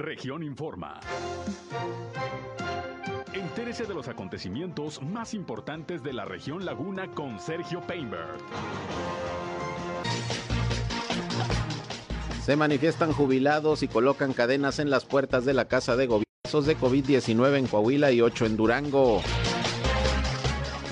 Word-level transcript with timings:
Región 0.00 0.42
Informa. 0.42 0.98
Entérese 3.34 3.84
de 3.84 3.92
los 3.92 4.08
acontecimientos 4.08 5.02
más 5.02 5.34
importantes 5.34 6.02
de 6.02 6.14
la 6.14 6.24
región 6.24 6.64
Laguna 6.64 7.08
con 7.08 7.38
Sergio 7.38 7.82
Painberg. 7.82 8.38
Se 12.42 12.56
manifiestan 12.56 13.12
jubilados 13.12 13.82
y 13.82 13.88
colocan 13.88 14.32
cadenas 14.32 14.78
en 14.78 14.88
las 14.88 15.04
puertas 15.04 15.44
de 15.44 15.52
la 15.52 15.66
Casa 15.66 15.96
de 15.96 16.06
Gobierno 16.06 16.30
de 16.50 16.78
COVID-19 16.78 17.58
en 17.58 17.66
Coahuila 17.66 18.10
y 18.10 18.22
8 18.22 18.46
en 18.46 18.56
Durango. 18.56 19.20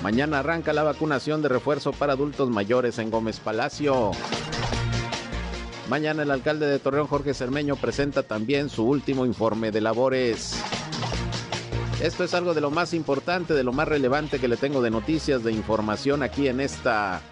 Mañana 0.02 0.40
arranca 0.40 0.75
la 0.75 0.82
vacunación 0.82 1.40
de 1.40 1.48
refuerzo 1.48 1.93
para 1.93 2.12
adultos 2.12 2.50
mayores 2.50 2.98
en 2.98 3.11
Gómez 3.11 3.40
Palacio. 3.40 4.12
Mañana 5.89 6.23
el 6.23 6.30
alcalde 6.30 6.66
de 6.66 6.79
Torreón, 6.79 7.07
Jorge 7.07 7.32
Cermeño, 7.32 7.75
presenta 7.77 8.23
también 8.23 8.68
su 8.68 8.84
último 8.84 9.25
informe 9.25 9.70
de 9.70 9.80
labores. 9.80 10.55
Esto 12.02 12.24
es 12.24 12.34
algo 12.34 12.52
de 12.52 12.60
lo 12.60 12.70
más 12.70 12.92
importante, 12.92 13.55
de 13.55 13.65
lo 13.65 13.73
más 13.73 13.88
relevante 13.88 14.38
que 14.38 14.48
le 14.48 14.59
tengo 14.59 14.82
de 14.82 14.91
noticias, 14.91 15.43
de 15.43 15.51
información 15.51 16.23
aquí 16.23 16.46
en 16.46 16.60
esta 16.60 17.23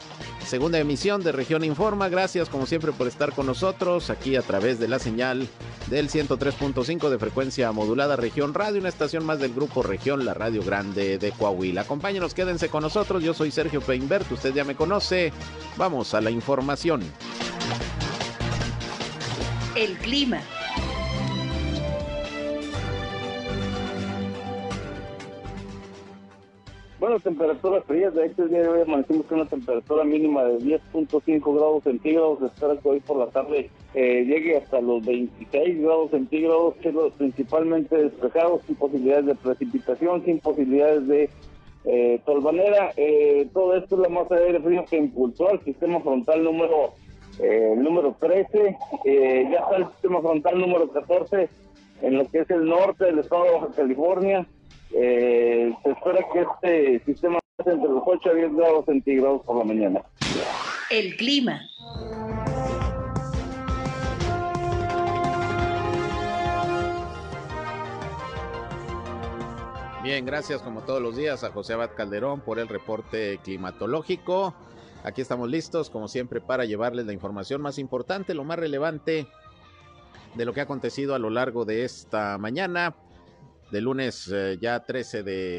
segunda 0.47 0.79
emisión 0.79 1.23
de 1.23 1.33
Región 1.33 1.65
Informa. 1.65 2.09
Gracias 2.09 2.49
como 2.49 2.65
siempre 2.65 2.93
por 2.93 3.07
estar 3.07 3.33
con 3.33 3.45
nosotros 3.45 4.09
aquí 4.09 4.37
a 4.37 4.43
través 4.43 4.81
de 4.81 4.89
la 4.89 4.99
señal 4.99 5.47
del 5.89 6.09
103.5 6.09 7.11
de 7.11 7.19
frecuencia 7.19 7.71
modulada 7.73 8.17
Región 8.17 8.55
Radio, 8.55 8.81
una 8.81 8.89
estación 8.89 9.25
más 9.27 9.39
del 9.39 9.53
grupo 9.53 9.83
Región, 9.83 10.25
la 10.25 10.33
Radio 10.33 10.65
Grande 10.65 11.19
de 11.19 11.31
Coahuila. 11.31 11.83
Acompáñenos, 11.83 12.33
quédense 12.33 12.71
con 12.71 12.83
nosotros. 12.83 13.23
Yo 13.23 13.35
soy 13.35 13.51
Sergio 13.51 13.83
Peinbert, 13.83 14.33
usted 14.33 14.55
ya 14.55 14.65
me 14.65 14.75
conoce. 14.77 15.31
Vamos 15.77 16.15
a 16.15 16.23
la 16.23 16.31
información. 16.31 17.03
El 19.77 19.95
clima. 19.99 20.41
Bueno, 26.99 27.21
temperaturas 27.21 27.85
frías, 27.85 28.15
de 28.15 28.25
este 28.25 28.49
día 28.49 28.63
de 28.63 28.69
hoy 28.69 28.81
amanecimos 28.81 29.27
con 29.27 29.41
una 29.41 29.51
temperatura 29.51 30.03
mínima 30.05 30.45
de 30.45 30.61
10.5 30.61 31.55
grados 31.55 31.85
centígrados, 31.85 32.39
se 32.39 32.47
espera 32.47 32.79
que 32.79 32.89
hoy 32.89 33.01
por 33.01 33.19
la 33.19 33.27
tarde 33.27 33.69
eh, 33.93 34.25
llegue 34.25 34.57
hasta 34.57 34.81
los 34.81 35.05
26 35.05 35.83
grados 35.83 36.11
centígrados, 36.11 36.75
cielos 36.81 37.13
principalmente 37.19 37.99
despejados, 37.99 38.63
sin 38.67 38.77
posibilidades 38.77 39.27
de 39.27 39.35
precipitación, 39.35 40.25
sin 40.25 40.39
posibilidades 40.39 41.07
de 41.07 41.31
eh, 41.85 42.21
tolvanera. 42.25 42.93
Eh, 42.97 43.47
todo 43.53 43.77
esto 43.77 43.97
es 43.97 44.01
la 44.01 44.09
masa 44.09 44.37
de 44.37 44.47
aire 44.47 44.61
frío 44.61 44.87
que 44.89 44.97
impulsó 44.97 45.51
al 45.51 45.63
sistema 45.65 46.01
frontal 46.01 46.43
número 46.43 46.95
eh, 47.39 47.75
número 47.77 48.17
13, 48.19 48.77
eh, 49.05 49.49
ya 49.51 49.59
está 49.59 49.77
el 49.77 49.87
sistema 49.89 50.21
frontal 50.21 50.59
número 50.59 50.89
14 50.89 51.49
en 52.03 52.19
lo 52.19 52.29
que 52.31 52.41
es 52.41 52.51
el 52.51 52.67
norte 52.67 53.07
del 53.07 53.19
estado 53.19 53.45
de 53.45 53.53
Baja 53.53 53.69
California. 53.77 54.47
Eh, 54.93 55.73
se 55.83 55.91
espera 55.91 56.25
que 56.33 56.41
este 56.41 57.05
sistema 57.05 57.39
esté 57.59 57.73
entre 57.73 57.91
los 57.91 58.03
8 58.07 58.31
a 58.31 58.35
10 58.35 58.57
grados 58.57 58.85
centígrados 58.87 59.43
por 59.43 59.57
la 59.59 59.65
mañana. 59.65 60.03
El 60.91 61.17
clima. 61.17 61.61
Bien, 70.03 70.25
gracias 70.25 70.63
como 70.63 70.83
todos 70.83 71.03
los 71.03 71.17
días 71.17 71.43
a 71.43 71.51
José 71.51 71.73
Abad 71.73 71.91
Calderón 71.97 72.41
por 72.41 72.61
el 72.61 72.69
reporte 72.69 73.41
climatológico. 73.43 74.55
Aquí 75.07 75.23
estamos 75.23 75.49
listos, 75.49 75.89
como 75.89 76.09
siempre, 76.09 76.41
para 76.41 76.65
llevarles 76.65 77.07
la 77.07 77.13
información 77.13 77.63
más 77.63 77.79
importante, 77.79 78.35
lo 78.35 78.43
más 78.43 78.59
relevante 78.59 79.29
de 80.35 80.45
lo 80.45 80.53
que 80.53 80.59
ha 80.59 80.65
acontecido 80.65 81.15
a 81.15 81.21
lo 81.21 81.31
largo 81.31 81.65
de 81.65 81.85
esta 81.85 82.37
mañana, 82.39 82.97
de 83.71 83.81
lunes 83.81 84.29
eh, 84.35 84.59
ya 84.61 84.85
13 84.85 85.23
de 85.23 85.59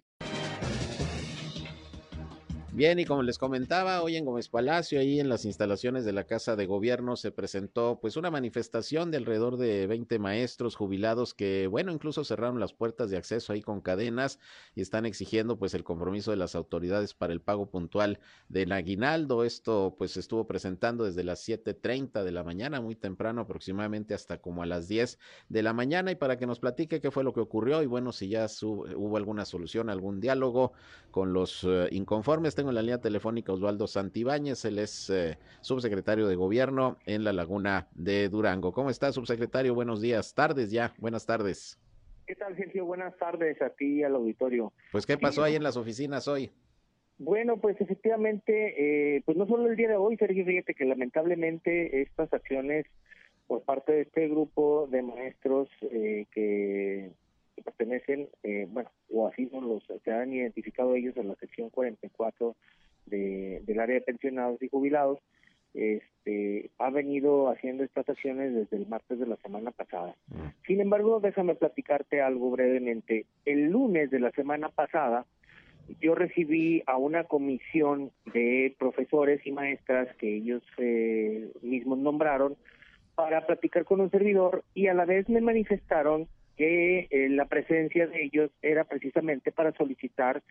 Bien, 2.77 2.99
y 2.99 3.05
como 3.05 3.23
les 3.23 3.39
comentaba, 3.39 4.03
hoy 4.03 4.17
en 4.17 4.25
Gómez 4.25 4.49
Palacio, 4.49 4.99
ahí 4.99 5.19
en 5.19 5.29
las 5.29 5.45
instalaciones 5.45 6.05
de 6.05 6.11
la 6.11 6.25
Casa 6.25 6.55
de 6.55 6.67
Gobierno, 6.67 7.15
se 7.15 7.31
presentó 7.31 7.97
pues 7.99 8.17
una 8.17 8.29
manifestación 8.29 9.09
de 9.09 9.17
alrededor 9.17 9.57
de 9.57 9.87
20 9.87 10.19
maestros 10.19 10.75
jubilados 10.75 11.33
que, 11.33 11.65
bueno, 11.65 11.91
incluso 11.91 12.23
cerraron 12.23 12.59
las 12.59 12.73
puertas 12.73 13.09
de 13.09 13.17
acceso 13.17 13.51
ahí 13.51 13.63
con 13.63 13.81
cadenas 13.81 14.37
y 14.75 14.81
están 14.81 15.07
exigiendo 15.07 15.57
pues 15.57 15.73
el 15.73 15.83
compromiso 15.83 16.29
de 16.29 16.37
las 16.37 16.53
autoridades 16.53 17.15
para 17.15 17.33
el 17.33 17.41
pago 17.41 17.65
puntual 17.65 18.19
del 18.47 18.71
aguinaldo. 18.71 19.43
Esto 19.43 19.95
pues 19.97 20.11
se 20.11 20.19
estuvo 20.19 20.45
presentando 20.45 21.03
desde 21.03 21.23
las 21.23 21.49
7.30 21.49 22.23
de 22.23 22.31
la 22.31 22.43
mañana, 22.43 22.79
muy 22.79 22.93
temprano, 22.95 23.41
aproximadamente 23.41 24.13
hasta 24.13 24.39
como 24.39 24.61
a 24.61 24.67
las 24.67 24.87
10 24.87 25.17
de 25.49 25.63
la 25.63 25.73
mañana. 25.73 26.11
Y 26.11 26.15
para 26.15 26.37
que 26.37 26.45
nos 26.45 26.59
platique 26.59 27.01
qué 27.01 27.09
fue 27.09 27.23
lo 27.23 27.33
que 27.33 27.39
ocurrió 27.39 27.81
y 27.81 27.87
bueno, 27.87 28.11
si 28.11 28.29
ya 28.29 28.45
hubo 28.61 29.17
alguna 29.17 29.45
solución, 29.45 29.89
algún 29.89 30.19
diálogo 30.19 30.73
con 31.09 31.33
los 31.33 31.63
uh, 31.63 31.87
inconformes, 31.89 32.53
tengo 32.53 32.66
en 32.69 32.75
la 32.75 32.81
línea 32.81 32.99
telefónica 32.99 33.53
Osvaldo 33.53 33.87
Santibáñez, 33.87 34.65
él 34.65 34.79
es 34.79 35.09
eh, 35.09 35.37
subsecretario 35.61 36.27
de 36.27 36.35
Gobierno 36.35 36.97
en 37.05 37.23
la 37.23 37.33
Laguna 37.33 37.87
de 37.95 38.29
Durango. 38.29 38.71
¿Cómo 38.71 38.89
está, 38.89 39.11
subsecretario? 39.11 39.73
Buenos 39.73 40.01
días, 40.01 40.33
tardes 40.33 40.71
ya, 40.71 40.93
buenas 40.97 41.25
tardes. 41.25 41.79
¿Qué 42.25 42.35
tal, 42.35 42.55
Sergio? 42.57 42.85
Buenas 42.85 43.15
tardes 43.17 43.61
a 43.61 43.69
ti 43.69 43.99
y 43.99 44.03
al 44.03 44.15
auditorio. 44.15 44.73
Pues, 44.91 45.05
¿qué 45.05 45.17
pasó 45.17 45.43
ahí 45.43 45.55
en 45.55 45.63
las 45.63 45.77
oficinas 45.77 46.27
hoy? 46.27 46.51
Bueno, 47.19 47.57
pues 47.57 47.79
efectivamente, 47.79 49.15
eh, 49.15 49.23
pues 49.25 49.37
no 49.37 49.47
solo 49.47 49.67
el 49.67 49.75
día 49.75 49.89
de 49.89 49.95
hoy, 49.95 50.17
Sergio, 50.17 50.45
fíjate 50.45 50.75
que 50.75 50.85
lamentablemente 50.85 52.01
estas 52.01 52.31
acciones 52.33 52.85
por 53.47 53.63
parte 53.63 53.93
de 53.93 54.01
este 54.01 54.27
grupo 54.27 54.87
de 54.91 55.01
maestros 55.01 55.69
eh, 55.89 56.25
que 56.31 57.11
que 57.57 57.63
pertenecen, 57.63 58.29
eh, 58.43 58.67
bueno, 58.69 58.91
o 59.09 59.27
así 59.27 59.49
son 59.49 59.67
los 59.67 59.83
se 60.03 60.11
han 60.11 60.31
identificado 60.31 60.93
ellos 60.93 61.17
en 61.17 61.27
la 61.27 61.35
sección 61.35 61.71
44 61.71 62.55
de, 63.07 63.63
del 63.65 63.79
área 63.79 63.95
de 63.95 64.01
pensionados 64.01 64.61
y 64.61 64.69
jubilados, 64.69 65.17
este, 65.73 66.69
ha 66.77 66.91
venido 66.91 67.49
haciendo 67.49 67.83
estas 67.83 68.07
acciones 68.07 68.53
desde 68.53 68.77
el 68.77 68.87
martes 68.87 69.17
de 69.17 69.25
la 69.25 69.37
semana 69.37 69.71
pasada. 69.71 70.15
Mm. 70.27 70.65
Sin 70.67 70.81
embargo, 70.81 71.19
déjame 71.19 71.55
platicarte 71.55 72.21
algo 72.21 72.51
brevemente. 72.51 73.25
El 73.43 73.71
lunes 73.71 74.11
de 74.11 74.19
la 74.19 74.29
semana 74.31 74.69
pasada, 74.69 75.25
yo 75.99 76.13
recibí 76.13 76.83
a 76.85 76.97
una 76.97 77.23
comisión 77.23 78.11
de 78.33 78.75
profesores 78.77 79.45
y 79.47 79.51
maestras 79.51 80.15
que 80.17 80.35
ellos 80.35 80.61
eh, 80.77 81.51
mismos 81.63 81.97
nombraron 81.97 82.55
para 83.15 83.47
platicar 83.47 83.83
con 83.83 83.99
un 83.99 84.11
servidor 84.11 84.63
y 84.75 84.87
a 84.87 84.93
la 84.93 85.05
vez 85.05 85.27
me 85.27 85.41
manifestaron 85.41 86.27
que 86.57 87.07
eh, 87.09 87.29
la 87.29 87.45
presencia 87.45 88.07
de 88.07 88.23
ellos 88.23 88.51
era 88.61 88.83
precisamente 88.83 89.51
para 89.51 89.71
solicitar 89.73 90.41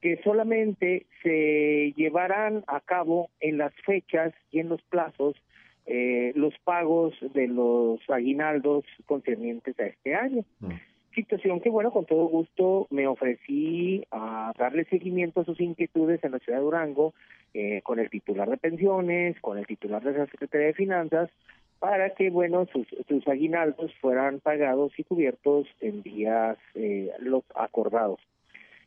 que 0.00 0.20
solamente 0.24 1.06
se 1.22 1.94
llevaran 1.96 2.64
a 2.66 2.80
cabo 2.80 3.30
en 3.40 3.58
las 3.58 3.72
fechas 3.86 4.34
y 4.50 4.58
en 4.58 4.68
los 4.68 4.82
plazos 4.82 5.36
eh, 5.86 6.32
los 6.34 6.54
pagos 6.64 7.14
de 7.34 7.46
los 7.46 7.98
aguinaldos 8.08 8.84
concernientes 9.06 9.78
a 9.78 9.86
este 9.86 10.14
año. 10.14 10.44
Mm. 10.60 10.72
Situación 11.14 11.60
que, 11.60 11.70
bueno, 11.70 11.90
con 11.90 12.06
todo 12.06 12.26
gusto 12.26 12.86
me 12.90 13.06
ofrecí 13.06 14.04
a 14.10 14.52
darle 14.58 14.84
seguimiento 14.86 15.40
a 15.40 15.44
sus 15.44 15.60
inquietudes 15.60 16.22
en 16.24 16.32
la 16.32 16.38
ciudad 16.38 16.58
de 16.58 16.64
Durango, 16.64 17.14
eh, 17.52 17.80
con 17.82 17.98
el 17.98 18.08
titular 18.08 18.48
de 18.48 18.56
pensiones, 18.56 19.38
con 19.40 19.58
el 19.58 19.66
titular 19.66 20.02
de 20.02 20.18
la 20.18 20.26
Secretaría 20.26 20.68
de 20.68 20.74
Finanzas, 20.74 21.30
para 21.82 22.10
que, 22.10 22.30
bueno, 22.30 22.64
sus, 22.66 22.86
sus 23.08 23.26
aguinaldos 23.26 23.92
fueran 24.00 24.38
pagados 24.38 24.96
y 24.96 25.02
cubiertos 25.02 25.66
en 25.80 26.04
días 26.04 26.56
eh, 26.76 27.10
los 27.18 27.42
acordados. 27.56 28.20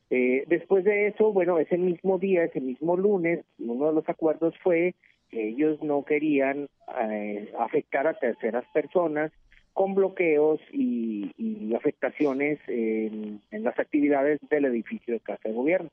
Eh, 0.09 0.45
después 0.47 0.85
de 0.85 1.07
eso, 1.07 1.33
bueno, 1.33 1.59
ese 1.59 1.77
mismo 1.77 2.19
día, 2.19 2.45
ese 2.45 2.61
mismo 2.61 2.95
lunes, 2.95 3.43
uno 3.59 3.87
de 3.87 3.95
los 3.95 4.07
acuerdos 4.07 4.55
fue 4.63 4.95
que 5.29 5.49
ellos 5.49 5.83
no 5.83 6.05
querían 6.05 6.69
eh, 7.01 7.51
afectar 7.59 8.07
a 8.07 8.13
terceras 8.13 8.63
personas 8.73 9.29
con 9.73 9.93
bloqueos 9.93 10.61
y, 10.71 11.33
afectaciones 11.75 12.59
en 12.69 13.41
las 13.51 13.77
actividades 13.77 14.39
del 14.49 14.63
edificio 14.63 15.13
de 15.13 15.19
Casa 15.19 15.49
de 15.49 15.53
Gobierno. 15.53 15.89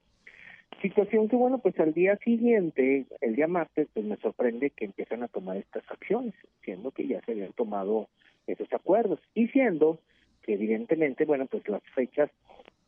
Situación 0.81 1.29
que, 1.29 1.37
bueno, 1.37 1.59
pues 1.59 1.79
al 1.79 1.93
día 1.93 2.17
siguiente, 2.25 3.07
el 3.21 3.37
día 3.37 3.47
martes, 3.47 3.89
pues 3.93 4.05
me 4.05 4.17
sorprende 4.17 4.71
que 4.71 4.87
empiezan 4.87 5.23
a 5.23 5.29
tomar 5.29 5.57
estas 5.57 5.89
acciones, 5.91 6.35
siendo 6.65 6.91
que 6.91 7.07
ya 7.07 7.21
se 7.23 7.33
habían 7.33 7.53
tomado 7.53 8.09
esos 8.47 8.73
acuerdos. 8.73 9.21
Y 9.35 9.49
siendo 9.49 9.99
que 10.43 10.55
evidentemente, 10.55 11.25
bueno, 11.25 11.47
pues 11.47 11.69
las 11.69 11.83
fechas, 11.95 12.31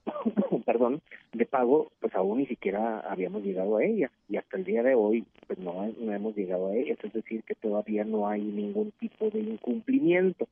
perdón, 0.67 1.03
de 1.33 1.47
pago, 1.47 1.93
pues 2.01 2.15
aún 2.15 2.39
ni 2.39 2.47
siquiera 2.47 3.01
habíamos 3.01 3.45
llegado 3.45 3.77
a 3.77 3.85
ellas. 3.85 4.11
Y 4.29 4.37
hasta 4.37 4.57
el 4.57 4.65
día 4.65 4.83
de 4.83 4.95
hoy, 4.95 5.25
pues 5.47 5.59
no, 5.59 5.87
no 5.99 6.13
hemos 6.13 6.35
llegado 6.37 6.69
a 6.69 6.75
ellas, 6.75 6.99
es 7.03 7.13
decir, 7.13 7.43
que 7.45 7.55
todavía 7.55 8.05
no 8.05 8.29
hay 8.29 8.43
ningún 8.43 8.91
tipo 8.93 9.31
de 9.31 9.41
incumplimiento. 9.41 10.49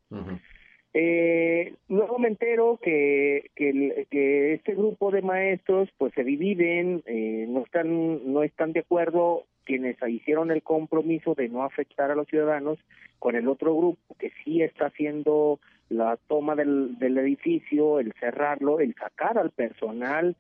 Eh, 0.94 1.74
luego 1.88 2.18
me 2.18 2.28
entero 2.28 2.78
que, 2.82 3.50
que, 3.56 4.06
que, 4.10 4.54
este 4.54 4.74
grupo 4.74 5.10
de 5.10 5.22
maestros 5.22 5.88
pues 5.96 6.12
se 6.14 6.22
dividen, 6.22 7.02
eh, 7.06 7.46
no 7.48 7.64
están 7.64 8.30
no 8.30 8.42
están 8.42 8.72
de 8.72 8.80
acuerdo 8.80 9.44
quienes 9.64 9.96
hicieron 10.06 10.50
el 10.50 10.62
compromiso 10.62 11.34
de 11.34 11.48
no 11.48 11.62
afectar 11.62 12.10
a 12.10 12.14
los 12.14 12.28
ciudadanos 12.28 12.78
con 13.18 13.36
el 13.36 13.48
otro 13.48 13.74
grupo 13.74 14.16
que 14.18 14.32
sí 14.44 14.62
está 14.62 14.86
haciendo 14.86 15.60
la 15.88 16.18
toma 16.28 16.56
del, 16.56 16.98
del 16.98 17.16
edificio, 17.18 17.98
el 17.98 18.12
cerrarlo, 18.20 18.80
el 18.80 18.94
sacar 18.94 19.38
al 19.38 19.50
personal 19.50 20.36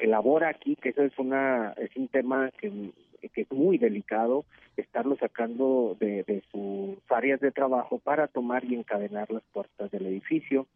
que 0.00 0.08
labora 0.08 0.48
aquí, 0.48 0.74
que 0.74 0.88
eso 0.88 1.02
es 1.02 1.16
una 1.18 1.72
es 1.76 1.94
un 1.94 2.08
tema 2.08 2.50
que, 2.58 2.72
que 3.28 3.42
es 3.42 3.52
muy 3.52 3.78
delicado, 3.78 4.44
estarlo 4.76 5.16
sacando 5.16 5.96
de, 5.98 6.42
sus 6.50 6.98
áreas 7.10 7.40
de 7.40 7.52
trabajo 7.52 7.98
para 7.98 8.28
tomar 8.28 8.64
y 8.64 8.74
encadenar 8.74 9.30
las 9.30 9.42
puertas 9.52 9.90
del 9.90 10.06
edificio, 10.06 10.66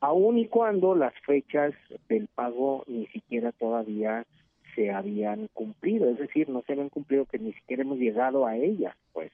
aun 0.00 0.38
y 0.38 0.48
cuando 0.48 0.94
las 0.94 1.14
fechas 1.26 1.72
del 2.08 2.28
pago 2.28 2.84
ni 2.86 3.06
siquiera 3.08 3.52
todavía 3.52 4.24
se 4.74 4.90
habían 4.90 5.48
cumplido, 5.52 6.08
es 6.08 6.18
decir, 6.18 6.48
no 6.48 6.62
se 6.62 6.72
habían 6.72 6.88
cumplido 6.88 7.26
que 7.26 7.38
ni 7.38 7.52
siquiera 7.52 7.82
hemos 7.82 7.98
llegado 7.98 8.46
a 8.46 8.56
ellas, 8.56 8.94
pues. 9.12 9.32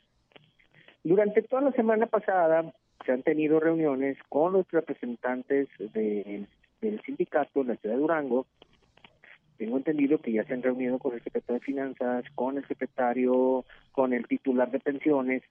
Durante 1.05 1.43
toda 1.43 1.63
la 1.63 1.73
semana 1.73 2.07
pasada 2.07 2.73
se 3.05 3.13
han 3.13 3.23
tenido 3.23 3.61
reuniones 3.61 4.19
con 4.29 4.55
los 4.55 4.69
representantes 4.73 5.69
de, 5.79 6.47
del 6.81 7.01
sindicato 7.03 7.61
en 7.61 7.69
la 7.69 7.77
ciudad 7.77 7.95
de 7.95 8.01
Durango. 8.01 8.47
Tengo 9.57 9.77
entendido 9.77 10.19
que 10.19 10.33
ya 10.33 10.45
se 10.45 10.55
han 10.55 10.63
reunido 10.63 10.99
con 10.99 11.15
el 11.15 11.23
secretario 11.23 11.61
de 11.61 11.65
Finanzas, 11.65 12.25
con 12.35 12.59
el 12.59 12.67
secretario, 12.67 13.65
con 13.93 14.13
el 14.13 14.27
titular 14.27 14.71
de 14.71 14.81
pensiones, 14.81 15.43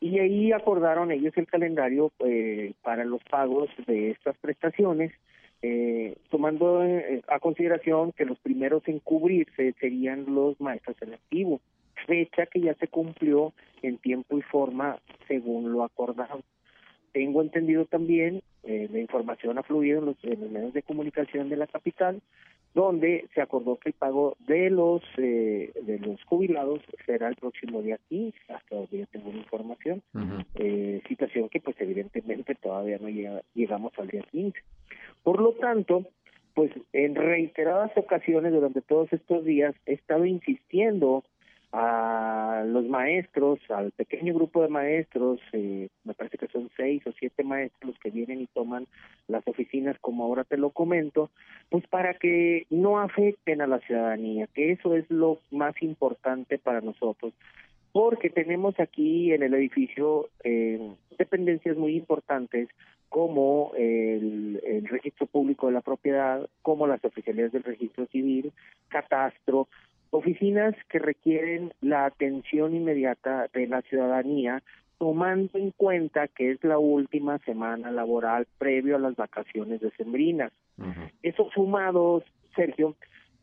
y 0.00 0.18
ahí 0.18 0.52
acordaron 0.52 1.10
ellos 1.10 1.36
el 1.36 1.46
calendario 1.46 2.12
eh, 2.20 2.74
para 2.82 3.04
los 3.04 3.22
pagos 3.24 3.70
de 3.86 4.10
estas 4.10 4.36
prestaciones, 4.38 5.12
eh, 5.62 6.16
tomando 6.30 6.84
eh, 6.84 7.22
a 7.28 7.38
consideración 7.38 8.12
que 8.12 8.26
los 8.26 8.38
primeros 8.38 8.86
en 8.86 8.98
cubrirse 8.98 9.74
serían 9.80 10.26
los 10.34 10.60
maestros 10.60 10.96
en 11.00 11.14
activo, 11.14 11.60
fecha 12.06 12.46
que 12.46 12.60
ya 12.60 12.74
se 12.74 12.88
cumplió 12.88 13.54
en 13.82 13.98
tiempo 13.98 14.36
y 14.36 14.42
forma 14.42 14.98
según 15.26 15.72
lo 15.72 15.84
acordado. 15.84 16.42
Tengo 17.12 17.42
entendido 17.42 17.84
también, 17.84 18.42
eh, 18.64 18.88
la 18.90 18.98
información 18.98 19.56
ha 19.56 19.62
fluido 19.62 20.00
en 20.00 20.06
los, 20.06 20.16
en 20.24 20.40
los, 20.40 20.50
medios 20.50 20.74
de 20.74 20.82
comunicación 20.82 21.48
de 21.48 21.56
la 21.56 21.66
capital, 21.66 22.20
donde 22.74 23.28
se 23.34 23.40
acordó 23.40 23.76
que 23.76 23.90
el 23.90 23.94
pago 23.94 24.36
de 24.40 24.68
los 24.68 25.02
eh, 25.16 25.72
de 25.82 25.98
los 26.00 26.22
jubilados 26.24 26.80
será 27.06 27.28
el 27.28 27.36
próximo 27.36 27.80
día 27.82 27.98
15, 28.08 28.36
hasta 28.52 28.76
donde 28.76 28.98
ya 28.98 29.06
tengo 29.06 29.30
la 29.30 29.38
información, 29.38 30.02
uh 30.12 30.18
-huh. 30.18 30.46
eh, 30.56 31.02
situación 31.08 31.48
que 31.48 31.60
pues 31.60 31.76
evidentemente 31.80 32.54
todavía 32.56 32.98
no 32.98 33.08
llega, 33.08 33.42
llegamos 33.54 33.92
al 33.98 34.08
día 34.08 34.22
15. 34.30 34.58
Por 35.22 35.40
lo 35.40 35.52
tanto, 35.52 36.04
pues 36.54 36.72
en 36.92 37.14
reiteradas 37.14 37.92
ocasiones 37.96 38.52
durante 38.52 38.80
todos 38.80 39.12
estos 39.12 39.44
días 39.44 39.74
he 39.86 39.94
estado 39.94 40.24
insistiendo 40.24 41.24
a 41.76 42.62
los 42.64 42.86
maestros, 42.86 43.58
al 43.68 43.90
pequeño 43.90 44.32
grupo 44.32 44.62
de 44.62 44.68
maestros, 44.68 45.40
eh, 45.52 45.88
me 46.04 46.14
parece 46.14 46.38
que 46.38 46.46
son 46.46 46.70
seis 46.76 47.04
o 47.04 47.12
siete 47.18 47.42
maestros 47.42 47.96
que 48.00 48.10
vienen 48.10 48.42
y 48.42 48.46
toman 48.46 48.86
las 49.26 49.42
oficinas, 49.48 49.98
como 50.00 50.22
ahora 50.22 50.44
te 50.44 50.56
lo 50.56 50.70
comento, 50.70 51.30
pues 51.70 51.84
para 51.88 52.14
que 52.14 52.66
no 52.70 53.00
afecten 53.00 53.60
a 53.60 53.66
la 53.66 53.80
ciudadanía, 53.80 54.46
que 54.54 54.70
eso 54.70 54.94
es 54.94 55.10
lo 55.10 55.40
más 55.50 55.74
importante 55.82 56.58
para 56.58 56.80
nosotros, 56.80 57.32
porque 57.90 58.30
tenemos 58.30 58.78
aquí 58.78 59.32
en 59.32 59.42
el 59.42 59.54
edificio 59.54 60.28
eh, 60.44 60.78
dependencias 61.18 61.76
muy 61.76 61.96
importantes 61.96 62.68
como 63.08 63.72
el, 63.76 64.60
registro 64.88 65.26
público 65.26 65.66
de 65.66 65.72
la 65.72 65.80
propiedad, 65.80 66.48
como 66.62 66.86
las 66.86 67.04
oficialidades 67.04 67.52
del 67.52 67.64
registro 67.64 68.06
civil, 68.06 68.52
catastro, 68.88 69.66
oficinas 70.14 70.76
que 70.88 71.00
requieren 71.00 71.72
la 71.80 72.06
atención 72.06 72.72
inmediata 72.76 73.48
de 73.52 73.66
la 73.66 73.82
ciudadanía, 73.82 74.62
tomando 74.96 75.58
en 75.58 75.72
cuenta 75.72 76.28
que 76.28 76.52
es 76.52 76.62
la 76.62 76.78
última 76.78 77.38
semana 77.40 77.90
laboral 77.90 78.46
previo 78.58 78.94
a 78.94 79.00
las 79.00 79.16
vacaciones 79.16 79.80
decembrinas. 79.80 80.52
Uh 80.78 80.84
-huh. 80.84 81.10
Esos 81.22 81.52
sumados, 81.52 82.22
Sergio, 82.54 82.94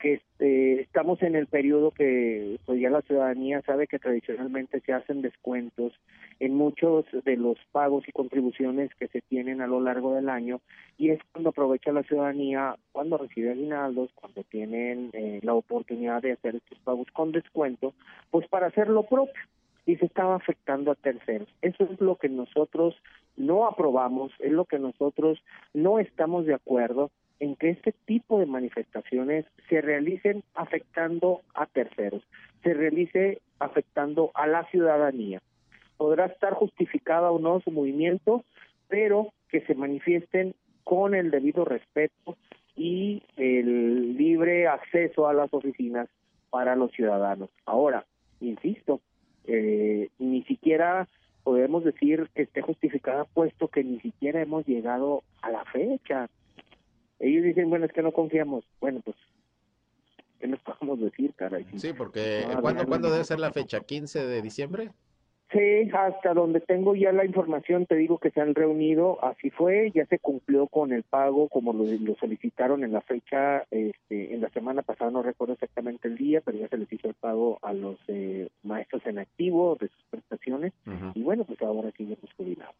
que 0.01 0.13
este, 0.13 0.81
estamos 0.81 1.21
en 1.21 1.35
el 1.35 1.45
periodo 1.45 1.91
que 1.91 2.59
pues 2.65 2.81
ya 2.81 2.89
la 2.89 3.01
ciudadanía 3.03 3.61
sabe 3.61 3.87
que 3.87 3.99
tradicionalmente 3.99 4.81
se 4.81 4.93
hacen 4.93 5.21
descuentos 5.21 5.93
en 6.39 6.55
muchos 6.55 7.05
de 7.23 7.37
los 7.37 7.57
pagos 7.71 8.07
y 8.07 8.11
contribuciones 8.11 8.93
que 8.95 9.07
se 9.07 9.21
tienen 9.21 9.61
a 9.61 9.67
lo 9.67 9.79
largo 9.79 10.15
del 10.15 10.27
año 10.27 10.59
y 10.97 11.11
es 11.11 11.19
cuando 11.31 11.51
aprovecha 11.51 11.91
la 11.91 12.03
ciudadanía 12.03 12.75
cuando 12.91 13.19
recibe 13.19 13.51
aguinaldos, 13.51 14.09
cuando 14.15 14.43
tienen 14.43 15.11
eh, 15.13 15.39
la 15.43 15.53
oportunidad 15.53 16.23
de 16.23 16.31
hacer 16.31 16.55
estos 16.55 16.79
pagos 16.79 17.07
con 17.13 17.31
descuento, 17.31 17.93
pues 18.31 18.47
para 18.47 18.67
hacer 18.67 18.89
lo 18.89 19.03
propio 19.03 19.41
y 19.85 19.97
se 19.97 20.05
estaba 20.05 20.35
afectando 20.35 20.91
a 20.91 20.95
terceros. 20.95 21.47
Eso 21.61 21.83
es 21.83 22.01
lo 22.01 22.15
que 22.15 22.29
nosotros 22.29 22.95
no 23.37 23.67
aprobamos, 23.67 24.31
es 24.39 24.51
lo 24.51 24.65
que 24.65 24.79
nosotros 24.79 25.43
no 25.73 25.99
estamos 25.99 26.45
de 26.45 26.55
acuerdo 26.55 27.11
en 27.41 27.55
que 27.55 27.71
este 27.71 27.91
tipo 28.05 28.39
de 28.39 28.45
manifestaciones 28.45 29.45
se 29.67 29.81
realicen 29.81 30.43
afectando 30.53 31.41
a 31.55 31.65
terceros, 31.65 32.21
se 32.61 32.75
realice 32.75 33.41
afectando 33.57 34.29
a 34.35 34.45
la 34.45 34.63
ciudadanía. 34.65 35.41
Podrá 35.97 36.27
estar 36.27 36.53
justificada 36.53 37.31
o 37.31 37.39
no 37.39 37.59
su 37.61 37.71
movimiento, 37.71 38.45
pero 38.87 39.33
que 39.49 39.61
se 39.61 39.73
manifiesten 39.73 40.53
con 40.83 41.15
el 41.15 41.31
debido 41.31 41.65
respeto 41.65 42.37
y 42.75 43.23
el 43.37 44.15
libre 44.17 44.67
acceso 44.67 45.27
a 45.27 45.33
las 45.33 45.51
oficinas 45.51 46.09
para 46.51 46.75
los 46.75 46.91
ciudadanos. 46.91 47.49
Ahora, 47.65 48.05
insisto, 48.39 49.01
eh, 49.45 50.09
ni 50.19 50.43
siquiera 50.43 51.07
podemos 51.43 51.83
decir 51.83 52.29
que 52.35 52.43
esté 52.43 52.61
justificada 52.61 53.25
puesto 53.25 53.67
que 53.67 53.83
ni 53.83 53.99
siquiera 53.99 54.41
hemos 54.41 54.67
llegado 54.67 55.23
a 55.41 55.49
la 55.49 55.65
fecha 55.65 56.29
ellos 57.21 57.43
dicen, 57.43 57.69
bueno, 57.69 57.85
es 57.85 57.93
que 57.93 58.01
no 58.01 58.11
confiamos. 58.11 58.65
Bueno, 58.79 59.01
pues, 59.03 59.15
¿qué 60.39 60.47
les 60.47 60.59
podemos 60.61 60.99
decir, 60.99 61.33
caray? 61.35 61.65
Sí, 61.75 61.93
porque 61.93 62.45
no, 62.51 62.61
¿cuándo, 62.61 62.85
¿cuándo 62.85 63.11
debe 63.11 63.23
ser 63.23 63.39
la 63.39 63.51
fecha? 63.51 63.79
¿15 63.79 64.25
de 64.25 64.41
diciembre? 64.41 64.91
Sí, 65.51 65.89
hasta 65.93 66.33
donde 66.33 66.61
tengo 66.61 66.95
ya 66.95 67.11
la 67.11 67.25
información, 67.25 67.85
te 67.85 67.95
digo 67.95 68.19
que 68.19 68.31
se 68.31 68.39
han 68.39 68.55
reunido, 68.55 69.21
así 69.21 69.49
fue, 69.49 69.91
ya 69.93 70.05
se 70.05 70.17
cumplió 70.17 70.67
con 70.67 70.93
el 70.93 71.03
pago 71.03 71.49
como 71.49 71.73
lo, 71.73 71.83
lo 71.83 72.15
solicitaron 72.15 72.85
en 72.85 72.93
la 72.93 73.01
fecha, 73.01 73.65
este, 73.69 74.33
en 74.33 74.39
la 74.39 74.49
semana 74.51 74.81
pasada, 74.81 75.11
no 75.11 75.21
recuerdo 75.21 75.55
exactamente 75.55 76.07
el 76.07 76.15
día, 76.15 76.39
pero 76.39 76.57
ya 76.57 76.69
se 76.69 76.77
les 76.77 76.91
hizo 76.93 77.09
el 77.09 77.15
pago 77.15 77.59
a 77.63 77.73
los 77.73 77.97
eh, 78.07 78.47
maestros 78.63 79.05
en 79.05 79.19
activo 79.19 79.75
de 79.77 79.89
sus 79.89 80.03
prestaciones, 80.09 80.71
uh 80.85 80.91
-huh. 80.91 81.11
y 81.15 81.21
bueno, 81.21 81.43
pues 81.43 81.61
ahora 81.61 81.91
sí 81.97 82.05
ya 82.05 82.15
hemos 82.15 82.33
jubilado. 82.35 82.71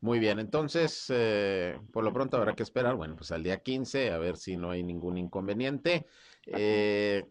Muy 0.00 0.20
bien, 0.20 0.38
entonces, 0.38 1.12
eh, 1.12 1.76
por 1.92 2.04
lo 2.04 2.12
pronto 2.12 2.36
habrá 2.36 2.54
que 2.54 2.62
esperar, 2.62 2.94
bueno, 2.94 3.16
pues 3.16 3.32
al 3.32 3.42
día 3.42 3.58
15, 3.58 4.12
a 4.12 4.18
ver 4.18 4.36
si 4.36 4.56
no 4.56 4.70
hay 4.70 4.84
ningún 4.84 5.18
inconveniente. 5.18 6.06
Eh, 6.46 7.24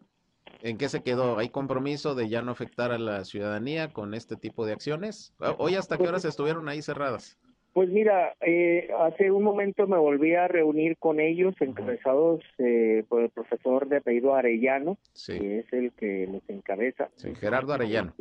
¿En 0.61 0.77
qué 0.77 0.89
se 0.89 1.01
quedó? 1.01 1.37
¿Hay 1.37 1.49
compromiso 1.49 2.15
de 2.15 2.29
ya 2.29 2.41
no 2.41 2.51
afectar 2.51 2.91
a 2.91 2.97
la 2.97 3.23
ciudadanía 3.23 3.93
con 3.93 4.13
este 4.13 4.35
tipo 4.35 4.65
de 4.65 4.73
acciones? 4.73 5.33
¿Hoy 5.57 5.75
hasta 5.75 5.97
qué 5.97 6.07
horas 6.07 6.25
estuvieron 6.25 6.67
ahí 6.67 6.81
cerradas? 6.81 7.37
Pues 7.73 7.89
mira, 7.89 8.35
eh, 8.41 8.89
hace 8.99 9.29
un 9.29 9.43
momento 9.43 9.85
me 9.85 9.97
volví 9.97 10.33
a 10.33 10.47
reunir 10.47 10.97
con 10.97 11.19
ellos, 11.19 11.53
encabezados 11.59 12.41
eh, 12.57 13.03
por 13.07 13.21
el 13.21 13.29
profesor 13.29 13.87
de 13.87 13.97
apellido 13.97 14.33
Arellano, 14.33 14.97
sí. 15.13 15.37
que 15.37 15.59
es 15.59 15.73
el 15.73 15.91
que 15.91 16.27
los 16.27 16.41
encabeza. 16.49 17.09
Sí, 17.15 17.35
Gerardo 17.35 17.73
Arellano. 17.73 18.15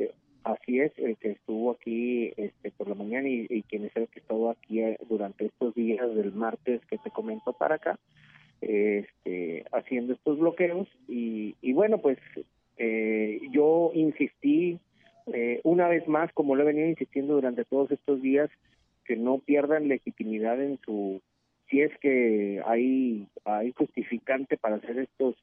Así 0.47 0.79
es, 0.79 0.93
que 0.93 1.31
estuvo 1.31 1.71
aquí 1.71 2.31
este, 2.37 2.71
por 2.71 2.87
la 2.87 2.95
mañana 2.95 3.27
y, 3.27 3.47
y 3.49 3.63
quien 3.63 3.83
es 3.83 3.95
el 3.97 4.07
que 4.07 4.19
estuvo 4.19 4.49
aquí 4.49 4.79
eh, 4.79 4.97
durante 5.09 5.47
estos 5.47 5.75
días 5.75 6.15
del 6.15 6.31
martes 6.31 6.79
que 6.85 6.97
te 6.97 7.11
comento 7.11 7.51
para 7.51 7.75
acá, 7.75 7.99
este, 8.61 9.65
haciendo 9.73 10.13
estos 10.13 10.39
bloqueos. 10.39 10.87
Y, 11.09 11.57
y 11.61 11.73
bueno, 11.73 11.97
pues 11.97 12.17
eh, 12.77 13.41
yo 13.51 13.91
insistí 13.93 14.79
eh, 15.33 15.59
una 15.65 15.89
vez 15.89 16.07
más, 16.07 16.31
como 16.31 16.55
lo 16.55 16.63
he 16.63 16.67
venido 16.67 16.87
insistiendo 16.87 17.33
durante 17.33 17.65
todos 17.65 17.91
estos 17.91 18.21
días, 18.21 18.49
que 19.03 19.17
no 19.17 19.39
pierdan 19.39 19.89
legitimidad 19.89 20.61
en 20.63 20.79
su, 20.85 21.21
si 21.69 21.81
es 21.81 21.91
que 21.97 22.61
hay, 22.65 23.27
hay 23.43 23.73
justificante 23.73 24.55
para 24.55 24.77
hacer 24.77 24.97
estos, 24.97 25.35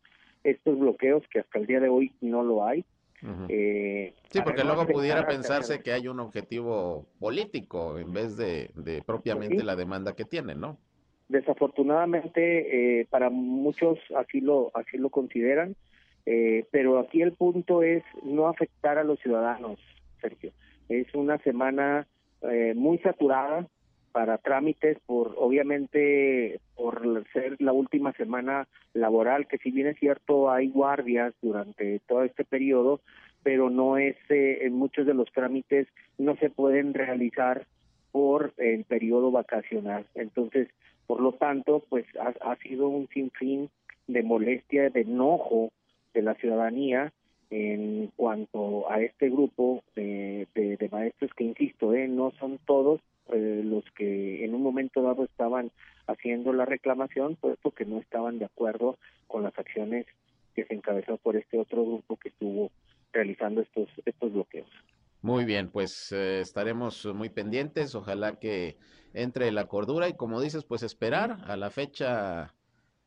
estos 0.44 0.78
bloqueos, 0.78 1.28
que 1.28 1.40
hasta 1.40 1.58
el 1.58 1.66
día 1.66 1.80
de 1.80 1.90
hoy 1.90 2.10
no 2.22 2.42
lo 2.42 2.64
hay 2.64 2.86
Uh 3.24 3.26
-huh. 3.26 3.46
eh, 3.48 4.14
sí, 4.30 4.40
porque 4.44 4.64
luego 4.64 4.86
pudiera 4.86 5.26
pensarse 5.26 5.80
que 5.80 5.92
hay 5.92 6.08
un 6.08 6.20
objetivo 6.20 7.06
político 7.18 7.98
en 7.98 8.12
vez 8.12 8.36
de, 8.36 8.70
de 8.74 9.02
propiamente 9.02 9.60
sí. 9.60 9.64
la 9.64 9.76
demanda 9.76 10.14
que 10.14 10.26
tienen, 10.26 10.60
¿no? 10.60 10.78
Desafortunadamente, 11.28 13.00
eh, 13.00 13.06
para 13.08 13.30
muchos 13.30 13.98
así 14.14 14.40
lo, 14.40 14.70
así 14.74 14.98
lo 14.98 15.08
consideran, 15.08 15.74
eh, 16.26 16.66
pero 16.70 16.98
aquí 16.98 17.22
el 17.22 17.32
punto 17.32 17.82
es 17.82 18.02
no 18.22 18.46
afectar 18.46 18.98
a 18.98 19.04
los 19.04 19.18
ciudadanos, 19.20 19.80
Sergio. 20.20 20.52
Es 20.90 21.12
una 21.14 21.38
semana 21.38 22.06
eh, 22.42 22.74
muy 22.76 22.98
saturada 22.98 23.66
para 24.14 24.38
trámites 24.38 24.96
por 25.06 25.34
obviamente 25.36 26.60
por 26.76 27.24
ser 27.32 27.56
la 27.60 27.72
última 27.72 28.12
semana 28.12 28.68
laboral 28.92 29.48
que 29.48 29.58
si 29.58 29.72
bien 29.72 29.88
es 29.88 29.98
cierto 29.98 30.52
hay 30.52 30.68
guardias 30.68 31.34
durante 31.42 31.98
todo 32.06 32.22
este 32.22 32.44
periodo 32.44 33.00
pero 33.42 33.70
no 33.70 33.98
es 33.98 34.14
eh, 34.28 34.60
en 34.62 34.74
muchos 34.74 35.04
de 35.04 35.14
los 35.14 35.32
trámites 35.32 35.88
no 36.16 36.36
se 36.36 36.48
pueden 36.48 36.94
realizar 36.94 37.66
por 38.14 38.54
el 38.58 38.84
periodo 38.84 39.32
vacacional. 39.32 40.06
Entonces, 40.14 40.68
por 41.08 41.20
lo 41.20 41.32
tanto, 41.32 41.82
pues 41.88 42.06
ha, 42.20 42.54
sido 42.62 42.86
un 42.86 43.08
sinfín 43.08 43.70
de 44.06 44.22
molestia, 44.22 44.88
de 44.90 45.00
enojo 45.00 45.72
de 46.14 46.22
la 46.22 46.34
ciudadanía 46.34 47.12
en 47.50 48.10
cuanto 48.16 48.90
a 48.90 49.00
este 49.00 49.28
grupo 49.30 49.82
de, 49.94 50.46
maestros 50.90 51.32
que, 51.34 51.44
insisto, 51.44 51.94
eh, 51.94 52.08
no 52.08 52.32
son 52.38 52.58
todos 52.66 53.00
eh, 53.32 53.62
los 53.64 53.84
que 53.96 54.44
en 54.44 54.54
un 54.54 54.62
momento 54.62 55.02
dado 55.02 55.24
estaban 55.24 55.70
haciendo 56.06 56.52
la 56.52 56.64
reclamación, 56.64 57.36
puesto 57.36 57.70
que 57.70 57.84
no 57.84 57.98
estaban 57.98 58.38
de 58.38 58.44
acuerdo 58.44 58.98
con 59.26 59.42
las 59.42 59.58
acciones 59.58 60.06
que 60.54 60.64
se 60.64 60.74
encabezó 60.74 61.16
por 61.16 61.36
este 61.36 61.58
otro 61.58 61.84
grupo 61.84 62.16
que 62.16 62.28
estuvo 62.28 62.70
realizando 63.12 63.62
estos, 63.62 63.88
estos 64.04 64.32
bloqueos. 64.32 64.68
Muy 65.22 65.44
bien, 65.44 65.70
pues 65.70 66.12
eh, 66.12 66.40
estaremos 66.40 67.06
muy 67.14 67.30
pendientes, 67.30 67.94
ojalá 67.94 68.38
que 68.38 68.76
entre 69.14 69.50
la 69.52 69.66
cordura 69.66 70.08
y 70.08 70.14
como 70.14 70.40
dices, 70.40 70.64
pues 70.64 70.82
esperar 70.82 71.38
a 71.46 71.56
la 71.56 71.70
fecha 71.70 72.52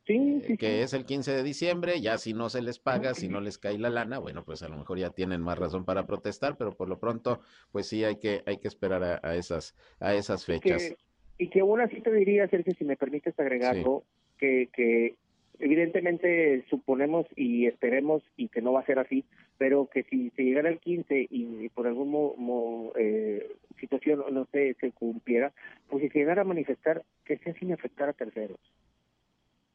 eh, 0.09 0.57
que 0.57 0.83
es 0.83 0.93
el 0.93 1.05
15 1.05 1.31
de 1.31 1.43
diciembre, 1.43 1.99
ya 2.01 2.17
si 2.17 2.33
no 2.33 2.49
se 2.49 2.61
les 2.61 2.79
paga, 2.79 3.13
si 3.13 3.27
no 3.27 3.41
les 3.41 3.57
cae 3.57 3.77
la 3.77 3.89
lana, 3.89 4.19
bueno, 4.19 4.43
pues 4.43 4.63
a 4.63 4.69
lo 4.69 4.77
mejor 4.77 4.97
ya 4.97 5.09
tienen 5.09 5.41
más 5.41 5.57
razón 5.57 5.85
para 5.85 6.05
protestar, 6.05 6.57
pero 6.57 6.75
por 6.75 6.89
lo 6.89 6.99
pronto, 6.99 7.41
pues 7.71 7.87
sí 7.87 8.03
hay 8.03 8.17
que, 8.17 8.41
hay 8.45 8.57
que 8.57 8.67
esperar 8.67 9.19
a, 9.23 9.35
esas, 9.35 9.75
a 9.99 10.13
esas 10.13 10.45
fechas. 10.45 10.95
y 11.37 11.49
que 11.49 11.59
aún 11.59 11.81
así 11.81 12.01
te 12.01 12.11
diría, 12.11 12.47
Sergio, 12.47 12.73
si 12.77 12.85
me 12.85 12.95
permites 12.95 13.37
agregarlo, 13.39 14.03
que, 14.37 14.69
que 14.73 15.15
evidentemente 15.59 16.63
suponemos 16.69 17.25
y 17.35 17.65
esperemos 17.65 18.23
y 18.35 18.49
que 18.49 18.61
no 18.61 18.73
va 18.73 18.81
a 18.81 18.85
ser 18.85 18.99
así, 18.99 19.25
pero 19.57 19.87
que 19.87 20.03
si 20.03 20.29
se 20.31 20.43
llegara 20.43 20.69
el 20.69 20.79
15 20.79 21.27
y, 21.29 21.69
por 21.69 21.87
alguna 21.87 22.91
eh, 22.95 23.47
situación 23.79 24.23
no 24.31 24.45
sé 24.51 24.75
se 24.79 24.91
cumpliera, 24.91 25.53
pues 25.89 26.03
si 26.03 26.09
se 26.09 26.19
llegara 26.19 26.41
a 26.41 26.45
manifestar 26.45 27.03
que 27.25 27.37
sea 27.37 27.53
sin 27.55 27.73
afectar 27.73 28.09
a 28.09 28.13
terceros, 28.13 28.59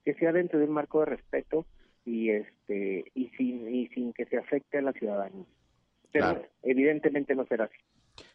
que 0.04 0.14
sea 0.14 0.32
dentro 0.32 0.58
de 0.58 0.66
un 0.66 0.72
marco 0.72 1.00
de 1.00 1.06
respeto 1.06 1.66
y 2.04 2.30
este 2.30 3.04
y 3.14 3.28
sin 3.36 3.74
y 3.74 3.88
sin 3.88 4.12
que 4.12 4.26
se 4.26 4.36
afecte 4.36 4.78
a 4.78 4.82
la 4.82 4.92
ciudadanía. 4.92 5.46
Pero 6.12 6.42
evidentemente 6.62 7.34
no 7.34 7.46
será 7.46 7.64
así. 7.64 7.78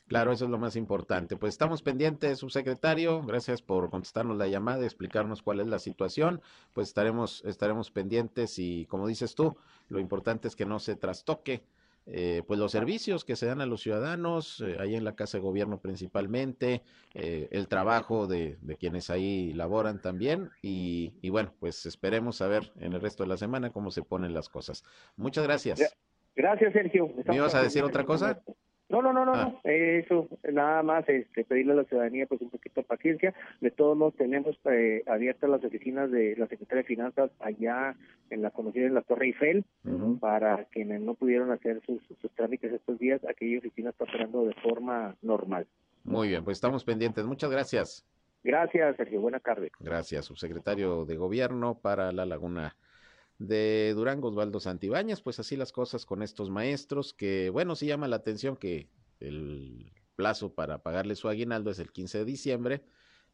Claro, 0.07 0.31
eso 0.31 0.45
es 0.45 0.51
lo 0.51 0.57
más 0.57 0.77
importante. 0.77 1.35
Pues 1.35 1.53
estamos 1.53 1.81
pendientes, 1.81 2.39
subsecretario. 2.39 3.21
Gracias 3.23 3.61
por 3.61 3.89
contestarnos 3.89 4.37
la 4.37 4.47
llamada 4.47 4.81
y 4.81 4.85
explicarnos 4.85 5.41
cuál 5.41 5.59
es 5.59 5.67
la 5.67 5.79
situación. 5.79 6.41
Pues 6.73 6.87
estaremos, 6.87 7.43
estaremos 7.45 7.91
pendientes 7.91 8.57
y 8.57 8.85
como 8.85 9.05
dices 9.05 9.35
tú, 9.35 9.57
lo 9.89 9.99
importante 9.99 10.47
es 10.47 10.55
que 10.55 10.65
no 10.65 10.79
se 10.79 10.95
trastoque 10.95 11.61
eh, 12.09 12.41
pues 12.47 12.59
los 12.59 12.71
servicios 12.71 13.25
que 13.25 13.35
se 13.35 13.45
dan 13.45 13.59
a 13.59 13.65
los 13.65 13.81
ciudadanos, 13.81 14.61
eh, 14.61 14.77
ahí 14.79 14.95
en 14.95 15.03
la 15.03 15.15
Casa 15.15 15.37
de 15.37 15.43
Gobierno 15.43 15.79
principalmente, 15.79 16.81
eh, 17.13 17.49
el 17.51 17.67
trabajo 17.67 18.27
de, 18.27 18.57
quienes 18.79 19.09
ahí 19.09 19.51
laboran 19.53 20.01
también 20.01 20.49
y, 20.61 21.13
y, 21.21 21.29
bueno, 21.29 21.53
pues 21.59 21.85
esperemos 21.85 22.41
a 22.41 22.47
ver 22.47 22.71
en 22.79 22.93
el 22.93 23.01
resto 23.01 23.23
de 23.23 23.29
la 23.29 23.37
semana 23.37 23.71
cómo 23.71 23.91
se 23.91 24.03
ponen 24.03 24.33
las 24.33 24.47
cosas. 24.47 24.83
Muchas 25.17 25.43
gracias. 25.43 25.97
Gracias, 26.35 26.71
Sergio. 26.71 27.11
¿Me 27.25 27.35
ibas 27.35 27.55
a 27.55 27.61
decir 27.61 27.83
otra 27.83 28.05
cosa? 28.05 28.41
No, 28.89 29.01
no, 29.01 29.11
no, 29.11 29.25
no, 29.25 29.33
ah. 29.33 29.59
eso, 29.65 30.29
nada 30.49 30.81
más 30.81 31.07
este, 31.09 31.43
pedirle 31.43 31.73
a 31.73 31.75
la 31.75 31.83
ciudadanía 31.83 32.25
pues 32.25 32.39
un 32.41 32.49
poquito 32.49 32.81
de 32.81 32.87
paciencia. 32.87 33.33
De 33.59 33.69
todos 33.69 33.97
modos, 33.97 34.15
tenemos 34.15 34.57
eh, 34.71 35.03
abiertas 35.07 35.49
las 35.49 35.63
oficinas 35.63 36.09
de 36.09 36.35
la 36.37 36.47
Secretaría 36.47 36.83
de 36.83 36.87
Finanzas 36.87 37.31
allá 37.39 37.97
en 38.29 38.41
la 38.41 38.51
conocida 38.51 38.85
en 38.85 38.93
la 38.93 39.01
Torre 39.01 39.27
Eiffel, 39.27 39.65
para 40.21 40.65
quienes 40.65 41.01
no 41.01 41.15
pudieron 41.15 41.51
hacer 41.51 41.81
sus, 41.85 42.01
trámites 42.35 42.71
estos 42.71 42.97
días, 42.99 43.21
aquella 43.25 43.59
oficina 43.59 43.89
está 43.89 44.05
operando 44.05 44.45
de 44.45 44.53
forma 44.55 45.15
normal. 45.21 45.67
Muy 46.03 46.29
bien, 46.29 46.43
pues 46.43 46.57
estamos 46.57 46.83
pendientes. 46.83 47.25
Muchas 47.25 47.51
gracias. 47.51 48.05
Gracias, 48.43 48.95
Sergio. 48.95 49.19
Buena 49.19 49.39
tarde. 49.39 49.71
Gracias, 49.79 50.25
subsecretario 50.25 51.03
de 51.05 51.17
Gobierno 51.17 51.77
para 51.81 52.11
la 52.13 52.25
Laguna 52.25 52.75
de 53.39 53.93
Durango, 53.95 54.29
Osvaldo 54.29 54.59
Santibáñez, 54.59 55.21
pues 55.21 55.39
así 55.39 55.55
las 55.55 55.71
cosas 55.71 56.05
con 56.05 56.23
estos 56.23 56.49
maestros, 56.49 57.13
que 57.13 57.49
bueno, 57.49 57.75
sí 57.75 57.85
llama 57.85 58.07
la 58.07 58.15
atención 58.17 58.57
que 58.57 58.89
el 59.19 59.91
plazo 60.15 60.53
para 60.53 60.81
pagarle 60.81 61.15
su 61.15 61.29
aguinaldo 61.29 61.71
es 61.71 61.79
el 61.79 61.91
15 61.91 62.19
de 62.19 62.25
diciembre, 62.25 62.83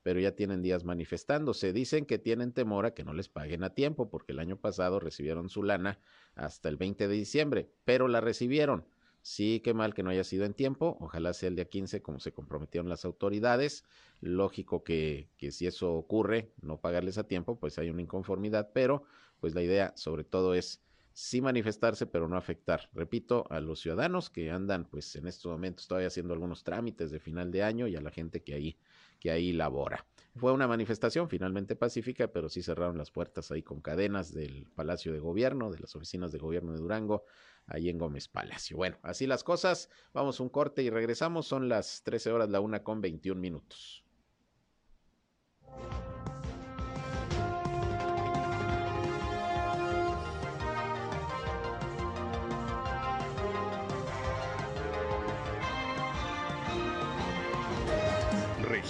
pero 0.04 0.20
ya 0.20 0.36
tienen 0.36 0.62
días 0.62 0.84
manifestándose. 0.84 1.72
Dicen 1.72 2.06
que 2.06 2.20
tienen 2.20 2.52
temor 2.52 2.86
a 2.86 2.94
que 2.94 3.06
no 3.06 3.14
les 3.14 3.30
paguen 3.30 3.64
a 3.64 3.74
tiempo, 3.74 4.10
porque 4.10 4.34
el 4.34 4.40
año 4.40 4.58
pasado 4.58 5.00
recibieron 5.00 5.50
su 5.50 5.64
lana 5.64 6.00
hasta 6.36 6.68
el 6.68 6.76
20 6.76 7.08
de 7.08 7.14
diciembre, 7.14 7.70
pero 7.86 8.08
la 8.10 8.20
recibieron. 8.20 8.86
Sí, 9.22 9.62
qué 9.64 9.74
mal 9.74 9.94
que 9.94 10.04
no 10.04 10.10
haya 10.10 10.26
sido 10.26 10.44
en 10.44 10.54
tiempo. 10.54 10.98
Ojalá 11.00 11.32
sea 11.32 11.48
el 11.48 11.56
día 11.56 11.64
15 11.64 12.02
como 12.02 12.20
se 12.20 12.34
comprometieron 12.34 12.90
las 12.90 13.06
autoridades. 13.06 13.86
Lógico 14.20 14.84
que, 14.84 15.30
que 15.38 15.52
si 15.54 15.66
eso 15.66 15.94
ocurre, 15.94 16.52
no 16.62 16.82
pagarles 16.82 17.18
a 17.18 17.26
tiempo, 17.26 17.58
pues 17.58 17.78
hay 17.80 17.90
una 17.90 18.02
inconformidad, 18.02 18.72
pero 18.74 19.04
pues 19.44 19.56
la 19.56 19.62
idea 19.62 19.92
sobre 19.98 20.24
todo 20.24 20.54
es 20.54 20.82
sí 21.12 21.42
manifestarse, 21.42 22.06
pero 22.06 22.30
no 22.30 22.38
afectar, 22.38 22.90
repito, 22.94 23.46
a 23.50 23.60
los 23.60 23.82
ciudadanos 23.82 24.30
que 24.30 24.52
andan 24.52 24.86
pues 24.86 25.18
en 25.18 25.28
estos 25.28 25.52
momentos 25.52 25.86
todavía 25.86 26.08
haciendo 26.08 26.34
algunos 26.34 26.64
trámites 26.64 27.12
de 27.12 27.20
final 27.20 27.52
de 27.52 27.62
año 27.62 27.86
y 27.88 27.98
a 27.98 28.00
la 28.00 28.10
gente 28.10 28.42
que 28.42 28.54
ahí, 28.54 28.78
que 29.20 29.32
ahí 29.32 29.52
labora. 29.52 30.06
Fue 30.38 30.54
una 30.54 30.66
manifestación 30.66 31.28
finalmente 31.28 31.76
pacífica, 31.76 32.30
pero 32.30 32.48
sí 32.48 32.62
cerraron 32.62 32.98
las 32.98 33.12
puertas 33.12 33.52
ahí 33.52 33.64
con 33.64 33.82
cadenas 33.82 34.34
del 34.34 34.66
Palacio 34.76 35.12
de 35.12 35.20
Gobierno, 35.20 35.72
de 35.72 35.80
las 35.80 35.94
oficinas 35.94 36.32
de 36.32 36.38
gobierno 36.38 36.72
de 36.72 36.78
Durango, 36.78 37.26
ahí 37.68 37.90
en 37.90 37.98
Gómez 37.98 38.30
Palacio. 38.30 38.78
Bueno, 38.78 38.98
así 39.02 39.28
las 39.28 39.44
cosas, 39.44 39.90
vamos 40.14 40.40
un 40.40 40.48
corte 40.48 40.84
y 40.84 40.90
regresamos, 40.90 41.48
son 41.48 41.68
las 41.68 42.02
13 42.04 42.32
horas, 42.32 42.50
la 42.50 42.62
una 42.62 42.82
con 42.82 43.02
21 43.02 43.42
minutos. 43.42 44.06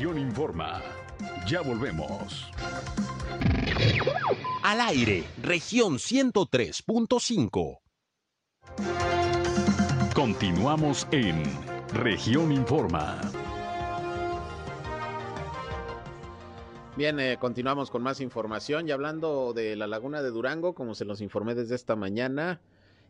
Región 0.04 0.20
Informa. 0.20 0.82
Ya 1.48 1.62
volvemos. 1.62 2.52
Al 4.62 4.82
aire, 4.82 5.24
región 5.42 5.94
103.5. 5.94 7.80
Continuamos 10.14 11.08
en 11.12 11.42
región 11.94 12.52
Informa. 12.52 13.22
Bien, 16.98 17.18
eh, 17.22 17.38
continuamos 17.40 17.90
con 17.90 18.04
más 18.04 18.20
información 18.20 18.90
y 18.90 18.92
hablando 18.92 19.54
de 19.54 19.78
la 19.78 19.88
laguna 19.88 20.22
de 20.22 20.32
Durango, 20.32 20.76
como 20.76 20.96
se 20.96 21.06
los 21.06 21.22
informé 21.22 21.56
desde 21.56 21.76
esta 21.76 21.96
mañana, 21.96 22.60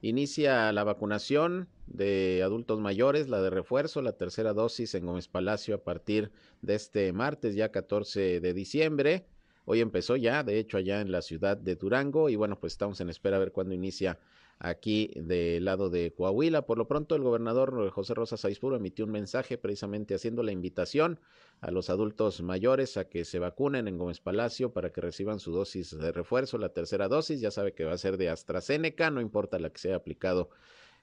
Inicia 0.04 0.74
la 0.74 0.84
vacunación 0.84 1.70
de 1.88 2.42
adultos 2.44 2.78
mayores, 2.78 3.30
la 3.30 3.42
de 3.42 3.50
refuerzo, 3.50 4.02
la 4.02 4.18
tercera 4.18 4.52
dosis 4.52 4.96
en 4.96 5.06
Gómez 5.06 5.30
Palacio 5.30 5.76
a 5.76 5.78
partir 5.86 6.30
de 6.62 6.76
este 6.76 7.14
martes, 7.14 7.56
ya 7.56 7.72
14 7.72 8.42
de 8.42 8.54
diciembre. 8.54 9.26
Hoy 9.64 9.80
empezó 9.80 10.18
ya, 10.18 10.44
de 10.44 10.60
hecho, 10.60 10.76
allá 10.76 11.00
en 11.00 11.10
la 11.10 11.22
ciudad 11.22 11.56
de 11.56 11.78
Durango 11.78 12.28
y 12.28 12.36
bueno, 12.36 12.60
pues 12.60 12.74
estamos 12.74 13.00
en 13.00 13.10
espera 13.10 13.38
a 13.38 13.40
ver 13.40 13.54
cuándo 13.54 13.76
inicia 13.76 14.20
aquí 14.64 15.12
del 15.16 15.66
lado 15.66 15.90
de 15.90 16.14
Coahuila. 16.14 16.66
Por 16.66 16.78
lo 16.78 16.88
pronto, 16.88 17.16
el 17.16 17.22
gobernador 17.22 17.90
José 17.92 18.14
Rosa 18.14 18.38
Saizpuro 18.38 18.78
emitió 18.78 19.04
un 19.06 19.12
mensaje 19.12 19.58
precisamente 19.58 20.16
haciendo 20.16 20.42
la 20.42 20.54
invitación 20.54 21.20
a 21.60 21.70
los 21.70 21.90
adultos 21.90 22.42
mayores 22.42 22.96
a 22.96 23.10
que 23.10 23.26
se 23.26 23.40
vacunen 23.40 23.90
en 23.90 23.98
Gómez 23.98 24.22
Palacio 24.22 24.72
para 24.72 24.92
que 24.92 25.02
reciban 25.02 25.40
su 25.40 25.52
dosis 25.52 25.96
de 25.96 26.12
refuerzo, 26.14 26.58
la 26.58 26.70
tercera 26.70 27.10
dosis. 27.10 27.42
Ya 27.42 27.52
sabe 27.52 27.74
que 27.74 27.84
va 27.84 27.92
a 27.92 27.98
ser 27.98 28.16
de 28.16 28.30
AstraZeneca, 28.30 29.12
no 29.12 29.20
importa 29.20 29.60
la 29.60 29.70
que 29.70 29.80
sea 29.80 29.98
aplicado 29.98 30.50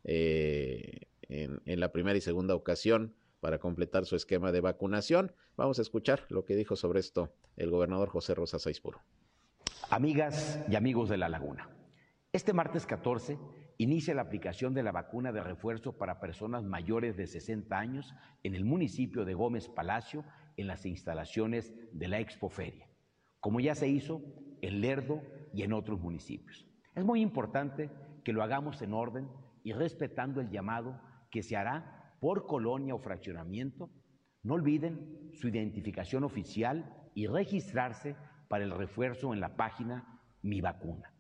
eh, 0.05 1.03
en, 1.29 1.81
la 1.81 1.93
primera 1.93 2.17
y 2.17 2.23
segunda 2.23 2.55
ocasión 2.55 3.15
para 3.41 3.59
completar 3.59 4.07
su 4.07 4.17
esquema 4.17 4.53
de 4.53 4.63
vacunación. 4.63 5.33
Vamos 5.57 5.79
a 5.79 5.83
escuchar 5.83 6.25
lo 6.31 6.47
que 6.47 6.57
dijo 6.57 6.77
sobre 6.77 7.01
esto 7.01 7.31
el 7.59 7.71
gobernador 7.71 8.09
José 8.09 8.35
Rosa 8.35 8.59
Saizpuro. 8.59 9.03
Amigas 9.91 10.59
y 10.67 10.77
amigos 10.77 11.11
de 11.11 11.19
la 11.19 11.29
Laguna. 11.29 11.69
Este 12.33 12.53
martes 12.53 12.87
14 12.87 13.41
inicia 13.79 14.15
la 14.15 14.23
aplicación 14.23 14.73
de 14.73 14.85
la 14.85 14.93
vacuna 14.93 15.33
de 15.33 15.43
refuerzo 15.43 15.99
para 15.99 16.21
personas 16.21 16.63
mayores 16.63 17.17
de 17.17 17.27
60 17.27 17.77
años 17.77 18.15
en 18.45 18.55
el 18.55 18.65
municipio 18.65 19.25
de 19.25 19.35
Gómez 19.35 19.69
Palacio, 19.69 20.25
en 20.57 20.69
las 20.69 20.87
instalaciones 20.87 21.75
de 21.91 22.07
la 22.07 22.21
Expoferia, 22.21 22.89
como 23.41 23.59
ya 23.59 23.75
se 23.75 23.89
hizo 23.89 24.23
en 24.63 24.81
Lerdo 24.81 25.23
y 25.53 25.65
en 25.65 25.73
otros 25.73 25.99
municipios. 26.01 26.69
Es 26.95 27.05
muy 27.05 27.21
importante 27.21 27.91
que 28.23 28.33
lo 28.33 28.45
hagamos 28.45 28.81
en 28.81 28.95
orden 28.95 29.29
y 29.65 29.73
respetando 29.73 30.41
el 30.41 30.51
llamado 30.51 31.01
que 31.33 31.43
se 31.43 31.57
hará 31.57 32.15
por 32.21 32.47
colonia 32.47 32.95
o 32.95 33.01
fraccionamiento. 33.01 33.91
No 34.45 34.55
olviden 34.55 35.33
su 35.33 35.49
identificación 35.49 36.23
oficial 36.23 36.95
y 37.13 37.27
registrarse 37.27 38.15
para 38.47 38.63
el 38.63 38.71
refuerzo 38.71 39.35
en 39.35 39.41
la 39.41 39.57
página 39.57 40.21
Mi 40.43 40.61
Vacuna. 40.61 41.13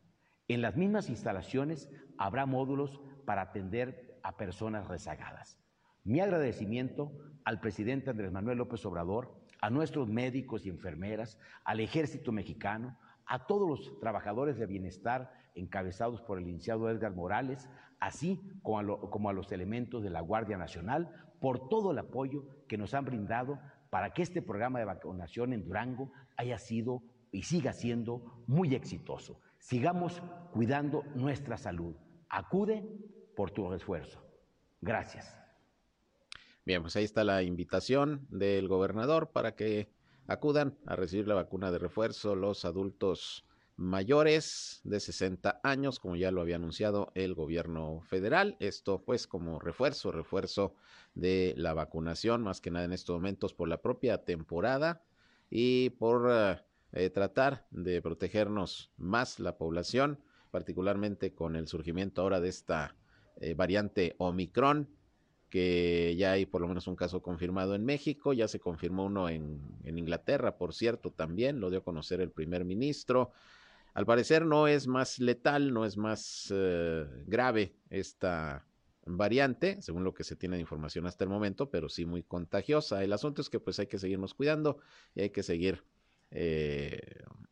En 0.50 0.62
las 0.62 0.76
mismas 0.76 1.08
instalaciones 1.08 1.88
habrá 2.18 2.44
módulos 2.44 3.00
para 3.24 3.42
atender 3.42 4.18
a 4.24 4.36
personas 4.36 4.88
rezagadas. 4.88 5.60
Mi 6.02 6.18
agradecimiento 6.18 7.12
al 7.44 7.60
presidente 7.60 8.10
Andrés 8.10 8.32
Manuel 8.32 8.58
López 8.58 8.84
Obrador, 8.84 9.32
a 9.60 9.70
nuestros 9.70 10.08
médicos 10.08 10.66
y 10.66 10.68
enfermeras, 10.68 11.38
al 11.62 11.78
ejército 11.78 12.32
mexicano, 12.32 12.98
a 13.26 13.46
todos 13.46 13.68
los 13.68 14.00
trabajadores 14.00 14.58
de 14.58 14.66
bienestar 14.66 15.32
encabezados 15.54 16.20
por 16.20 16.38
el 16.38 16.46
licenciado 16.46 16.90
Edgar 16.90 17.14
Morales, 17.14 17.68
así 18.00 18.40
como 18.64 18.80
a, 18.80 19.08
como 19.08 19.30
a, 19.30 19.32
los 19.32 19.52
elementos 19.52 20.02
de 20.02 20.10
la 20.10 20.20
Guardia 20.20 20.56
Nacional, 20.56 21.14
por 21.38 21.68
todo 21.68 21.92
el 21.92 21.98
apoyo 21.98 22.44
que 22.66 22.76
nos 22.76 22.94
han 22.94 23.04
brindado 23.04 23.60
para 23.88 24.12
que 24.14 24.22
este 24.22 24.42
programa 24.42 24.80
de 24.80 24.86
vacunación 24.86 25.52
en 25.52 25.62
Durango 25.62 26.10
haya 26.36 26.58
sido 26.58 27.04
y 27.30 27.42
siga 27.42 27.72
siendo 27.72 28.42
muy 28.48 28.74
exitoso. 28.74 29.40
Sigamos 29.60 30.20
cuidando 30.52 31.04
nuestra 31.14 31.56
salud. 31.56 31.94
Acude 32.28 32.82
por 33.36 33.50
tu 33.52 33.72
esfuerzo. 33.72 34.20
Gracias. 34.80 35.36
Bien, 36.64 36.82
pues 36.82 36.96
ahí 36.96 37.04
está 37.04 37.24
la 37.24 37.42
invitación 37.42 38.26
del 38.30 38.68
gobernador 38.68 39.30
para 39.30 39.54
que 39.54 39.88
acudan 40.26 40.78
a 40.86 40.96
recibir 40.96 41.28
la 41.28 41.34
vacuna 41.34 41.70
de 41.70 41.78
refuerzo 41.78 42.34
los 42.34 42.64
adultos 42.64 43.44
mayores 43.76 44.80
de 44.84 45.00
60 45.00 45.60
años, 45.62 46.00
como 46.00 46.16
ya 46.16 46.30
lo 46.30 46.40
había 46.42 46.56
anunciado 46.56 47.12
el 47.14 47.34
gobierno 47.34 48.00
federal. 48.02 48.56
Esto 48.60 49.02
pues 49.02 49.26
como 49.26 49.58
refuerzo, 49.58 50.12
refuerzo 50.12 50.74
de 51.14 51.54
la 51.56 51.74
vacunación, 51.74 52.42
más 52.42 52.60
que 52.60 52.70
nada 52.70 52.84
en 52.84 52.92
estos 52.92 53.16
momentos 53.16 53.54
por 53.54 53.68
la 53.68 53.80
propia 53.80 54.24
temporada 54.24 55.02
y 55.50 55.90
por 55.90 56.30
eh, 56.92 57.10
tratar 57.10 57.66
de 57.70 58.02
protegernos 58.02 58.92
más 58.96 59.40
la 59.40 59.56
población, 59.56 60.18
particularmente 60.50 61.34
con 61.34 61.56
el 61.56 61.68
surgimiento 61.68 62.22
ahora 62.22 62.40
de 62.40 62.48
esta 62.48 62.96
eh, 63.40 63.54
variante 63.54 64.14
Omicron 64.18 64.88
que 65.50 66.14
ya 66.16 66.32
hay 66.32 66.46
por 66.46 66.62
lo 66.62 66.68
menos 66.68 66.86
un 66.86 66.96
caso 66.96 67.20
confirmado 67.20 67.74
en 67.74 67.84
México, 67.84 68.32
ya 68.32 68.48
se 68.48 68.60
confirmó 68.60 69.04
uno 69.04 69.28
en, 69.28 69.60
Inglaterra, 69.84 70.56
por 70.56 70.72
cierto, 70.72 71.10
también 71.10 71.60
lo 71.60 71.68
dio 71.68 71.80
a 71.80 71.84
conocer 71.84 72.20
el 72.20 72.30
primer 72.30 72.64
ministro. 72.64 73.32
Al 73.92 74.06
parecer 74.06 74.46
no 74.46 74.68
es 74.68 74.86
más 74.86 75.18
letal, 75.18 75.74
no 75.74 75.84
es 75.84 75.96
más 75.96 76.52
eh, 76.54 77.04
grave 77.26 77.74
esta 77.90 78.64
variante, 79.04 79.82
según 79.82 80.04
lo 80.04 80.14
que 80.14 80.22
se 80.22 80.36
tiene 80.36 80.56
de 80.56 80.60
información 80.60 81.06
hasta 81.06 81.24
el 81.24 81.30
momento, 81.30 81.70
pero 81.70 81.88
sí 81.88 82.06
muy 82.06 82.22
contagiosa. 82.22 83.02
El 83.02 83.12
asunto 83.12 83.42
es 83.42 83.50
que 83.50 83.58
pues 83.58 83.80
hay 83.80 83.88
que 83.88 83.98
seguirnos 83.98 84.34
cuidando 84.34 84.78
y 85.16 85.22
hay 85.22 85.30
que 85.30 85.42
seguir 85.42 85.82
eh, 86.30 87.00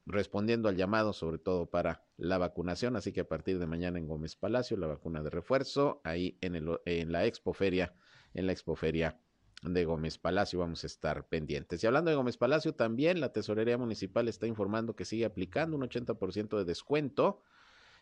respondiendo 0.07 0.69
al 0.69 0.77
llamado, 0.77 1.13
sobre 1.13 1.39
todo 1.39 1.67
para 1.67 2.05
la 2.17 2.39
vacunación. 2.39 2.97
Así 2.97 3.13
que 3.13 3.21
a 3.21 3.29
partir 3.29 3.59
de 3.59 3.67
mañana 3.67 3.99
en 3.99 4.07
Gómez 4.09 4.37
Palacio, 4.37 4.77
la 4.77 4.87
vacuna 4.87 5.23
de 5.23 5.31
refuerzo, 5.31 6.01
ahí 6.05 6.39
en, 6.41 6.57
el, 6.57 6.79
en 6.87 7.13
la 7.13 7.27
expoferia, 7.27 7.95
en 8.35 8.47
la 8.47 8.53
expoferia 8.53 9.19
de 9.63 9.85
Gómez 9.85 10.19
Palacio 10.19 10.61
vamos 10.61 10.85
a 10.85 10.87
estar 10.87 11.27
pendientes. 11.27 11.83
Y 11.83 11.87
hablando 11.87 12.11
de 12.11 12.17
Gómez 12.17 12.37
Palacio, 12.37 12.75
también 12.75 13.21
la 13.21 13.33
Tesorería 13.33 13.77
Municipal 13.77 14.29
está 14.29 14.47
informando 14.47 14.95
que 14.95 15.05
sigue 15.05 15.25
aplicando 15.25 15.77
un 15.77 15.83
80% 15.83 16.57
de 16.59 16.65
descuento 16.65 17.43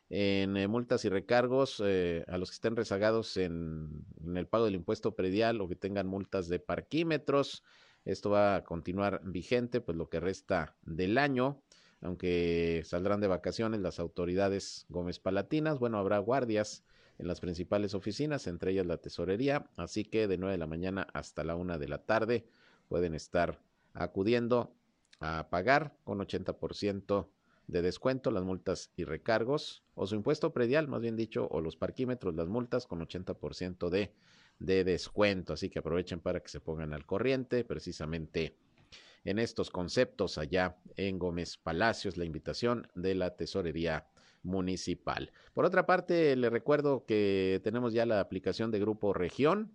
en 0.08 0.56
eh, 0.56 0.68
multas 0.68 1.04
y 1.04 1.08
recargos 1.08 1.82
eh, 1.84 2.24
a 2.28 2.38
los 2.38 2.50
que 2.50 2.54
estén 2.54 2.76
rezagados 2.76 3.36
en, 3.36 4.04
en, 4.24 4.36
el 4.36 4.46
pago 4.46 4.66
del 4.66 4.76
impuesto 4.76 5.16
predial 5.16 5.60
o 5.60 5.68
que 5.68 5.76
tengan 5.76 6.06
multas 6.06 6.48
de 6.48 6.60
parquímetros. 6.60 7.64
Esto 8.06 8.30
va 8.30 8.54
a 8.54 8.64
continuar 8.64 9.20
vigente, 9.24 9.80
pues 9.80 9.98
lo 9.98 10.08
que 10.08 10.20
resta 10.20 10.76
del 10.82 11.18
año, 11.18 11.60
aunque 12.00 12.82
saldrán 12.84 13.20
de 13.20 13.26
vacaciones 13.26 13.80
las 13.80 13.98
autoridades 13.98 14.86
Gómez 14.88 15.18
Palatinas. 15.18 15.80
Bueno, 15.80 15.98
habrá 15.98 16.18
guardias 16.20 16.84
en 17.18 17.26
las 17.26 17.40
principales 17.40 17.94
oficinas, 17.94 18.46
entre 18.46 18.70
ellas 18.70 18.86
la 18.86 18.98
tesorería, 18.98 19.68
así 19.76 20.04
que 20.04 20.28
de 20.28 20.38
9 20.38 20.52
de 20.52 20.58
la 20.58 20.68
mañana 20.68 21.08
hasta 21.14 21.42
la 21.42 21.56
1 21.56 21.78
de 21.78 21.88
la 21.88 21.98
tarde 21.98 22.46
pueden 22.88 23.12
estar 23.12 23.60
acudiendo 23.92 24.72
a 25.18 25.48
pagar 25.50 25.96
con 26.04 26.20
80% 26.20 27.28
de 27.66 27.82
descuento 27.82 28.30
las 28.30 28.44
multas 28.44 28.92
y 28.94 29.02
recargos, 29.02 29.82
o 29.94 30.06
su 30.06 30.14
impuesto 30.14 30.52
predial, 30.52 30.86
más 30.86 31.00
bien 31.00 31.16
dicho, 31.16 31.48
o 31.50 31.60
los 31.60 31.76
parquímetros, 31.76 32.36
las 32.36 32.46
multas 32.46 32.86
con 32.86 33.00
80% 33.00 33.88
de 33.88 34.12
de 34.58 34.84
descuento. 34.84 35.52
Así 35.52 35.70
que 35.70 35.78
aprovechen 35.78 36.20
para 36.20 36.40
que 36.40 36.48
se 36.48 36.60
pongan 36.60 36.92
al 36.92 37.06
corriente 37.06 37.64
precisamente 37.64 38.56
en 39.24 39.38
estos 39.38 39.70
conceptos 39.70 40.38
allá 40.38 40.76
en 40.96 41.18
Gómez 41.18 41.56
Palacios, 41.56 42.16
la 42.16 42.24
invitación 42.24 42.88
de 42.94 43.14
la 43.14 43.36
Tesorería 43.36 44.06
Municipal. 44.42 45.32
Por 45.52 45.64
otra 45.64 45.84
parte, 45.84 46.36
le 46.36 46.48
recuerdo 46.48 47.04
que 47.04 47.60
tenemos 47.64 47.92
ya 47.92 48.06
la 48.06 48.20
aplicación 48.20 48.70
de 48.70 48.78
Grupo 48.78 49.12
Región 49.12 49.72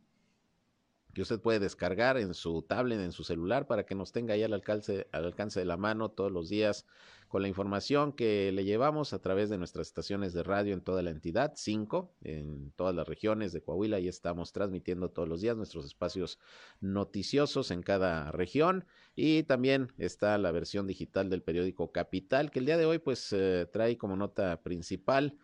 que 1.13 1.21
usted 1.21 1.39
puede 1.39 1.59
descargar 1.59 2.17
en 2.17 2.33
su 2.33 2.61
tablet, 2.61 2.99
en 2.99 3.11
su 3.11 3.23
celular, 3.23 3.67
para 3.67 3.85
que 3.85 3.95
nos 3.95 4.11
tenga 4.11 4.33
ahí 4.33 4.43
al 4.43 4.53
alcance, 4.53 5.07
al 5.11 5.25
alcance 5.25 5.59
de 5.59 5.65
la 5.65 5.77
mano 5.77 6.09
todos 6.09 6.31
los 6.31 6.49
días 6.49 6.85
con 7.31 7.41
la 7.41 7.47
información 7.47 8.11
que 8.11 8.51
le 8.51 8.65
llevamos 8.65 9.13
a 9.13 9.19
través 9.19 9.49
de 9.49 9.57
nuestras 9.57 9.87
estaciones 9.87 10.33
de 10.33 10.43
radio 10.43 10.73
en 10.73 10.81
toda 10.81 11.01
la 11.01 11.11
entidad, 11.11 11.53
cinco, 11.55 12.13
en 12.21 12.73
todas 12.75 12.93
las 12.93 13.07
regiones 13.07 13.53
de 13.53 13.61
Coahuila, 13.61 13.99
y 14.01 14.09
estamos 14.09 14.51
transmitiendo 14.51 15.09
todos 15.09 15.29
los 15.29 15.39
días 15.39 15.55
nuestros 15.55 15.85
espacios 15.85 16.39
noticiosos 16.81 17.71
en 17.71 17.83
cada 17.83 18.33
región, 18.33 18.85
y 19.15 19.43
también 19.43 19.93
está 19.97 20.37
la 20.37 20.51
versión 20.51 20.87
digital 20.87 21.29
del 21.29 21.41
periódico 21.41 21.93
Capital, 21.93 22.51
que 22.51 22.59
el 22.59 22.65
día 22.65 22.77
de 22.77 22.85
hoy 22.85 22.99
pues 22.99 23.31
eh, 23.31 23.65
trae 23.71 23.97
como 23.97 24.17
nota 24.17 24.61
principal 24.61 25.37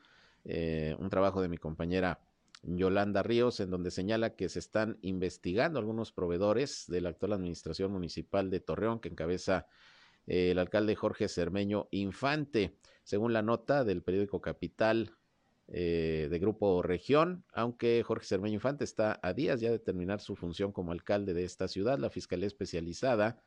eh, 0.43 0.93
un 0.99 1.09
trabajo 1.09 1.41
de 1.41 1.47
mi 1.47 1.57
compañera 1.57 2.19
Yolanda 2.67 3.23
Ríos, 3.23 3.59
en 3.61 3.69
donde 3.69 3.91
señala 3.91 4.35
que 4.35 4.49
se 4.49 4.59
están 4.59 4.97
investigando 5.01 5.79
algunos 5.79 6.11
proveedores 6.11 6.85
de 6.87 7.01
la 7.01 7.09
actual 7.09 7.33
administración 7.33 7.91
municipal 7.91 8.49
de 8.49 8.59
Torreón, 8.59 8.99
que 8.99 9.09
encabeza 9.09 9.67
eh, 10.25 10.51
el 10.51 10.59
alcalde 10.59 10.95
Jorge 10.95 11.29
Cermeño 11.29 11.87
Infante. 11.91 12.75
Según 13.03 13.31
la 13.31 13.41
nota 13.41 13.85
del 13.85 14.03
periódico 14.03 14.41
Capital 14.41 15.13
eh, 15.69 16.27
de 16.29 16.39
Grupo 16.39 16.81
Región, 16.81 17.45
aunque 17.53 18.03
Jorge 18.03 18.25
Cermeño 18.25 18.55
Infante 18.55 18.83
está 18.83 19.19
a 19.23 19.33
días 19.33 19.61
ya 19.61 19.71
de 19.71 19.79
terminar 19.79 20.19
su 20.19 20.35
función 20.35 20.73
como 20.73 20.91
alcalde 20.91 21.33
de 21.33 21.45
esta 21.45 21.69
ciudad, 21.69 21.97
la 21.99 22.09
Fiscalía 22.09 22.47
Especializada 22.47 23.41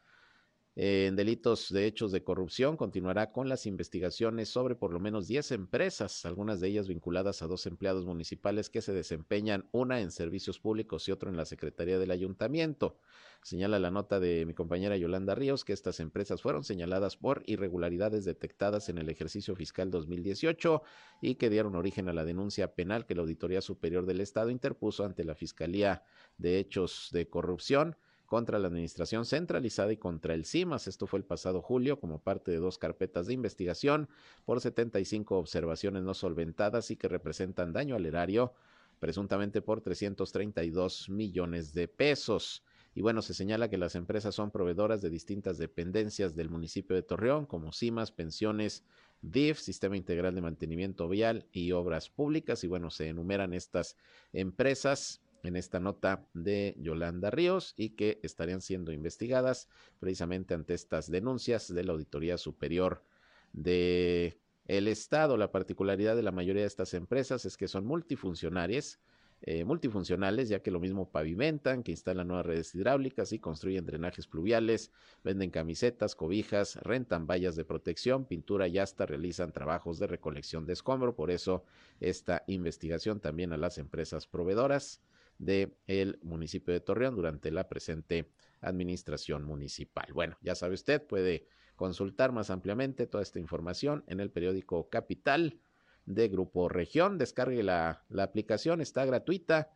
en 0.83 1.15
delitos 1.15 1.71
de 1.71 1.85
hechos 1.85 2.11
de 2.11 2.25
corrupción 2.25 2.79
continuará 2.79 3.33
con 3.33 3.51
las 3.51 3.67
investigaciones 3.67 4.49
sobre 4.49 4.77
por 4.77 4.95
lo 4.95 4.99
menos 4.99 5.29
10 5.29 5.53
empresas, 5.53 6.25
algunas 6.25 6.59
de 6.59 6.69
ellas 6.69 6.89
vinculadas 6.89 7.43
a 7.43 7.47
dos 7.47 7.67
empleados 7.67 8.07
municipales 8.07 8.71
que 8.71 8.81
se 8.81 8.95
desempeñan, 8.95 9.69
una 9.73 10.01
en 10.01 10.11
servicios 10.11 10.59
públicos 10.59 11.07
y 11.07 11.13
otro 11.13 11.29
en 11.29 11.37
la 11.37 11.45
Secretaría 11.45 11.99
del 11.99 12.11
Ayuntamiento. 12.11 12.97
Señala 13.43 13.79
la 13.79 13.91
nota 13.91 14.21
de 14.21 14.47
mi 14.47 14.55
compañera 14.55 14.97
Yolanda 14.97 15.35
Ríos 15.35 15.67
que 15.67 15.75
estas 15.75 16.01
empresas 16.01 16.41
fueron 16.41 16.65
señaladas 16.65 17.19
por 17.19 17.43
irregularidades 17.45 18.25
detectadas 18.25 18.89
en 18.89 18.97
el 18.97 19.11
ejercicio 19.11 19.55
fiscal 19.55 19.91
2018 19.91 20.81
y 21.21 21.35
que 21.35 21.51
dieron 21.51 21.77
origen 21.77 22.09
a 22.09 22.15
la 22.15 22.25
denuncia 22.25 22.75
penal 22.75 23.05
que 23.05 23.15
la 23.15 23.21
Auditoría 23.21 23.61
Superior 23.61 24.07
del 24.07 24.23
Estado 24.23 24.49
interpuso 24.49 25.05
ante 25.05 25.25
la 25.25 25.35
Fiscalía 25.35 26.05
de 26.39 26.59
Hechos 26.59 27.11
de 27.13 27.29
Corrupción 27.29 27.97
contra 28.31 28.61
la 28.61 28.69
Administración 28.69 29.27
Centralizada 29.27 29.93
y 29.93 29.97
contra 29.97 30.35
el 30.35 30.45
CIMAS. 30.45 30.87
Esto 30.87 31.09
fue 31.09 31.19
el 31.19 31.25
pasado 31.25 31.61
julio 31.63 31.99
como 31.99 32.21
parte 32.21 32.53
de 32.53 32.59
dos 32.59 32.79
carpetas 32.79 33.27
de 33.27 33.35
investigación 33.35 34.09
por 34.45 34.61
75 34.61 35.37
observaciones 35.37 36.05
no 36.05 36.15
solventadas 36.15 36.93
y 36.93 36.97
que 36.97 37.09
representan 37.09 37.73
daño 37.73 37.97
al 37.97 38.07
erario 38.07 38.53
presuntamente 39.01 39.63
por 39.63 39.81
332 39.81 41.09
millones 41.09 41.75
de 41.75 41.89
pesos. 41.89 42.63
Y 42.95 43.03
bueno, 43.03 43.21
se 43.21 43.35
señala 43.35 43.69
que 43.69 43.79
las 43.79 43.97
empresas 43.97 44.33
son 44.33 44.53
proveedoras 44.53 45.03
de 45.03 45.11
distintas 45.11 45.59
dependencias 45.59 46.37
del 46.37 46.51
municipio 46.51 46.95
de 46.95 47.03
Torreón, 47.03 47.47
como 47.47 47.73
CIMAS, 47.73 48.13
pensiones, 48.13 48.85
DIF, 49.23 49.59
Sistema 49.59 49.97
Integral 49.97 50.37
de 50.37 50.43
Mantenimiento 50.43 51.09
Vial 51.09 51.49
y 51.51 51.73
Obras 51.73 52.09
Públicas. 52.09 52.63
Y 52.63 52.69
bueno, 52.69 52.91
se 52.91 53.09
enumeran 53.09 53.55
estas 53.55 53.97
empresas 54.33 55.21
en 55.43 55.57
esta 55.57 55.81
nota 55.81 56.27
de 56.35 56.77
Yolanda 56.79 57.31
Ríos 57.31 57.75
y 57.77 57.91
que 57.91 58.21
estarían 58.23 58.61
siendo 58.61 58.93
investigadas 58.93 59.69
precisamente 59.99 60.55
ante 60.55 60.75
estas 60.75 61.11
denuncias 61.11 61.73
de 61.73 61.85
la 61.85 61.93
Auditoría 61.93 62.39
Superior 62.39 63.05
de 63.53 64.39
el 64.67 64.89
Estado. 64.89 65.37
La 65.37 65.51
particularidad 65.51 66.17
de 66.17 66.23
la 66.23 66.33
mayoría 66.33 66.63
de 66.63 66.69
estas 66.69 66.95
empresas 66.95 67.45
es 67.45 67.57
que 67.57 67.69
son 67.69 67.87
multifuncionarias, 67.87 69.01
eh, 69.43 69.65
multifuncionales, 69.65 70.51
ya 70.51 70.61
que 70.63 70.71
lo 70.71 70.81
mismo 70.81 71.11
pavimentan, 71.11 71.83
que 71.83 71.93
instalan 71.93 72.29
nuevas 72.29 72.45
redes 72.45 72.75
hidráulicas 72.75 73.33
y 73.33 73.39
construyen 73.39 73.87
drenajes 73.87 74.27
pluviales, 74.27 74.93
venden 75.25 75.51
camisetas, 75.51 76.15
cobijas, 76.15 76.77
rentan 76.77 77.27
vallas 77.27 77.57
de 77.57 77.65
protección, 77.65 78.27
pintura 78.27 78.69
y 78.69 78.79
hasta 78.79 79.07
realizan 79.07 79.53
trabajos 79.53 79.99
de 79.99 80.07
recolección 80.07 80.67
de 80.67 80.75
escombro. 80.75 81.17
Por 81.17 81.31
eso 81.31 81.65
esta 82.01 82.45
investigación 82.47 83.19
también 83.19 83.55
a 83.55 83.57
las 83.57 83.79
empresas 83.79 84.27
proveedoras 84.27 85.01
del 85.41 85.75
el 85.87 86.19
municipio 86.23 86.73
de 86.73 86.81
Torreón 86.81 87.17
durante 87.17 87.51
la 87.51 87.69
presente 87.69 88.31
administración 88.61 89.45
municipal. 89.45 90.07
Bueno, 90.13 90.37
ya 90.43 90.55
sabe 90.55 90.75
usted, 90.75 91.03
puede 91.05 91.47
consultar 91.77 92.31
más 92.31 92.51
ampliamente 92.51 93.07
toda 93.07 93.23
esta 93.23 93.41
información 93.41 94.05
en 94.07 94.21
el 94.21 94.31
periódico 94.31 94.91
Capital 94.91 95.59
de 96.05 96.29
Grupo 96.29 96.69
Región. 96.69 97.17
Descargue 97.17 97.63
la, 97.63 98.05
la 98.11 98.23
aplicación, 98.25 98.83
está 98.83 99.05
gratuita 99.07 99.73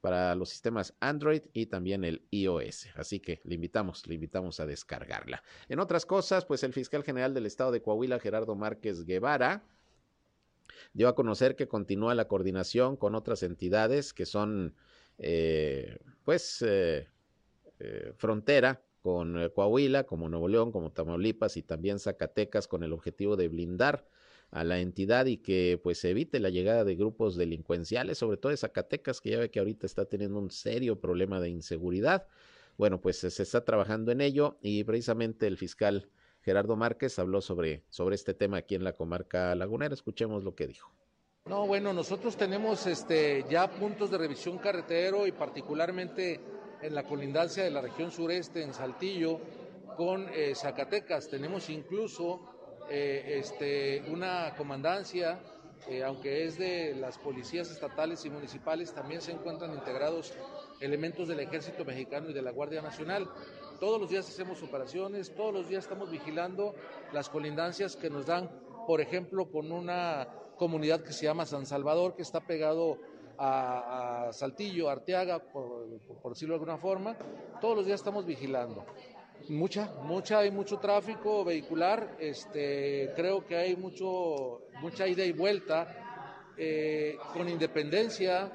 para 0.00 0.34
los 0.34 0.50
sistemas 0.50 0.94
Android 1.00 1.42
y 1.52 1.66
también 1.66 2.04
el 2.04 2.26
iOS. 2.30 2.88
Así 2.96 3.20
que 3.20 3.40
le 3.44 3.54
invitamos, 3.54 4.06
le 4.06 4.16
invitamos 4.16 4.58
a 4.60 4.66
descargarla. 4.66 5.42
En 5.68 5.78
otras 5.78 6.04
cosas, 6.04 6.44
pues 6.44 6.64
el 6.64 6.72
fiscal 6.72 7.04
general 7.04 7.32
del 7.32 7.46
estado 7.46 7.70
de 7.70 7.80
Coahuila, 7.80 8.18
Gerardo 8.18 8.54
Márquez 8.56 9.04
Guevara, 9.04 9.64
dio 10.92 11.08
a 11.08 11.14
conocer 11.14 11.56
que 11.56 11.68
continúa 11.68 12.14
la 12.14 12.28
coordinación 12.28 12.96
con 12.96 13.14
otras 13.14 13.42
entidades 13.42 14.12
que 14.12 14.26
son, 14.26 14.74
eh, 15.18 15.98
pues, 16.24 16.62
eh, 16.62 17.08
eh, 17.78 18.12
frontera 18.16 18.82
con 19.02 19.50
Coahuila, 19.54 20.04
como 20.04 20.28
Nuevo 20.28 20.48
León, 20.48 20.72
como 20.72 20.92
Tamaulipas 20.92 21.56
y 21.56 21.62
también 21.62 21.98
Zacatecas, 21.98 22.66
con 22.68 22.82
el 22.82 22.92
objetivo 22.92 23.36
de 23.36 23.48
blindar 23.48 24.06
a 24.50 24.64
la 24.64 24.80
entidad 24.80 25.26
y 25.26 25.38
que 25.38 25.80
pues 25.82 26.04
evite 26.04 26.40
la 26.40 26.48
llegada 26.48 26.84
de 26.84 26.94
grupos 26.94 27.36
delincuenciales, 27.36 28.18
sobre 28.18 28.36
todo 28.38 28.50
de 28.50 28.56
Zacatecas, 28.56 29.20
que 29.20 29.30
ya 29.30 29.38
ve 29.38 29.50
que 29.50 29.58
ahorita 29.58 29.84
está 29.84 30.06
teniendo 30.06 30.38
un 30.38 30.50
serio 30.50 31.00
problema 31.00 31.40
de 31.40 31.50
inseguridad. 31.50 32.26
Bueno, 32.78 33.00
pues 33.00 33.18
se 33.18 33.42
está 33.42 33.64
trabajando 33.64 34.10
en 34.12 34.20
ello 34.20 34.58
y 34.62 34.84
precisamente 34.84 35.46
el 35.46 35.58
fiscal 35.58 36.08
Gerardo 36.42 36.76
Márquez 36.76 37.18
habló 37.18 37.40
sobre, 37.40 37.84
sobre 37.88 38.14
este 38.14 38.34
tema 38.34 38.58
aquí 38.58 38.74
en 38.74 38.84
la 38.84 38.92
comarca 38.94 39.54
lagunera. 39.54 39.94
Escuchemos 39.94 40.44
lo 40.44 40.54
que 40.54 40.66
dijo. 40.66 41.03
No, 41.46 41.66
bueno, 41.66 41.92
nosotros 41.92 42.38
tenemos 42.38 42.86
este, 42.86 43.44
ya 43.50 43.70
puntos 43.70 44.10
de 44.10 44.16
revisión 44.16 44.56
carretero 44.56 45.26
y 45.26 45.32
particularmente 45.32 46.40
en 46.80 46.94
la 46.94 47.02
colindancia 47.02 47.62
de 47.62 47.70
la 47.70 47.82
región 47.82 48.10
sureste, 48.10 48.62
en 48.62 48.72
Saltillo, 48.72 49.40
con 49.94 50.26
eh, 50.30 50.54
Zacatecas. 50.54 51.28
Tenemos 51.28 51.68
incluso 51.68 52.40
eh, 52.88 53.40
este, 53.40 54.10
una 54.10 54.54
comandancia, 54.56 55.38
eh, 55.86 56.02
aunque 56.02 56.46
es 56.46 56.56
de 56.56 56.94
las 56.94 57.18
policías 57.18 57.70
estatales 57.70 58.24
y 58.24 58.30
municipales, 58.30 58.94
también 58.94 59.20
se 59.20 59.32
encuentran 59.32 59.74
integrados 59.74 60.32
elementos 60.80 61.28
del 61.28 61.40
ejército 61.40 61.84
mexicano 61.84 62.30
y 62.30 62.32
de 62.32 62.40
la 62.40 62.52
Guardia 62.52 62.80
Nacional. 62.80 63.28
Todos 63.80 64.00
los 64.00 64.08
días 64.08 64.26
hacemos 64.26 64.62
operaciones, 64.62 65.34
todos 65.34 65.52
los 65.52 65.68
días 65.68 65.84
estamos 65.84 66.10
vigilando 66.10 66.74
las 67.12 67.28
colindancias 67.28 67.96
que 67.96 68.08
nos 68.08 68.24
dan, 68.24 68.48
por 68.86 69.02
ejemplo, 69.02 69.50
con 69.50 69.70
una 69.70 70.26
comunidad 70.56 71.02
que 71.02 71.12
se 71.12 71.26
llama 71.26 71.46
San 71.46 71.66
Salvador, 71.66 72.14
que 72.14 72.22
está 72.22 72.40
pegado 72.40 72.98
a, 73.38 74.30
Saltillo, 74.32 74.88
Arteaga, 74.88 75.40
por, 75.40 75.88
decirlo 76.30 76.54
de 76.54 76.60
alguna 76.60 76.78
forma. 76.78 77.16
Todos 77.60 77.76
los 77.76 77.86
días 77.86 78.00
estamos 78.00 78.24
vigilando. 78.24 78.84
Mucha, 79.48 79.92
mucha, 80.02 80.38
hay 80.38 80.50
mucho 80.50 80.78
tráfico 80.78 81.44
vehicular, 81.44 82.16
este, 82.18 83.12
creo 83.14 83.44
que 83.44 83.56
hay 83.56 83.76
mucho, 83.76 84.62
mucha 84.80 85.06
ida 85.06 85.24
y 85.24 85.32
vuelta, 85.32 86.52
eh, 86.56 87.16
con 87.34 87.48
independencia 87.48 88.50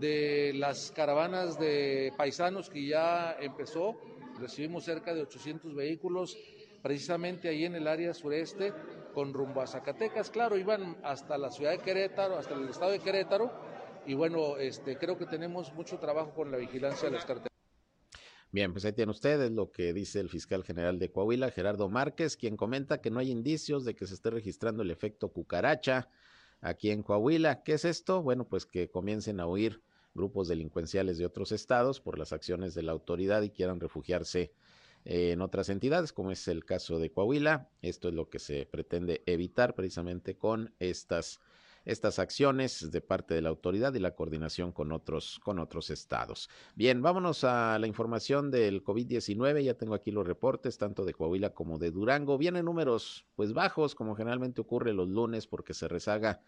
de 0.00 0.52
las 0.54 0.90
caravanas 0.90 1.58
de 1.60 2.12
paisanos 2.16 2.68
que 2.68 2.86
ya 2.86 3.36
empezó, 3.38 3.96
recibimos 4.40 4.84
cerca 4.84 5.14
de 5.14 5.22
800 5.22 5.74
vehículos, 5.74 6.36
precisamente 6.82 7.48
ahí 7.48 7.64
en 7.64 7.74
el 7.76 7.86
área 7.86 8.12
sureste, 8.12 8.72
con 9.16 9.32
rumbo 9.32 9.62
a 9.62 9.66
Zacatecas, 9.66 10.28
claro, 10.28 10.58
iban 10.58 10.98
hasta 11.02 11.38
la 11.38 11.50
ciudad 11.50 11.70
de 11.70 11.78
Querétaro, 11.78 12.36
hasta 12.36 12.52
el 12.52 12.68
estado 12.68 12.90
de 12.90 12.98
Querétaro, 12.98 13.50
y 14.04 14.12
bueno, 14.12 14.58
este, 14.58 14.98
creo 14.98 15.16
que 15.16 15.24
tenemos 15.24 15.72
mucho 15.72 15.98
trabajo 15.98 16.34
con 16.34 16.50
la 16.50 16.58
vigilancia 16.58 17.08
de 17.08 17.14
las 17.14 17.24
carreteras. 17.24 17.58
Bien, 18.52 18.72
pues 18.72 18.84
ahí 18.84 18.92
tienen 18.92 19.08
ustedes 19.08 19.50
lo 19.52 19.72
que 19.72 19.94
dice 19.94 20.20
el 20.20 20.28
fiscal 20.28 20.64
general 20.64 20.98
de 20.98 21.10
Coahuila, 21.10 21.50
Gerardo 21.50 21.88
Márquez, 21.88 22.36
quien 22.36 22.58
comenta 22.58 23.00
que 23.00 23.10
no 23.10 23.18
hay 23.18 23.30
indicios 23.30 23.86
de 23.86 23.96
que 23.96 24.06
se 24.06 24.12
esté 24.12 24.28
registrando 24.28 24.82
el 24.82 24.90
efecto 24.90 25.32
cucaracha 25.32 26.10
aquí 26.60 26.90
en 26.90 27.02
Coahuila. 27.02 27.62
¿Qué 27.62 27.72
es 27.72 27.86
esto? 27.86 28.20
Bueno, 28.20 28.44
pues 28.44 28.66
que 28.66 28.90
comiencen 28.90 29.40
a 29.40 29.46
huir 29.46 29.80
grupos 30.14 30.46
delincuenciales 30.46 31.16
de 31.16 31.24
otros 31.24 31.52
estados 31.52 32.02
por 32.02 32.18
las 32.18 32.34
acciones 32.34 32.74
de 32.74 32.82
la 32.82 32.92
autoridad 32.92 33.40
y 33.40 33.48
quieran 33.48 33.80
refugiarse 33.80 34.52
en 35.08 35.40
otras 35.40 35.68
entidades, 35.68 36.12
como 36.12 36.32
es 36.32 36.48
el 36.48 36.64
caso 36.64 36.98
de 36.98 37.10
Coahuila. 37.10 37.70
Esto 37.80 38.08
es 38.08 38.14
lo 38.14 38.28
que 38.28 38.40
se 38.40 38.66
pretende 38.66 39.22
evitar 39.26 39.74
precisamente 39.74 40.36
con 40.36 40.74
estas 40.80 41.40
estas 41.84 42.18
acciones 42.18 42.90
de 42.90 43.00
parte 43.00 43.32
de 43.32 43.40
la 43.40 43.48
autoridad 43.48 43.94
y 43.94 44.00
la 44.00 44.16
coordinación 44.16 44.72
con 44.72 44.90
otros, 44.90 45.38
con 45.44 45.60
otros 45.60 45.90
estados. 45.90 46.50
Bien, 46.74 47.00
vámonos 47.00 47.44
a 47.44 47.78
la 47.78 47.86
información 47.86 48.50
del 48.50 48.82
COVID-19. 48.82 49.62
Ya 49.62 49.74
tengo 49.74 49.94
aquí 49.94 50.10
los 50.10 50.26
reportes, 50.26 50.78
tanto 50.78 51.04
de 51.04 51.14
Coahuila 51.14 51.54
como 51.54 51.78
de 51.78 51.92
Durango. 51.92 52.38
Vienen 52.38 52.64
números 52.64 53.24
pues 53.36 53.52
bajos, 53.52 53.94
como 53.94 54.16
generalmente 54.16 54.60
ocurre 54.60 54.92
los 54.92 55.08
lunes, 55.08 55.46
porque 55.46 55.74
se 55.74 55.86
rezaga 55.86 56.42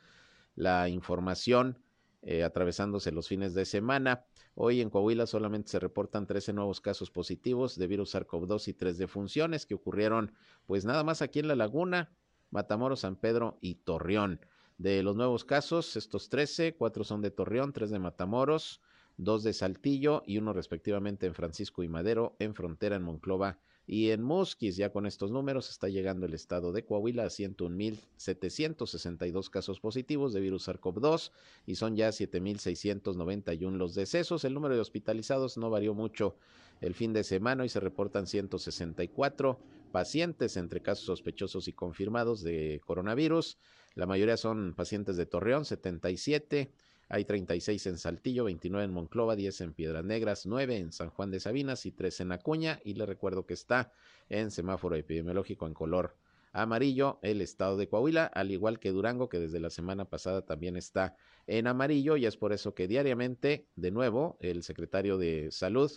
la 0.57 0.89
información. 0.89 1.79
Eh, 2.23 2.43
atravesándose 2.43 3.13
los 3.13 3.29
fines 3.29 3.55
de 3.55 3.65
semana. 3.65 4.25
Hoy 4.57 4.81
en 4.81 4.91
Coahuila 4.91 5.25
solamente 5.27 5.71
se 5.71 5.79
reportan 5.79 6.27
13 6.27 6.53
nuevos 6.53 6.81
casos 6.81 7.13
positivos 7.13 7.79
de 7.79 7.87
virus 7.87 8.13
SARS-CoV-2 8.13 8.67
y 8.67 8.75
3 8.75 8.99
defunciones 8.99 9.67
que 9.67 9.75
ocurrieron 9.75 10.35
pues 10.67 10.85
nada 10.85 11.05
más 11.05 11.23
aquí 11.23 11.39
en 11.39 11.47
La 11.47 11.55
Laguna, 11.55 12.13
Matamoros, 12.51 13.01
San 13.01 13.15
Pedro 13.15 13.59
y 13.61 13.77
Torreón. 13.77 14.41
De 14.79 15.01
los 15.05 15.15
nuevos 15.15 15.45
casos, 15.45 15.97
estos 15.97 16.29
13, 16.29 16.75
cuatro 16.75 17.05
son 17.05 17.23
de 17.23 17.31
Torreón, 17.31 17.73
tres 17.73 17.91
de 17.91 18.01
Matamoros, 18.01 18.81
dos 19.17 19.45
de 19.45 19.53
Saltillo 19.53 20.25
y 20.27 20.39
uno 20.39 20.53
respectivamente 20.53 21.27
en 21.27 21.35
Francisco 21.35 21.85
y 21.85 21.89
Madero, 21.89 22.35
en 22.41 22.55
frontera 22.55 22.97
en 22.97 23.03
Monclova 23.03 23.61
y 23.89 24.11
en 24.11 24.23
Musquis. 24.23 24.77
Ya 24.77 24.93
con 24.93 25.07
estos 25.07 25.33
números 25.33 25.71
está 25.71 25.89
llegando 25.89 26.27
el 26.27 26.35
estado 26.35 26.73
de 26.73 26.85
Coahuila 26.85 27.23
a 27.25 27.29
101.762 27.29 29.49
casos 29.49 29.81
positivos 29.81 30.35
de 30.35 30.41
virus 30.41 30.69
SARS-CoV-2 30.69 31.33
y 31.67 31.77
son 31.77 31.97
ya 31.97 32.11
7.691 32.11 33.73
los 33.73 33.95
decesos. 33.95 34.45
El 34.45 34.53
número 34.55 34.75
de 34.75 34.83
hospitalizados 34.83 35.57
no 35.57 35.71
varió 35.71 35.95
mucho 35.95 36.37
el 36.83 36.93
fin 36.95 37.15
de 37.15 37.25
semana 37.25 37.65
y 37.65 37.71
se 37.71 37.81
reportan 37.81 38.29
164 38.29 39.59
pacientes 39.91 40.59
entre 40.59 40.83
casos 40.83 41.07
sospechosos 41.07 41.67
y 41.67 41.73
confirmados 41.73 42.43
de 42.43 42.83
coronavirus. 42.85 43.57
La 43.95 44.05
mayoría 44.05 44.37
son 44.37 44.75
pacientes 44.75 45.17
de 45.17 45.25
Torreón, 45.27 45.65
77. 45.65 46.71
Hay 47.11 47.25
36 47.25 47.87
en 47.87 47.99
Saltillo, 47.99 48.45
29 48.45 48.85
en 48.85 48.93
Monclova, 48.93 49.35
10 49.35 49.63
en 49.63 49.73
Piedras 49.73 50.05
Negras, 50.05 50.45
9 50.45 50.77
en 50.77 50.93
San 50.93 51.09
Juan 51.09 51.31
de 51.31 51.41
Sabinas 51.41 51.87
y 51.87 51.93
3 51.93 52.21
en 52.21 52.33
Acuña. 52.33 52.81
Y 52.85 52.95
le 52.95 53.07
recuerdo 53.07 53.47
que 53.47 53.55
está 53.55 53.93
en 54.29 54.51
semáforo 54.51 54.95
epidemiológico 54.95 55.67
en 55.67 55.75
color 55.75 56.17
amarillo 56.53 57.19
el 57.23 57.41
estado 57.41 57.77
de 57.77 57.89
Coahuila, 57.89 58.27
al 58.27 58.51
igual 58.51 58.79
que 58.79 58.91
Durango, 58.91 59.29
que 59.29 59.39
desde 59.39 59.61
la 59.61 59.71
semana 59.71 60.07
pasada 60.07 60.43
también 60.43 60.77
está 60.77 61.17
en 61.47 61.67
amarillo. 61.67 62.17
Y 62.17 62.27
es 62.27 62.37
por 62.37 62.53
eso 62.53 62.75
que 62.75 62.89
diariamente, 62.89 63.67
de 63.77 63.91
nuevo, 63.91 64.37
el 64.41 64.63
secretario 64.63 65.19
de 65.19 65.51
Salud 65.51 65.91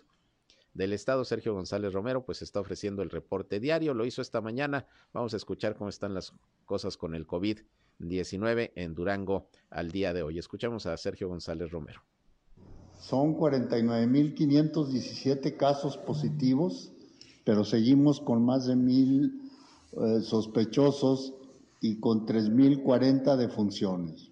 del 0.73 0.93
Estado, 0.93 1.25
Sergio 1.25 1.53
González 1.53 1.91
Romero, 1.91 2.23
pues 2.23 2.41
está 2.41 2.61
ofreciendo 2.61 3.01
el 3.01 3.09
reporte 3.09 3.59
diario. 3.59 3.93
Lo 3.93 4.05
hizo 4.05 4.21
esta 4.21 4.39
mañana. 4.39 4.87
Vamos 5.11 5.33
a 5.33 5.37
escuchar 5.37 5.75
cómo 5.75 5.89
están 5.89 6.13
las 6.13 6.33
cosas 6.65 6.95
con 6.95 7.15
el 7.15 7.27
COVID 7.27 7.59
19 8.07 8.71
en 8.75 8.93
Durango 8.93 9.47
al 9.69 9.91
día 9.91 10.13
de 10.13 10.23
hoy. 10.23 10.39
Escuchamos 10.39 10.85
a 10.85 10.95
Sergio 10.97 11.27
González 11.27 11.71
Romero. 11.71 12.01
Son 12.99 13.35
49.517 13.35 15.57
casos 15.57 15.97
positivos, 15.97 16.93
pero 17.43 17.65
seguimos 17.65 18.21
con 18.21 18.45
más 18.45 18.67
de 18.67 18.75
mil 18.75 19.41
eh, 19.93 20.21
sospechosos 20.21 21.33
y 21.81 21.99
con 21.99 22.27
3.040 22.27 23.35
defunciones. 23.37 24.31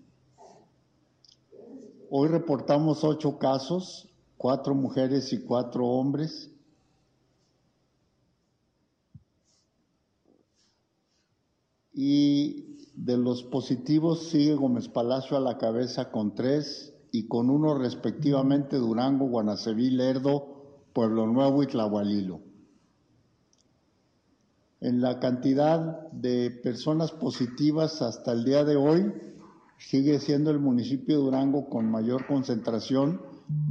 Hoy 2.12 2.28
reportamos 2.28 3.04
ocho 3.04 3.38
casos, 3.38 4.08
cuatro 4.38 4.74
mujeres 4.74 5.32
y 5.34 5.42
cuatro 5.42 5.86
hombres. 5.86 6.50
Y 11.94 12.69
de 13.04 13.18
los 13.18 13.44
positivos 13.44 14.28
sigue 14.28 14.56
Gómez 14.56 14.90
Palacio 14.90 15.38
a 15.38 15.40
la 15.40 15.58
cabeza 15.58 16.12
con 16.12 16.36
tres 16.36 16.94
y 17.12 17.28
con 17.28 17.50
uno 17.50 17.78
respectivamente 17.78 18.76
Durango, 18.76 19.26
Guanaceví, 19.26 19.90
Lerdo, 19.90 20.84
Pueblo 20.92 21.26
Nuevo 21.26 21.64
y 21.64 21.68
Tlahualilo. 21.68 22.42
En 24.82 25.00
la 25.02 25.20
cantidad 25.20 26.10
de 26.12 26.52
personas 26.52 27.12
positivas 27.12 28.02
hasta 28.02 28.34
el 28.34 28.44
día 28.44 28.66
de 28.66 28.76
hoy, 28.76 29.14
sigue 29.78 30.20
siendo 30.20 30.52
el 30.52 30.60
municipio 30.60 31.18
de 31.18 31.24
Durango 31.24 31.70
con 31.70 31.90
mayor 31.90 32.28
concentración, 32.28 33.22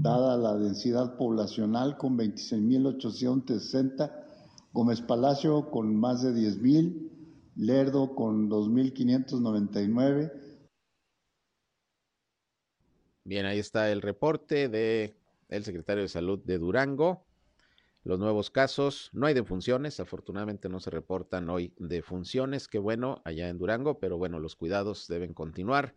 dada 0.01 0.39
la 0.39 0.57
densidad 0.57 1.19
poblacional 1.19 1.99
con 1.99 2.17
26.860, 2.17 4.11
Gómez 4.73 5.03
Palacio 5.03 5.71
con 5.71 5.95
más 5.97 6.23
de 6.23 6.33
10.000, 6.33 7.08
Lerdo 7.59 8.15
con 8.15 8.49
2.599. 8.49 10.33
Bien, 13.25 13.47
ahí 13.47 13.59
está 13.59 13.91
el 13.91 14.01
reporte 14.01 14.69
de 14.69 15.17
el 15.49 15.65
secretario 15.65 16.05
de 16.05 16.09
Salud 16.09 16.39
de 16.45 16.57
Durango. 16.59 17.27
Los 18.05 18.21
nuevos 18.21 18.51
casos, 18.51 19.11
no 19.13 19.27
hay 19.27 19.35
defunciones, 19.35 19.99
afortunadamente 19.99 20.69
no 20.69 20.79
se 20.79 20.91
reportan 20.91 21.51
hoy 21.51 21.75
defunciones, 21.79 22.69
qué 22.69 22.79
bueno, 22.79 23.21
allá 23.25 23.49
en 23.49 23.59
Durango, 23.59 23.99
pero 23.99 24.19
bueno, 24.19 24.39
los 24.39 24.55
cuidados 24.55 25.09
deben 25.09 25.35
continuar 25.35 25.97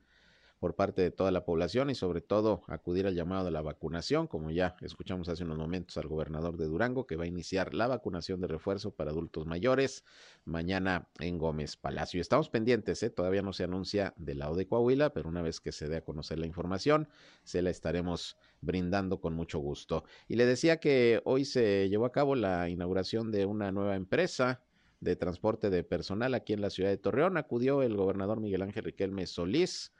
por 0.61 0.75
parte 0.75 1.01
de 1.01 1.09
toda 1.09 1.31
la 1.31 1.43
población 1.43 1.89
y 1.89 1.95
sobre 1.95 2.21
todo 2.21 2.61
acudir 2.67 3.07
al 3.07 3.15
llamado 3.15 3.45
de 3.45 3.49
la 3.49 3.63
vacunación, 3.63 4.27
como 4.27 4.51
ya 4.51 4.75
escuchamos 4.81 5.27
hace 5.27 5.43
unos 5.43 5.57
momentos 5.57 5.97
al 5.97 6.07
gobernador 6.07 6.55
de 6.55 6.67
Durango, 6.67 7.07
que 7.07 7.15
va 7.15 7.23
a 7.23 7.27
iniciar 7.27 7.73
la 7.73 7.87
vacunación 7.87 8.39
de 8.41 8.47
refuerzo 8.47 8.91
para 8.91 9.09
adultos 9.09 9.47
mayores 9.47 10.05
mañana 10.45 11.07
en 11.17 11.39
Gómez 11.39 11.77
Palacio. 11.77 12.21
Estamos 12.21 12.49
pendientes, 12.49 13.01
¿eh? 13.01 13.09
todavía 13.09 13.41
no 13.41 13.53
se 13.53 13.63
anuncia 13.63 14.13
del 14.17 14.37
lado 14.37 14.53
de 14.53 14.67
Coahuila, 14.67 15.13
pero 15.13 15.29
una 15.29 15.41
vez 15.41 15.59
que 15.59 15.71
se 15.71 15.89
dé 15.89 15.97
a 15.97 16.05
conocer 16.05 16.37
la 16.37 16.45
información, 16.45 17.09
se 17.43 17.63
la 17.63 17.71
estaremos 17.71 18.37
brindando 18.61 19.19
con 19.19 19.33
mucho 19.33 19.57
gusto. 19.57 20.03
Y 20.27 20.35
le 20.35 20.45
decía 20.45 20.77
que 20.77 21.23
hoy 21.25 21.43
se 21.43 21.89
llevó 21.89 22.05
a 22.05 22.11
cabo 22.11 22.35
la 22.35 22.69
inauguración 22.69 23.31
de 23.31 23.47
una 23.47 23.71
nueva 23.71 23.95
empresa 23.95 24.61
de 24.99 25.15
transporte 25.15 25.71
de 25.71 25.83
personal 25.83 26.35
aquí 26.35 26.53
en 26.53 26.61
la 26.61 26.69
ciudad 26.69 26.91
de 26.91 26.97
Torreón. 26.97 27.37
Acudió 27.37 27.81
el 27.81 27.97
gobernador 27.97 28.39
Miguel 28.39 28.61
Ángel 28.61 28.83
Riquelme 28.83 29.25
Solís 29.25 29.91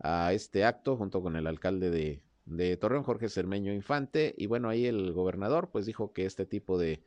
a 0.00 0.32
este 0.32 0.64
acto 0.64 0.96
junto 0.96 1.22
con 1.22 1.36
el 1.36 1.46
alcalde 1.46 1.90
de, 2.46 2.76
Torreón, 2.78 3.04
Jorge 3.04 3.28
Cermeño 3.28 3.72
Infante. 3.72 4.34
Y 4.36 4.46
bueno, 4.46 4.68
ahí 4.68 4.86
el 4.86 5.12
gobernador 5.12 5.70
pues 5.70 5.86
dijo 5.86 6.12
que 6.12 6.26
este 6.26 6.46
tipo 6.46 6.78
de, 6.78 7.02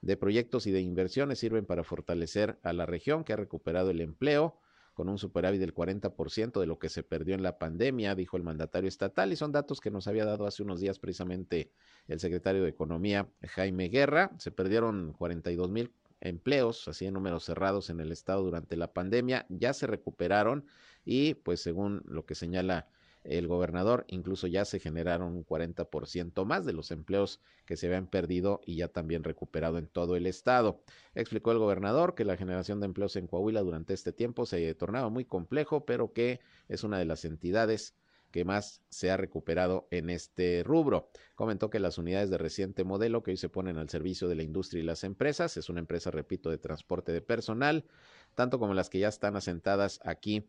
de 0.00 0.16
proyectos 0.16 0.66
y 0.66 0.72
de 0.72 0.80
inversiones 0.80 1.38
sirven 1.38 1.66
para 1.66 1.84
fortalecer 1.84 2.58
a 2.62 2.72
la 2.72 2.86
región 2.86 3.24
que 3.24 3.32
ha 3.32 3.36
recuperado 3.36 3.90
el 3.90 4.00
empleo 4.00 4.58
con 4.94 5.08
un 5.08 5.16
superávit 5.18 5.60
del 5.60 5.72
40% 5.72 6.58
de 6.58 6.66
lo 6.66 6.80
que 6.80 6.88
se 6.88 7.04
perdió 7.04 7.36
en 7.36 7.44
la 7.44 7.56
pandemia, 7.56 8.16
dijo 8.16 8.36
el 8.36 8.42
mandatario 8.42 8.88
estatal, 8.88 9.32
y 9.32 9.36
son 9.36 9.52
datos 9.52 9.80
que 9.80 9.92
nos 9.92 10.08
había 10.08 10.24
dado 10.24 10.44
hace 10.44 10.64
unos 10.64 10.80
días 10.80 10.98
precisamente 10.98 11.70
el 12.08 12.18
secretario 12.18 12.64
de 12.64 12.70
Economía, 12.70 13.28
Jaime 13.42 13.90
Guerra. 13.90 14.32
Se 14.38 14.50
perdieron 14.50 15.12
42 15.12 15.70
mil 15.70 15.92
empleos, 16.20 16.88
así 16.88 17.06
en 17.06 17.14
números 17.14 17.44
cerrados 17.44 17.90
en 17.90 18.00
el 18.00 18.10
estado 18.10 18.42
durante 18.42 18.76
la 18.76 18.92
pandemia, 18.92 19.46
ya 19.48 19.72
se 19.72 19.86
recuperaron 19.86 20.66
y 21.08 21.32
pues 21.32 21.62
según 21.62 22.02
lo 22.04 22.26
que 22.26 22.34
señala 22.34 22.86
el 23.24 23.48
gobernador, 23.48 24.04
incluso 24.08 24.46
ya 24.46 24.66
se 24.66 24.78
generaron 24.78 25.34
un 25.34 25.44
40% 25.44 26.44
más 26.44 26.66
de 26.66 26.74
los 26.74 26.90
empleos 26.90 27.40
que 27.64 27.78
se 27.78 27.86
habían 27.86 28.08
perdido 28.08 28.60
y 28.66 28.76
ya 28.76 28.88
también 28.88 29.24
recuperado 29.24 29.78
en 29.78 29.86
todo 29.86 30.16
el 30.16 30.26
estado. 30.26 30.82
Explicó 31.14 31.50
el 31.52 31.58
gobernador 31.58 32.14
que 32.14 32.26
la 32.26 32.36
generación 32.36 32.80
de 32.80 32.86
empleos 32.86 33.16
en 33.16 33.26
Coahuila 33.26 33.62
durante 33.62 33.94
este 33.94 34.12
tiempo 34.12 34.44
se 34.44 34.74
tornaba 34.74 35.08
muy 35.08 35.24
complejo, 35.24 35.86
pero 35.86 36.12
que 36.12 36.40
es 36.68 36.84
una 36.84 36.98
de 36.98 37.06
las 37.06 37.24
entidades 37.24 37.94
que 38.30 38.44
más 38.44 38.82
se 38.90 39.10
ha 39.10 39.16
recuperado 39.16 39.88
en 39.90 40.10
este 40.10 40.62
rubro. 40.62 41.08
Comentó 41.36 41.70
que 41.70 41.80
las 41.80 41.96
unidades 41.96 42.28
de 42.28 42.36
reciente 42.36 42.84
modelo 42.84 43.22
que 43.22 43.30
hoy 43.30 43.38
se 43.38 43.48
ponen 43.48 43.78
al 43.78 43.88
servicio 43.88 44.28
de 44.28 44.34
la 44.34 44.42
industria 44.42 44.82
y 44.82 44.86
las 44.86 45.04
empresas, 45.04 45.56
es 45.56 45.70
una 45.70 45.80
empresa, 45.80 46.10
repito, 46.10 46.50
de 46.50 46.58
transporte 46.58 47.12
de 47.12 47.22
personal, 47.22 47.86
tanto 48.34 48.58
como 48.58 48.74
las 48.74 48.90
que 48.90 48.98
ya 48.98 49.08
están 49.08 49.36
asentadas 49.36 50.00
aquí 50.04 50.46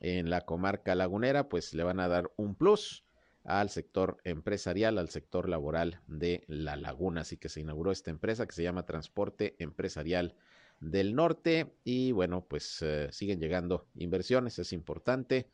en 0.00 0.30
la 0.30 0.42
comarca 0.42 0.94
lagunera, 0.94 1.48
pues 1.48 1.74
le 1.74 1.84
van 1.84 2.00
a 2.00 2.08
dar 2.08 2.32
un 2.36 2.54
plus 2.54 3.04
al 3.44 3.70
sector 3.70 4.18
empresarial, 4.24 4.98
al 4.98 5.08
sector 5.08 5.48
laboral 5.48 6.00
de 6.06 6.44
la 6.46 6.76
laguna. 6.76 7.22
Así 7.22 7.36
que 7.36 7.48
se 7.48 7.60
inauguró 7.60 7.92
esta 7.92 8.10
empresa 8.10 8.46
que 8.46 8.54
se 8.54 8.62
llama 8.62 8.86
Transporte 8.86 9.56
Empresarial 9.58 10.34
del 10.80 11.14
Norte 11.14 11.74
y 11.84 12.12
bueno, 12.12 12.44
pues 12.48 12.80
eh, 12.82 13.08
siguen 13.12 13.40
llegando 13.40 13.86
inversiones, 13.94 14.58
es 14.58 14.72
importante, 14.72 15.50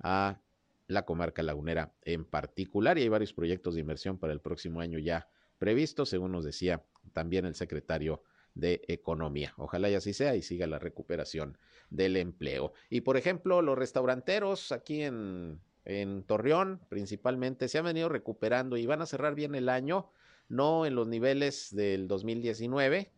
a 0.00 0.40
la 0.88 1.04
comarca 1.04 1.42
lagunera 1.42 1.92
en 2.02 2.24
particular 2.24 2.98
y 2.98 3.02
hay 3.02 3.08
varios 3.08 3.32
proyectos 3.32 3.74
de 3.74 3.80
inversión 3.80 4.18
para 4.18 4.32
el 4.32 4.40
próximo 4.40 4.80
año 4.80 4.98
ya 4.98 5.28
previstos, 5.58 6.08
según 6.08 6.32
nos 6.32 6.44
decía 6.44 6.84
también 7.12 7.46
el 7.46 7.54
secretario 7.54 8.22
de 8.54 8.82
Economía. 8.88 9.54
Ojalá 9.56 9.90
y 9.90 9.94
así 9.94 10.12
sea 10.12 10.36
y 10.36 10.42
siga 10.42 10.66
la 10.66 10.78
recuperación 10.78 11.58
del 11.90 12.16
empleo. 12.16 12.72
Y 12.90 13.02
por 13.02 13.16
ejemplo, 13.16 13.62
los 13.62 13.76
restauranteros 13.76 14.72
aquí 14.72 15.02
en, 15.02 15.60
en 15.84 16.22
Torreón 16.24 16.80
principalmente 16.88 17.68
se 17.68 17.78
han 17.78 17.84
venido 17.84 18.08
recuperando 18.08 18.76
y 18.76 18.86
van 18.86 19.02
a 19.02 19.06
cerrar 19.06 19.34
bien 19.34 19.54
el 19.54 19.68
año, 19.68 20.10
no 20.48 20.86
en 20.86 20.94
los 20.94 21.08
niveles 21.08 21.74
del 21.74 22.08
2019, 22.08 23.10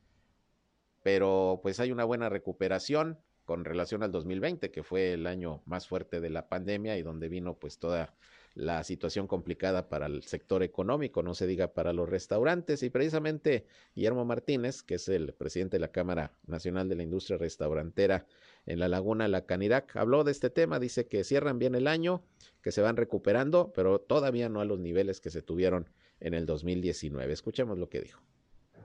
pero 1.02 1.60
pues 1.62 1.80
hay 1.80 1.92
una 1.92 2.04
buena 2.04 2.28
recuperación 2.28 3.18
con 3.44 3.64
relación 3.64 4.02
al 4.02 4.10
2020, 4.10 4.72
que 4.72 4.82
fue 4.82 5.12
el 5.12 5.26
año 5.26 5.62
más 5.66 5.86
fuerte 5.86 6.20
de 6.20 6.30
la 6.30 6.48
pandemia 6.48 6.98
y 6.98 7.02
donde 7.02 7.28
vino 7.28 7.54
pues 7.54 7.78
toda 7.78 8.12
la 8.56 8.82
situación 8.84 9.26
complicada 9.26 9.90
para 9.90 10.06
el 10.06 10.22
sector 10.22 10.62
económico, 10.62 11.22
no 11.22 11.34
se 11.34 11.46
diga 11.46 11.74
para 11.74 11.92
los 11.92 12.08
restaurantes. 12.08 12.82
Y 12.82 12.88
precisamente 12.88 13.66
Guillermo 13.94 14.24
Martínez, 14.24 14.82
que 14.82 14.94
es 14.94 15.08
el 15.08 15.34
presidente 15.34 15.76
de 15.76 15.80
la 15.80 15.92
Cámara 15.92 16.32
Nacional 16.46 16.88
de 16.88 16.96
la 16.96 17.02
Industria 17.02 17.36
Restaurantera 17.36 18.26
en 18.64 18.78
la 18.78 18.88
Laguna 18.88 19.28
La 19.28 19.44
Canirac, 19.44 19.94
habló 19.96 20.24
de 20.24 20.32
este 20.32 20.48
tema, 20.48 20.80
dice 20.80 21.06
que 21.06 21.22
cierran 21.22 21.58
bien 21.58 21.74
el 21.74 21.86
año, 21.86 22.24
que 22.62 22.72
se 22.72 22.80
van 22.80 22.96
recuperando, 22.96 23.72
pero 23.74 24.00
todavía 24.00 24.48
no 24.48 24.62
a 24.62 24.64
los 24.64 24.80
niveles 24.80 25.20
que 25.20 25.30
se 25.30 25.42
tuvieron 25.42 25.90
en 26.18 26.32
el 26.32 26.46
2019. 26.46 27.30
Escuchemos 27.30 27.78
lo 27.78 27.90
que 27.90 28.00
dijo. 28.00 28.22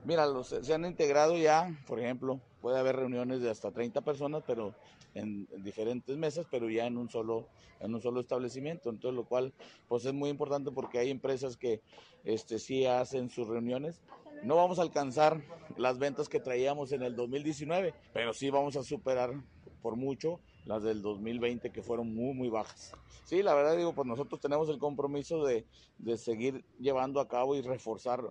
Mira, 0.04 0.26
se 0.44 0.74
han 0.74 0.86
integrado 0.86 1.38
ya, 1.38 1.70
por 1.88 2.00
ejemplo, 2.00 2.42
puede 2.60 2.80
haber 2.80 2.96
reuniones 2.96 3.42
de 3.42 3.52
hasta 3.52 3.72
30 3.72 4.02
personas, 4.02 4.44
pero 4.48 4.74
en, 5.14 5.48
diferentes 5.64 6.18
mesas, 6.18 6.48
pero 6.50 6.70
ya 6.70 6.88
en 6.88 6.98
un 6.98 7.10
solo 7.10 7.48
en 7.80 7.94
un 7.94 8.02
solo 8.02 8.20
establecimiento, 8.20 8.90
entonces 8.90 9.16
lo 9.16 9.26
cual 9.26 9.54
pues 9.88 10.06
es 10.06 10.14
muy 10.14 10.30
importante 10.30 10.72
porque 10.72 11.00
hay 11.00 11.10
empresas 11.10 11.58
que 11.58 11.82
este 12.24 12.60
sí 12.60 12.86
hacen 12.86 13.30
sus 13.30 13.48
reuniones. 13.48 14.02
No 14.44 14.56
vamos 14.56 14.78
a 14.78 14.84
alcanzar 14.84 15.42
las 15.78 15.98
ventas 15.98 16.30
que 16.30 16.40
traíamos 16.40 16.92
en 16.92 17.02
el 17.02 17.16
2019, 17.16 17.94
pero 18.14 18.34
sí 18.34 18.52
vamos 18.52 18.76
a 18.78 18.84
superar 18.84 19.34
por 19.82 19.96
mucho 19.96 20.40
las 20.66 20.84
del 20.84 21.02
2020 21.02 21.72
que 21.72 21.82
fueron 21.82 22.14
muy 22.14 22.34
muy 22.36 22.50
bajas. 22.50 22.94
Sí, 23.24 23.42
la 23.42 23.54
verdad 23.54 23.78
digo, 23.78 23.94
pues 23.94 24.08
nosotros 24.08 24.40
tenemos 24.40 24.70
el 24.70 24.78
compromiso 24.78 25.44
de, 25.44 25.66
de 25.98 26.18
seguir 26.18 26.64
llevando 26.80 27.20
a 27.20 27.28
cabo 27.28 27.56
y 27.56 27.62
reforzar 27.62 28.22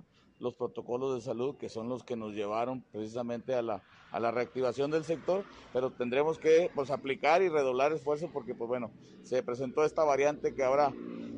los 0.41 0.55
protocolos 0.55 1.15
de 1.15 1.21
salud 1.21 1.57
que 1.57 1.69
son 1.69 1.89
los 1.89 2.03
que 2.03 2.17
nos 2.17 2.33
llevaron 2.33 2.83
precisamente 2.93 3.55
a 3.55 3.63
la, 3.63 3.83
a 4.11 4.19
la 4.19 4.31
reactivación 4.31 4.91
del 4.91 5.05
sector, 5.05 5.45
pero 5.73 5.91
tendremos 5.91 6.39
que 6.39 6.71
pues 6.75 6.91
aplicar 6.91 7.43
y 7.43 7.49
redoblar 7.49 7.93
esfuerzos 7.93 8.31
porque 8.33 8.55
pues 8.55 8.69
bueno, 8.69 8.91
se 9.23 9.43
presentó 9.43 9.85
esta 9.85 10.03
variante 10.03 10.55
que 10.55 10.65
ahora 10.65 10.93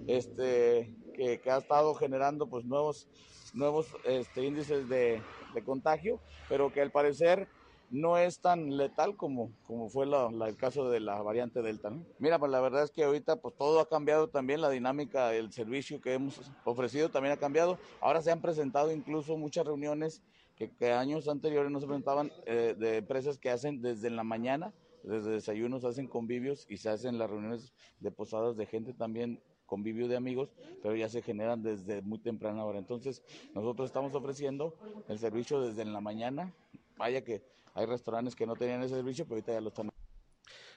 este 0.06 0.94
que, 1.14 1.40
que 1.40 1.50
ha 1.50 1.58
estado 1.58 1.94
generando 1.94 2.46
pues 2.46 2.64
nuevos 2.64 3.08
nuevos 3.54 3.88
este, 4.04 4.44
índices 4.44 4.88
de, 4.88 5.20
de 5.54 5.64
contagio, 5.64 6.20
pero 6.48 6.72
que 6.72 6.80
al 6.80 6.90
parecer 6.90 7.48
no 7.92 8.16
es 8.16 8.40
tan 8.40 8.78
letal 8.78 9.16
como, 9.16 9.52
como 9.66 9.90
fue 9.90 10.06
el 10.06 10.56
caso 10.56 10.88
de 10.90 10.98
la 10.98 11.20
variante 11.20 11.60
Delta. 11.60 11.90
¿no? 11.90 12.04
Mira, 12.18 12.38
pues 12.38 12.50
la 12.50 12.60
verdad 12.60 12.84
es 12.84 12.90
que 12.90 13.04
ahorita 13.04 13.36
pues 13.36 13.54
todo 13.54 13.80
ha 13.80 13.88
cambiado 13.88 14.28
también, 14.28 14.62
la 14.62 14.70
dinámica 14.70 15.28
del 15.28 15.52
servicio 15.52 16.00
que 16.00 16.14
hemos 16.14 16.40
ofrecido 16.64 17.10
también 17.10 17.34
ha 17.34 17.36
cambiado. 17.36 17.78
Ahora 18.00 18.22
se 18.22 18.32
han 18.32 18.40
presentado 18.40 18.90
incluso 18.90 19.36
muchas 19.36 19.66
reuniones 19.66 20.22
que, 20.56 20.92
años 20.92 21.28
anteriores 21.28 21.70
no 21.70 21.80
se 21.80 21.86
presentaban 21.86 22.32
eh, 22.46 22.74
de 22.78 22.96
empresas 22.96 23.36
que 23.36 23.50
hacen 23.50 23.82
desde 23.82 24.08
la 24.08 24.24
mañana, 24.24 24.72
desde 25.02 25.30
desayunos 25.30 25.84
hacen 25.84 26.08
convivios 26.08 26.66
y 26.70 26.78
se 26.78 26.88
hacen 26.88 27.18
las 27.18 27.28
reuniones 27.28 27.74
de 28.00 28.10
posadas 28.10 28.56
de 28.56 28.64
gente 28.64 28.94
también 28.94 29.42
convivio 29.66 30.08
de 30.08 30.16
amigos, 30.16 30.54
pero 30.82 30.94
ya 30.94 31.08
se 31.08 31.20
generan 31.20 31.62
desde 31.62 32.00
muy 32.00 32.18
temprana 32.18 32.64
hora. 32.64 32.78
Entonces, 32.78 33.22
nosotros 33.54 33.86
estamos 33.86 34.14
ofreciendo 34.14 34.76
el 35.08 35.18
servicio 35.18 35.60
desde 35.60 35.84
la 35.84 36.00
mañana. 36.00 36.54
Vaya 36.96 37.24
que 37.24 37.42
hay 37.74 37.86
restaurantes 37.86 38.36
que 38.36 38.46
no 38.46 38.54
tenían 38.54 38.82
ese 38.82 38.94
servicio, 38.94 39.24
pero 39.24 39.36
ahorita 39.36 39.52
ya 39.52 39.60
lo 39.60 39.68
están. 39.68 39.90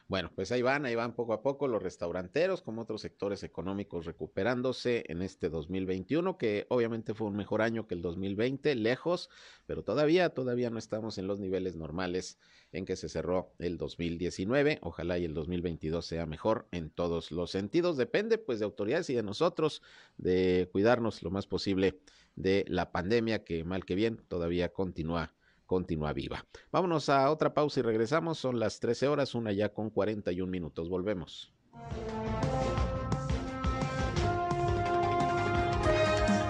Bueno, 0.07 0.31
pues 0.35 0.51
ahí 0.51 0.61
van, 0.61 0.85
ahí 0.85 0.93
van 0.93 1.15
poco 1.15 1.33
a 1.33 1.41
poco 1.41 1.67
los 1.67 1.81
restauranteros, 1.81 2.61
como 2.61 2.83
otros 2.83 3.01
sectores 3.01 3.41
económicos 3.41 4.05
recuperándose 4.05 5.03
en 5.07 5.23
este 5.23 5.49
2021, 5.49 6.37
que 6.37 6.67
obviamente 6.69 7.15
fue 7.15 7.25
un 7.25 7.35
mejor 7.35 7.63
año 7.63 7.87
que 7.87 7.95
el 7.95 8.03
2020, 8.03 8.75
lejos, 8.75 9.31
pero 9.65 9.83
todavía, 9.83 10.29
todavía 10.29 10.69
no 10.69 10.77
estamos 10.77 11.17
en 11.17 11.25
los 11.25 11.39
niveles 11.39 11.75
normales 11.75 12.37
en 12.71 12.85
que 12.85 12.95
se 12.95 13.09
cerró 13.09 13.55
el 13.57 13.77
2019. 13.77 14.77
Ojalá 14.83 15.17
y 15.17 15.25
el 15.25 15.33
2022 15.33 16.05
sea 16.05 16.27
mejor 16.27 16.67
en 16.71 16.91
todos 16.91 17.31
los 17.31 17.49
sentidos. 17.49 17.97
Depende 17.97 18.37
pues 18.37 18.59
de 18.59 18.65
autoridades 18.65 19.09
y 19.09 19.15
de 19.15 19.23
nosotros 19.23 19.81
de 20.17 20.69
cuidarnos 20.71 21.23
lo 21.23 21.31
más 21.31 21.47
posible 21.47 21.99
de 22.35 22.63
la 22.67 22.91
pandemia 22.91 23.43
que 23.43 23.63
mal 23.63 23.85
que 23.85 23.95
bien 23.95 24.17
todavía 24.27 24.71
continúa 24.71 25.33
continúa 25.65 26.13
viva. 26.13 26.45
Vámonos 26.71 27.09
a 27.09 27.29
otra 27.31 27.53
pausa 27.53 27.79
y 27.79 27.83
regresamos. 27.83 28.37
Son 28.37 28.59
las 28.59 28.79
13 28.79 29.07
horas, 29.07 29.35
una 29.35 29.51
ya 29.51 29.69
con 29.69 29.89
41 29.89 30.49
minutos. 30.49 30.89
Volvemos. 30.89 31.53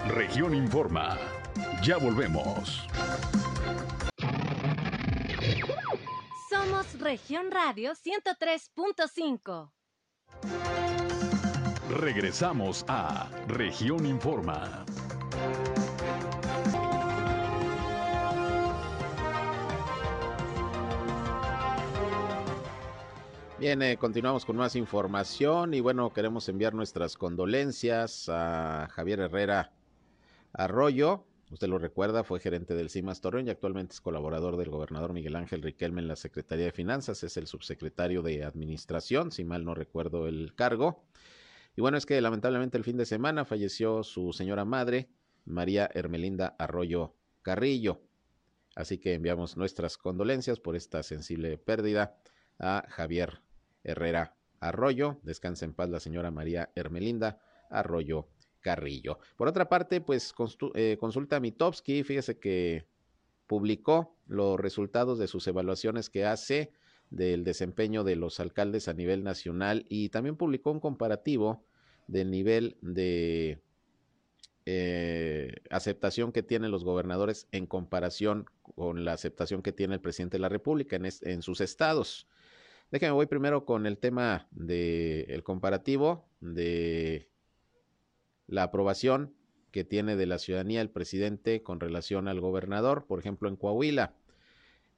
Región 0.08 0.56
Informa. 0.56 1.18
Ya 1.84 1.98
volvemos. 1.98 2.88
Somos 6.50 7.00
Región 7.00 7.52
Radio 7.52 7.92
103.5. 7.94 9.72
Regresamos 11.90 12.86
a 12.88 13.30
Región 13.48 14.06
Informa. 14.06 14.86
Bien, 23.66 23.82
eh, 23.82 23.98
continuamos 23.98 24.46
con 24.46 24.58
más 24.58 24.76
información 24.76 25.74
y 25.74 25.80
bueno, 25.80 26.14
queremos 26.14 26.48
enviar 26.50 26.76
nuestras 26.76 27.18
condolencias 27.18 28.30
a 28.30 28.88
Javier 28.92 29.22
Herrera 29.22 29.74
Arroyo. 30.54 31.26
Usted 31.50 31.68
lo 31.68 31.80
recuerda, 31.80 32.24
fue 32.24 32.40
gerente 32.40 32.76
del 32.76 32.92
CIMAS 32.92 33.22
Torreón 33.22 33.48
y 33.48 33.50
actualmente 33.50 33.96
es 33.96 34.02
colaborador 34.02 34.58
del 34.58 34.70
gobernador 34.70 35.14
Miguel 35.14 35.36
Ángel 35.36 35.64
Riquelme 35.64 36.00
en 36.00 36.08
la 36.08 36.16
Secretaría 36.16 36.66
de 36.66 36.74
Finanzas, 36.74 37.24
es 37.24 37.38
el 37.38 37.48
subsecretario 37.48 38.22
de 38.22 38.44
Administración, 38.44 39.32
si 39.32 39.44
mal 39.44 39.66
no 39.66 39.74
recuerdo 39.74 40.28
el 40.28 40.54
cargo. 40.54 41.04
Y 41.76 41.82
bueno, 41.82 41.98
es 41.98 42.06
que 42.06 42.22
lamentablemente 42.22 42.78
el 42.78 42.84
fin 42.84 42.98
de 42.98 43.08
semana 43.08 43.46
falleció 43.46 44.04
su 44.04 44.32
señora 44.32 44.64
madre, 44.64 45.10
María 45.44 45.90
Hermelinda 45.92 46.56
Arroyo 46.60 47.16
Carrillo. 47.42 48.04
Así 48.76 49.00
que 49.00 49.16
enviamos 49.16 49.58
nuestras 49.58 49.98
condolencias 49.98 50.60
por 50.60 50.76
esta 50.76 51.02
sensible 51.02 51.58
pérdida 51.58 52.16
a 52.60 52.86
Javier 52.90 53.42
Herrera 53.86 54.36
Arroyo. 54.60 55.20
Descansa 55.24 55.66
en 55.66 55.74
paz 55.74 55.90
la 55.90 56.00
señora 56.00 56.32
María 56.32 56.72
Hermelinda 56.76 57.40
Arroyo 57.70 58.28
Carrillo. 58.62 59.20
Por 59.38 59.48
otra 59.48 59.70
parte, 59.70 60.02
pues 60.02 60.34
eh, 60.74 60.98
consulta 61.00 61.40
Mitowski, 61.40 62.04
fíjese 62.04 62.40
que 62.40 62.88
publicó 63.48 64.18
los 64.28 64.60
resultados 64.60 65.20
de 65.20 65.28
sus 65.28 65.48
evaluaciones 65.48 66.10
que 66.10 66.26
hace 66.26 66.72
del 67.12 67.44
desempeño 67.44 68.04
de 68.04 68.16
los 68.16 68.40
alcaldes 68.40 68.88
a 68.88 68.94
nivel 68.94 69.24
nacional 69.24 69.86
y 69.88 70.10
también 70.10 70.36
publicó 70.36 70.72
un 70.72 70.80
comparativo 70.80 71.64
del 72.08 72.32
nivel 72.32 72.78
de 72.82 73.62
eh, 74.66 75.58
aceptación 75.70 76.32
que 76.32 76.42
tienen 76.42 76.72
los 76.72 76.84
gobernadores 76.84 77.48
en 77.52 77.68
comparación 77.68 78.46
con 78.76 79.06
la 79.06 79.14
aceptación 79.14 79.62
que 79.62 79.72
tiene 79.72 79.94
el 79.94 80.02
presidente 80.02 80.38
de 80.38 80.42
la 80.42 80.50
República 80.50 80.96
en, 80.96 81.08
en 81.22 81.42
sus 81.44 81.62
estados. 81.62 82.28
Déjeme, 82.96 83.12
voy 83.12 83.26
primero 83.26 83.66
con 83.66 83.86
el 83.88 83.98
tema 83.98 84.48
del 84.52 85.44
comparativo 85.44 86.30
de 86.40 87.28
la 88.48 88.64
aprobación 88.64 89.36
que 89.72 89.84
tiene 89.84 90.16
de 90.16 90.26
la 90.26 90.40
ciudadanía 90.40 90.80
el 90.80 90.90
presidente 90.90 91.62
con 91.62 91.82
relación 91.82 92.30
al 92.30 92.40
gobernador, 92.40 93.06
por 93.06 93.20
ejemplo, 93.20 93.50
en 93.50 93.58
Coahuila. 93.58 94.14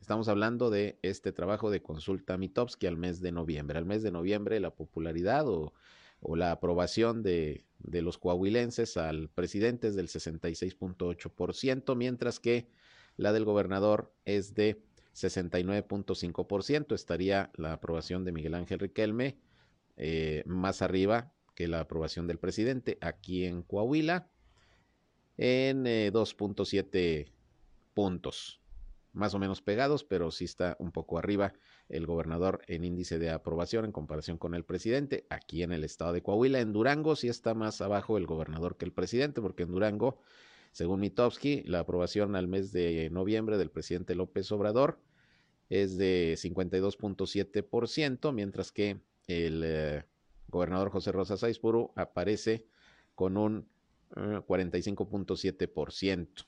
Estamos 0.00 0.28
hablando 0.28 0.70
de 0.70 1.00
este 1.02 1.32
trabajo 1.32 1.72
de 1.72 1.82
consulta 1.82 2.38
Mitowski 2.38 2.86
al 2.86 2.96
mes 2.96 3.20
de 3.20 3.32
noviembre. 3.32 3.78
Al 3.78 3.84
mes 3.84 4.04
de 4.04 4.12
noviembre, 4.12 4.60
la 4.60 4.70
popularidad 4.70 5.48
o 5.48 5.72
o 6.20 6.36
la 6.36 6.52
aprobación 6.52 7.22
de, 7.22 7.64
de 7.78 8.02
los 8.02 8.18
coahuilenses 8.18 8.96
al 8.96 9.28
presidente 9.28 9.88
es 9.88 9.96
del 9.96 10.08
66.8%, 10.08 11.96
mientras 11.96 12.40
que 12.40 12.68
la 13.16 13.32
del 13.32 13.44
gobernador 13.44 14.12
es 14.24 14.54
de 14.54 14.82
69.5%. 15.14 16.94
Estaría 16.94 17.50
la 17.56 17.72
aprobación 17.72 18.24
de 18.24 18.32
Miguel 18.32 18.54
Ángel 18.54 18.78
Riquelme 18.78 19.38
eh, 19.96 20.42
más 20.46 20.82
arriba 20.82 21.32
que 21.54 21.68
la 21.68 21.80
aprobación 21.80 22.26
del 22.26 22.38
presidente 22.38 22.98
aquí 23.00 23.46
en 23.46 23.62
Coahuila 23.62 24.28
en 25.38 25.84
2.7 25.84 26.88
eh, 26.92 27.32
puntos 27.94 28.60
más 29.16 29.34
o 29.34 29.38
menos 29.38 29.62
pegados, 29.62 30.04
pero 30.04 30.30
sí 30.30 30.44
está 30.44 30.76
un 30.78 30.92
poco 30.92 31.16
arriba 31.18 31.54
el 31.88 32.04
gobernador 32.06 32.60
en 32.68 32.84
índice 32.84 33.18
de 33.18 33.30
aprobación 33.30 33.86
en 33.86 33.92
comparación 33.92 34.36
con 34.36 34.54
el 34.54 34.62
presidente. 34.64 35.24
Aquí 35.30 35.62
en 35.62 35.72
el 35.72 35.84
estado 35.84 36.12
de 36.12 36.20
Coahuila, 36.22 36.60
en 36.60 36.74
Durango 36.74 37.16
sí 37.16 37.28
está 37.28 37.54
más 37.54 37.80
abajo 37.80 38.18
el 38.18 38.26
gobernador 38.26 38.76
que 38.76 38.84
el 38.84 38.92
presidente, 38.92 39.40
porque 39.40 39.62
en 39.62 39.72
Durango, 39.72 40.18
según 40.70 41.00
Mitowski, 41.00 41.62
la 41.62 41.78
aprobación 41.80 42.36
al 42.36 42.46
mes 42.46 42.72
de 42.72 43.08
noviembre 43.10 43.56
del 43.56 43.70
presidente 43.70 44.14
López 44.14 44.52
Obrador 44.52 45.00
es 45.70 45.96
de 45.96 46.34
52.7%, 46.36 48.32
mientras 48.32 48.70
que 48.70 49.00
el 49.26 49.62
eh, 49.64 50.04
gobernador 50.48 50.90
José 50.90 51.10
Rosa 51.10 51.38
Saizpuro 51.38 51.94
aparece 51.96 52.66
con 53.14 53.38
un 53.38 53.66
45.7%. 54.14 56.46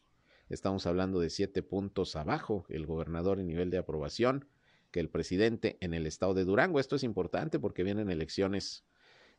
Estamos 0.49 0.87
hablando 0.87 1.21
de 1.21 1.31
siete 1.31 1.63
puntos 1.63 2.17
abajo 2.17 2.65
el 2.69 2.87
gobernador 2.87 3.39
en 3.39 3.47
nivel 3.47 3.71
de 3.71 3.79
aprobación 3.79 4.49
que 4.91 5.01
el 5.01 5.11
presidente 5.11 5.77
en 5.81 5.93
el 5.93 6.07
estado 6.07 6.33
de 6.33 6.45
Durango. 6.45 6.81
Esto 6.81 6.97
es 6.97 7.03
importante 7.03 7.59
porque 7.59 7.83
vienen 7.83 8.11
elecciones 8.11 8.85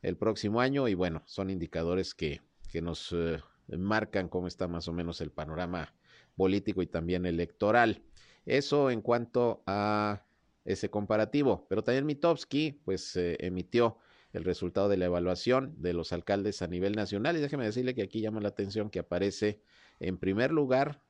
el 0.02 0.18
próximo 0.18 0.62
año 0.62 0.88
y 0.88 0.94
bueno, 0.94 1.24
son 1.26 1.50
indicadores 1.50 2.14
que, 2.14 2.42
que 2.72 2.82
nos 2.82 3.12
eh, 3.12 3.42
marcan 3.78 4.30
cómo 4.30 4.48
está 4.48 4.68
más 4.68 4.88
o 4.88 4.94
menos 4.94 5.20
el 5.22 5.32
panorama 5.32 5.96
político 6.36 6.82
y 6.82 6.88
también 6.88 7.26
electoral. 7.26 8.04
Eso 8.46 8.92
en 8.92 9.02
cuanto 9.02 9.64
a 9.66 10.24
ese 10.64 10.90
comparativo. 10.90 11.66
Pero 11.70 11.84
también 11.84 12.06
Mitowski 12.06 12.82
pues 12.86 13.16
eh, 13.16 13.38
emitió 13.40 13.98
el 14.32 14.44
resultado 14.44 14.90
de 14.90 14.98
la 14.98 15.06
evaluación 15.06 15.74
de 15.78 15.94
los 15.94 16.14
alcaldes 16.14 16.62
a 16.62 16.68
nivel 16.68 16.94
nacional 16.94 17.36
y 17.36 17.40
déjeme 17.40 17.66
decirle 17.66 17.96
que 17.96 18.04
aquí 18.04 18.22
llama 18.22 18.42
la 18.42 18.50
atención 18.50 18.92
que 18.92 19.00
aparece 19.00 19.62
en 20.00 20.18
primer 20.18 20.52
lugar, 20.52 21.02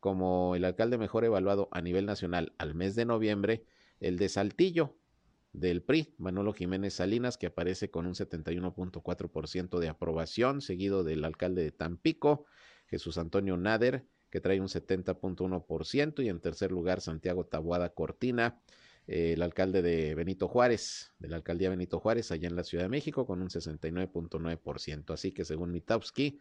como 0.00 0.56
el 0.56 0.64
alcalde 0.64 0.98
mejor 0.98 1.24
evaluado 1.24 1.68
a 1.70 1.80
nivel 1.80 2.06
nacional 2.06 2.52
al 2.58 2.74
mes 2.74 2.94
de 2.94 3.04
noviembre, 3.04 3.64
el 4.00 4.18
de 4.18 4.28
Saltillo 4.28 4.96
del 5.52 5.82
PRI, 5.82 6.14
Manolo 6.18 6.52
Jiménez 6.52 6.94
Salinas, 6.94 7.36
que 7.36 7.46
aparece 7.46 7.90
con 7.90 8.06
un 8.06 8.14
71.4% 8.14 9.78
de 9.78 9.88
aprobación, 9.88 10.60
seguido 10.60 11.04
del 11.04 11.24
alcalde 11.24 11.62
de 11.62 11.72
Tampico, 11.72 12.46
Jesús 12.86 13.18
Antonio 13.18 13.56
Nader, 13.56 14.06
que 14.30 14.40
trae 14.40 14.60
un 14.60 14.68
70.1%, 14.68 16.24
y 16.24 16.28
en 16.28 16.40
tercer 16.40 16.72
lugar 16.72 17.00
Santiago 17.00 17.44
Tabuada 17.44 17.90
Cortina, 17.90 18.60
el 19.06 19.42
alcalde 19.42 19.82
de 19.82 20.14
Benito 20.14 20.48
Juárez, 20.48 21.12
de 21.18 21.28
la 21.28 21.36
alcaldía 21.36 21.70
Benito 21.70 22.00
Juárez, 22.00 22.30
allá 22.30 22.48
en 22.48 22.56
la 22.56 22.64
Ciudad 22.64 22.84
de 22.84 22.88
México, 22.88 23.26
con 23.26 23.42
un 23.42 23.48
69.9%. 23.48 25.12
Así 25.12 25.32
que 25.32 25.44
según 25.44 25.70
Mitowski, 25.70 26.40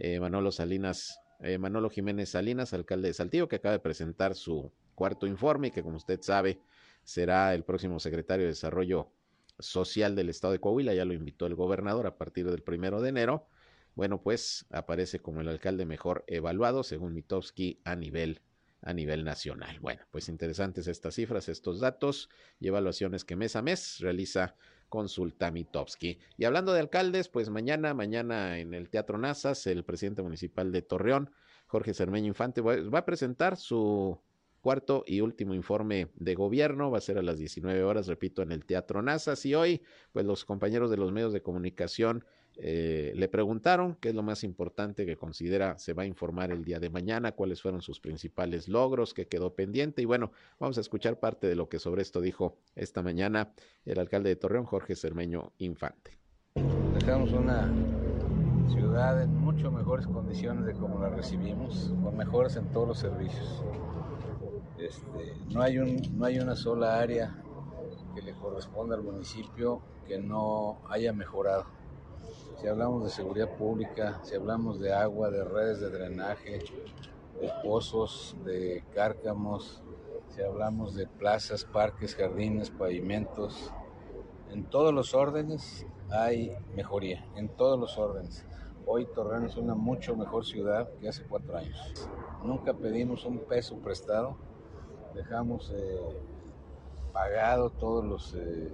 eh, 0.00 0.18
Manolo 0.18 0.50
Salinas, 0.50 1.20
eh, 1.40 1.58
Manolo 1.58 1.90
Jiménez 1.90 2.30
Salinas, 2.30 2.72
alcalde 2.72 3.08
de 3.08 3.14
Saltillo, 3.14 3.48
que 3.48 3.56
acaba 3.56 3.72
de 3.72 3.80
presentar 3.80 4.34
su 4.34 4.72
cuarto 4.94 5.26
informe 5.26 5.68
y 5.68 5.70
que 5.70 5.82
como 5.82 5.96
usted 5.96 6.20
sabe 6.22 6.58
será 7.04 7.54
el 7.54 7.64
próximo 7.64 8.00
secretario 8.00 8.44
de 8.44 8.52
Desarrollo 8.52 9.12
Social 9.58 10.16
del 10.16 10.30
Estado 10.30 10.54
de 10.54 10.60
Coahuila, 10.60 10.94
ya 10.94 11.04
lo 11.04 11.12
invitó 11.12 11.46
el 11.46 11.54
gobernador 11.54 12.06
a 12.06 12.16
partir 12.16 12.50
del 12.50 12.62
primero 12.62 13.02
de 13.02 13.10
enero. 13.10 13.46
Bueno, 13.94 14.22
pues 14.22 14.66
aparece 14.70 15.20
como 15.20 15.42
el 15.42 15.48
alcalde 15.48 15.84
mejor 15.84 16.24
evaluado, 16.28 16.82
según 16.82 17.12
Mitowski, 17.12 17.80
a 17.84 17.94
nivel 17.94 18.40
a 18.82 18.94
nivel 18.94 19.24
nacional. 19.24 19.78
Bueno, 19.80 20.00
pues 20.10 20.30
interesantes 20.30 20.86
estas 20.86 21.14
cifras, 21.14 21.50
estos 21.50 21.80
datos 21.80 22.30
y 22.58 22.68
evaluaciones 22.68 23.26
que 23.26 23.36
mes 23.36 23.54
a 23.54 23.60
mes 23.60 23.98
realiza 24.00 24.56
Consulta 24.90 25.50
Mitowski. 25.50 26.18
Y 26.36 26.44
hablando 26.44 26.74
de 26.74 26.80
alcaldes, 26.80 27.30
pues 27.30 27.48
mañana, 27.48 27.94
mañana 27.94 28.58
en 28.58 28.74
el 28.74 28.90
Teatro 28.90 29.16
Nazas, 29.16 29.66
el 29.66 29.84
presidente 29.84 30.20
municipal 30.20 30.70
de 30.70 30.82
Torreón, 30.82 31.30
Jorge 31.66 31.94
Cermeño 31.94 32.26
Infante, 32.26 32.60
va 32.60 32.98
a 32.98 33.04
presentar 33.06 33.56
su 33.56 34.20
cuarto 34.60 35.04
y 35.06 35.20
último 35.20 35.54
informe 35.54 36.08
de 36.16 36.34
gobierno. 36.34 36.90
Va 36.90 36.98
a 36.98 37.02
ser 37.02 37.18
a 37.18 37.22
las 37.22 37.38
19 37.38 37.82
horas, 37.82 38.06
repito, 38.06 38.42
en 38.42 38.52
el 38.52 38.64
Teatro 38.64 39.02
Nazas. 39.02 39.44
Y 39.46 39.54
hoy, 39.54 39.82
pues 40.12 40.26
los 40.26 40.44
compañeros 40.44 40.90
de 40.90 40.96
los 40.96 41.12
medios 41.12 41.32
de 41.32 41.42
comunicación 41.42 42.24
eh, 42.56 43.12
le 43.14 43.28
preguntaron 43.28 43.96
qué 44.00 44.10
es 44.10 44.14
lo 44.14 44.22
más 44.22 44.44
importante 44.44 45.06
que 45.06 45.16
considera 45.16 45.78
se 45.78 45.92
va 45.92 46.02
a 46.02 46.06
informar 46.06 46.50
el 46.50 46.64
día 46.64 46.78
de 46.78 46.90
mañana, 46.90 47.32
cuáles 47.32 47.62
fueron 47.62 47.80
sus 47.80 48.00
principales 48.00 48.68
logros, 48.68 49.14
qué 49.14 49.26
quedó 49.26 49.54
pendiente. 49.54 50.02
Y 50.02 50.04
bueno, 50.04 50.32
vamos 50.58 50.76
a 50.78 50.80
escuchar 50.80 51.18
parte 51.18 51.46
de 51.46 51.54
lo 51.54 51.68
que 51.68 51.78
sobre 51.78 52.02
esto 52.02 52.20
dijo 52.20 52.58
esta 52.74 53.02
mañana 53.02 53.52
el 53.84 53.98
alcalde 53.98 54.30
de 54.30 54.36
Torreón, 54.36 54.64
Jorge 54.64 54.94
Cermeño 54.94 55.52
Infante. 55.58 56.18
Dejamos 56.98 57.32
una 57.32 57.72
ciudad 58.68 59.22
en 59.22 59.34
mucho 59.36 59.70
mejores 59.70 60.06
condiciones 60.06 60.66
de 60.66 60.74
como 60.74 61.00
la 61.00 61.08
recibimos, 61.08 61.92
con 62.02 62.16
mejoras 62.16 62.56
en 62.56 62.66
todos 62.72 62.88
los 62.88 62.98
servicios. 62.98 63.62
Este, 64.78 65.34
no 65.50 65.62
hay 65.62 66.38
una 66.38 66.56
sola 66.56 66.98
área 66.98 67.42
que 68.14 68.22
le 68.22 68.32
corresponda 68.34 68.96
al 68.96 69.02
municipio 69.02 69.80
que 70.06 70.18
no 70.18 70.78
haya 70.88 71.12
mejorado 71.12 71.79
si 72.60 72.66
hablamos 72.66 73.04
de 73.04 73.10
seguridad 73.10 73.56
pública, 73.56 74.20
si 74.22 74.34
hablamos 74.34 74.78
de 74.80 74.92
agua, 74.92 75.30
de 75.30 75.44
redes 75.44 75.80
de 75.80 75.90
drenaje, 75.90 76.58
de 77.40 77.50
pozos, 77.64 78.36
de 78.44 78.84
cárcamos, 78.94 79.82
si 80.34 80.42
hablamos 80.42 80.94
de 80.94 81.06
plazas, 81.06 81.64
parques, 81.64 82.14
jardines, 82.14 82.70
pavimentos, 82.70 83.72
en 84.50 84.64
todos 84.64 84.92
los 84.92 85.14
órdenes 85.14 85.86
hay 86.10 86.56
mejoría, 86.74 87.24
en 87.36 87.48
todos 87.48 87.78
los 87.78 87.96
órdenes. 87.98 88.44
Hoy 88.84 89.06
Torreón 89.06 89.44
es 89.44 89.56
una 89.56 89.74
mucho 89.74 90.16
mejor 90.16 90.44
ciudad 90.44 90.88
que 91.00 91.08
hace 91.08 91.22
cuatro 91.22 91.56
años. 91.56 92.08
Nunca 92.44 92.74
pedimos 92.74 93.24
un 93.24 93.38
peso 93.38 93.76
prestado, 93.76 94.36
dejamos 95.14 95.72
eh, 95.74 95.98
pagado 97.12 97.70
todos 97.70 98.04
los... 98.04 98.34
Eh, 98.34 98.72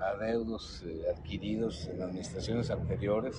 adeudos 0.00 0.82
eh, 0.86 1.04
adquiridos 1.14 1.86
en 1.88 2.02
administraciones 2.02 2.70
anteriores, 2.70 3.36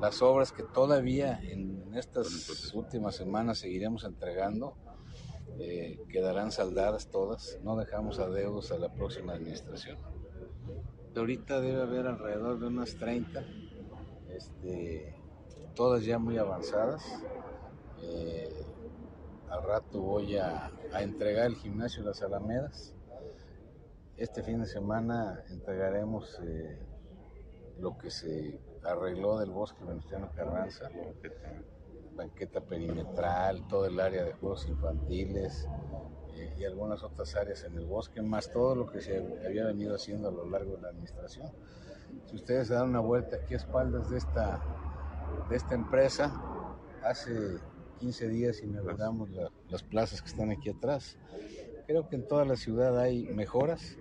las 0.00 0.22
obras 0.22 0.52
que 0.52 0.62
todavía 0.62 1.40
en 1.42 1.78
en 1.88 1.96
estas 1.96 2.74
últimas 2.74 3.16
semanas 3.16 3.58
seguiremos 3.58 4.04
entregando. 4.04 4.76
Eh, 5.58 5.98
quedarán 6.10 6.52
saldadas 6.52 7.08
todas. 7.08 7.58
No 7.62 7.76
dejamos 7.76 8.18
adeudos 8.18 8.70
a 8.70 8.78
la 8.78 8.92
próxima 8.92 9.32
administración. 9.32 9.98
Ahorita 11.16 11.60
debe 11.60 11.82
haber 11.82 12.06
alrededor 12.06 12.60
de 12.60 12.66
unas 12.66 12.94
30, 12.96 13.44
este, 14.28 15.16
todas 15.74 16.04
ya 16.04 16.18
muy 16.18 16.38
avanzadas. 16.38 17.02
Eh, 18.02 18.64
al 19.50 19.64
rato 19.64 20.00
voy 20.00 20.36
a, 20.36 20.70
entregar 21.00 21.46
el 21.46 21.56
gimnasio 21.56 22.02
de 22.02 22.10
las 22.10 22.22
Alamedas. 22.22 22.94
Este 24.18 24.42
fin 24.42 24.60
de 24.60 24.66
semana 24.66 25.44
entregaremos 25.48 26.40
eh, 26.42 26.76
lo 27.78 27.96
que 27.96 28.10
se 28.10 28.58
arregló 28.82 29.38
del 29.38 29.52
bosque 29.52 29.84
Venustiano 29.84 30.32
Carranza, 30.34 30.90
banqueta 32.16 32.60
perimetral, 32.60 33.68
todo 33.68 33.86
el 33.86 34.00
área 34.00 34.24
de 34.24 34.32
juegos 34.32 34.66
infantiles 34.66 35.68
eh, 36.34 36.52
y 36.58 36.64
algunas 36.64 37.04
otras 37.04 37.36
áreas 37.36 37.62
en 37.62 37.76
el 37.76 37.86
bosque, 37.86 38.20
más 38.20 38.50
todo 38.50 38.74
lo 38.74 38.86
que 38.90 39.00
se 39.00 39.18
había 39.46 39.64
venido 39.66 39.94
haciendo 39.94 40.30
a 40.30 40.32
lo 40.32 40.50
largo 40.50 40.74
de 40.74 40.82
la 40.82 40.88
administración. 40.88 41.52
Si 42.26 42.34
ustedes 42.34 42.70
dan 42.70 42.88
una 42.88 43.00
vuelta 43.00 43.36
aquí 43.36 43.54
a 43.54 43.58
espaldas 43.58 44.10
de 44.10 44.18
esta, 44.18 44.60
de 45.48 45.54
esta 45.54 45.76
empresa, 45.76 46.32
hace 47.04 47.58
15 48.00 48.28
días 48.30 48.62
inauguramos 48.64 49.30
las 49.68 49.84
plazas 49.84 50.22
que 50.22 50.28
están 50.28 50.50
aquí 50.50 50.70
atrás. 50.70 51.16
Creo 51.86 52.08
que 52.08 52.16
en 52.16 52.26
toda 52.26 52.44
la 52.44 52.56
ciudad 52.56 52.98
hay 52.98 53.28
mejoras. 53.28 53.96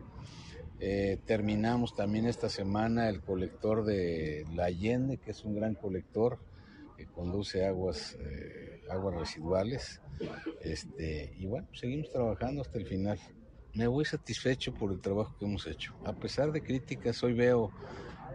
Eh, 0.79 1.17
terminamos 1.25 1.95
también 1.95 2.27
esta 2.27 2.49
semana 2.49 3.09
el 3.09 3.21
colector 3.21 3.83
de 3.83 4.45
La 4.53 4.65
Allende, 4.65 5.17
que 5.17 5.31
es 5.31 5.43
un 5.43 5.55
gran 5.55 5.73
colector 5.73 6.37
que 6.95 7.05
conduce 7.07 7.65
aguas, 7.65 8.15
eh, 8.19 8.81
aguas 8.89 9.15
residuales. 9.15 10.01
Este, 10.61 11.33
y 11.37 11.45
bueno, 11.45 11.67
seguimos 11.73 12.11
trabajando 12.11 12.61
hasta 12.61 12.77
el 12.77 12.85
final. 12.85 13.19
Me 13.73 13.87
voy 13.87 14.05
satisfecho 14.05 14.73
por 14.73 14.91
el 14.91 14.99
trabajo 14.99 15.35
que 15.37 15.45
hemos 15.45 15.65
hecho. 15.67 15.93
A 16.03 16.13
pesar 16.13 16.51
de 16.51 16.61
críticas, 16.61 17.23
hoy 17.23 17.33
veo 17.33 17.71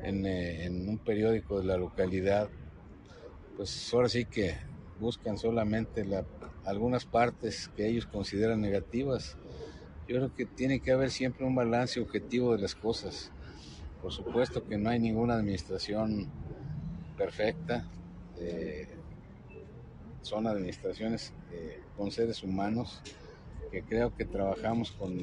en, 0.02 0.26
eh, 0.26 0.64
en 0.64 0.88
un 0.88 0.98
periódico 0.98 1.60
de 1.60 1.66
la 1.66 1.76
localidad, 1.76 2.48
pues 3.56 3.92
ahora 3.92 4.08
sí 4.08 4.24
que 4.24 4.56
buscan 4.98 5.36
solamente 5.38 6.04
la, 6.04 6.24
algunas 6.64 7.04
partes 7.04 7.68
que 7.76 7.88
ellos 7.88 8.06
consideran 8.06 8.60
negativas. 8.60 9.36
Yo 10.12 10.18
creo 10.18 10.34
que 10.34 10.44
tiene 10.44 10.80
que 10.80 10.92
haber 10.92 11.10
siempre 11.10 11.46
un 11.46 11.54
balance 11.54 11.98
objetivo 11.98 12.54
de 12.54 12.60
las 12.60 12.74
cosas. 12.74 13.32
Por 14.02 14.12
supuesto 14.12 14.62
que 14.62 14.76
no 14.76 14.90
hay 14.90 14.98
ninguna 14.98 15.36
administración 15.36 16.30
perfecta. 17.16 17.88
Eh, 18.38 18.88
son 20.20 20.46
administraciones 20.46 21.32
eh, 21.50 21.80
con 21.96 22.10
seres 22.10 22.42
humanos 22.42 23.00
que 23.70 23.82
creo 23.84 24.14
que 24.14 24.26
trabajamos 24.26 24.92
con 24.92 25.16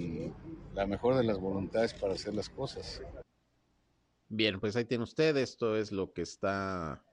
la 0.73 0.87
mejor 0.87 1.17
de 1.17 1.23
las 1.23 1.37
voluntades 1.37 1.93
para 1.93 2.13
hacer 2.13 2.33
las 2.33 2.49
cosas. 2.49 2.99
Bien, 4.27 4.59
pues 4.59 4.75
ahí 4.75 4.85
tiene 4.85 5.03
usted, 5.03 5.37
esto 5.37 5.77
es 5.77 5.91
lo 5.91 6.13
que 6.13 6.23
está 6.23 7.03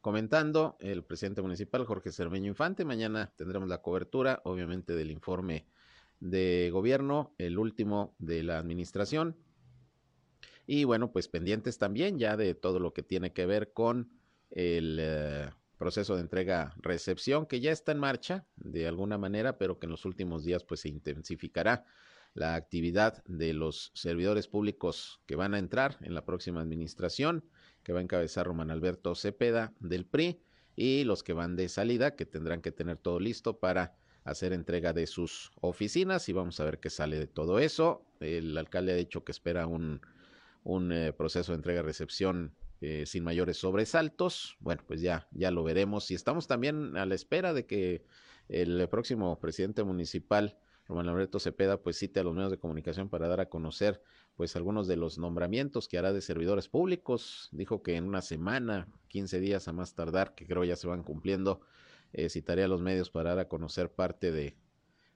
comentando 0.00 0.76
el 0.78 1.02
presidente 1.02 1.42
municipal 1.42 1.84
Jorge 1.86 2.12
Cermeño 2.12 2.46
Infante. 2.46 2.84
Mañana 2.84 3.32
tendremos 3.34 3.68
la 3.68 3.82
cobertura, 3.82 4.40
obviamente, 4.44 4.94
del 4.94 5.10
informe 5.10 5.66
de 6.20 6.70
gobierno, 6.72 7.34
el 7.38 7.58
último 7.58 8.14
de 8.18 8.42
la 8.42 8.58
administración. 8.58 9.36
Y 10.66 10.84
bueno, 10.84 11.10
pues 11.12 11.28
pendientes 11.28 11.78
también 11.78 12.18
ya 12.18 12.36
de 12.36 12.54
todo 12.54 12.78
lo 12.78 12.92
que 12.92 13.02
tiene 13.02 13.32
que 13.32 13.46
ver 13.46 13.72
con 13.72 14.10
el 14.50 14.98
eh, 15.00 15.50
proceso 15.78 16.14
de 16.14 16.22
entrega-recepción, 16.22 17.46
que 17.46 17.60
ya 17.60 17.72
está 17.72 17.92
en 17.92 17.98
marcha 17.98 18.46
de 18.56 18.86
alguna 18.86 19.18
manera, 19.18 19.58
pero 19.58 19.78
que 19.78 19.86
en 19.86 19.92
los 19.92 20.04
últimos 20.04 20.44
días 20.44 20.62
pues 20.62 20.80
se 20.80 20.88
intensificará 20.88 21.84
la 22.34 22.54
actividad 22.54 23.24
de 23.24 23.52
los 23.52 23.90
servidores 23.94 24.46
públicos 24.46 25.20
que 25.26 25.36
van 25.36 25.54
a 25.54 25.58
entrar 25.58 25.98
en 26.02 26.14
la 26.14 26.24
próxima 26.24 26.60
administración 26.60 27.44
que 27.82 27.92
va 27.92 28.00
a 28.00 28.02
encabezar 28.02 28.46
Román 28.46 28.70
Alberto 28.70 29.14
Cepeda 29.14 29.72
del 29.80 30.06
PRI 30.06 30.40
y 30.76 31.04
los 31.04 31.22
que 31.22 31.32
van 31.32 31.56
de 31.56 31.68
salida 31.68 32.14
que 32.14 32.26
tendrán 32.26 32.62
que 32.62 32.72
tener 32.72 32.98
todo 32.98 33.18
listo 33.18 33.58
para 33.58 33.96
hacer 34.24 34.52
entrega 34.52 34.92
de 34.92 35.06
sus 35.06 35.52
oficinas 35.60 36.28
y 36.28 36.32
vamos 36.32 36.60
a 36.60 36.64
ver 36.64 36.78
qué 36.78 36.90
sale 36.90 37.18
de 37.18 37.26
todo 37.26 37.58
eso. 37.58 38.04
El 38.20 38.56
alcalde 38.56 38.92
ha 38.92 38.96
dicho 38.96 39.24
que 39.24 39.32
espera 39.32 39.66
un, 39.66 40.00
un 40.64 40.92
eh, 40.92 41.12
proceso 41.12 41.52
de 41.52 41.56
entrega-recepción 41.56 42.54
eh, 42.80 43.04
sin 43.06 43.24
mayores 43.24 43.58
sobresaltos. 43.58 44.56
Bueno, 44.60 44.82
pues 44.86 45.00
ya, 45.00 45.28
ya 45.32 45.50
lo 45.50 45.62
veremos 45.62 46.10
y 46.10 46.14
estamos 46.14 46.46
también 46.46 46.96
a 46.96 47.06
la 47.06 47.14
espera 47.14 47.52
de 47.52 47.66
que 47.66 48.04
el 48.48 48.88
próximo 48.88 49.38
presidente 49.38 49.84
municipal, 49.84 50.58
Román 50.86 51.08
Alberto 51.08 51.38
Cepeda, 51.38 51.80
pues 51.82 51.98
cite 51.98 52.20
a 52.20 52.24
los 52.24 52.34
medios 52.34 52.50
de 52.50 52.58
comunicación 52.58 53.08
para 53.08 53.28
dar 53.28 53.40
a 53.40 53.48
conocer 53.48 54.02
pues 54.34 54.56
algunos 54.56 54.88
de 54.88 54.96
los 54.96 55.18
nombramientos 55.18 55.86
que 55.86 55.98
hará 55.98 56.12
de 56.12 56.20
servidores 56.20 56.68
públicos. 56.68 57.48
Dijo 57.52 57.82
que 57.82 57.96
en 57.96 58.04
una 58.04 58.22
semana, 58.22 58.88
15 59.08 59.38
días 59.38 59.68
a 59.68 59.72
más 59.72 59.94
tardar, 59.94 60.34
que 60.34 60.46
creo 60.46 60.64
ya 60.64 60.76
se 60.76 60.88
van 60.88 61.02
cumpliendo, 61.02 61.60
eh, 62.12 62.28
citaré 62.28 62.64
a 62.64 62.68
los 62.68 62.80
medios 62.80 63.10
para 63.10 63.30
dar 63.30 63.38
a 63.40 63.48
conocer 63.48 63.92
parte 63.92 64.32
de, 64.32 64.56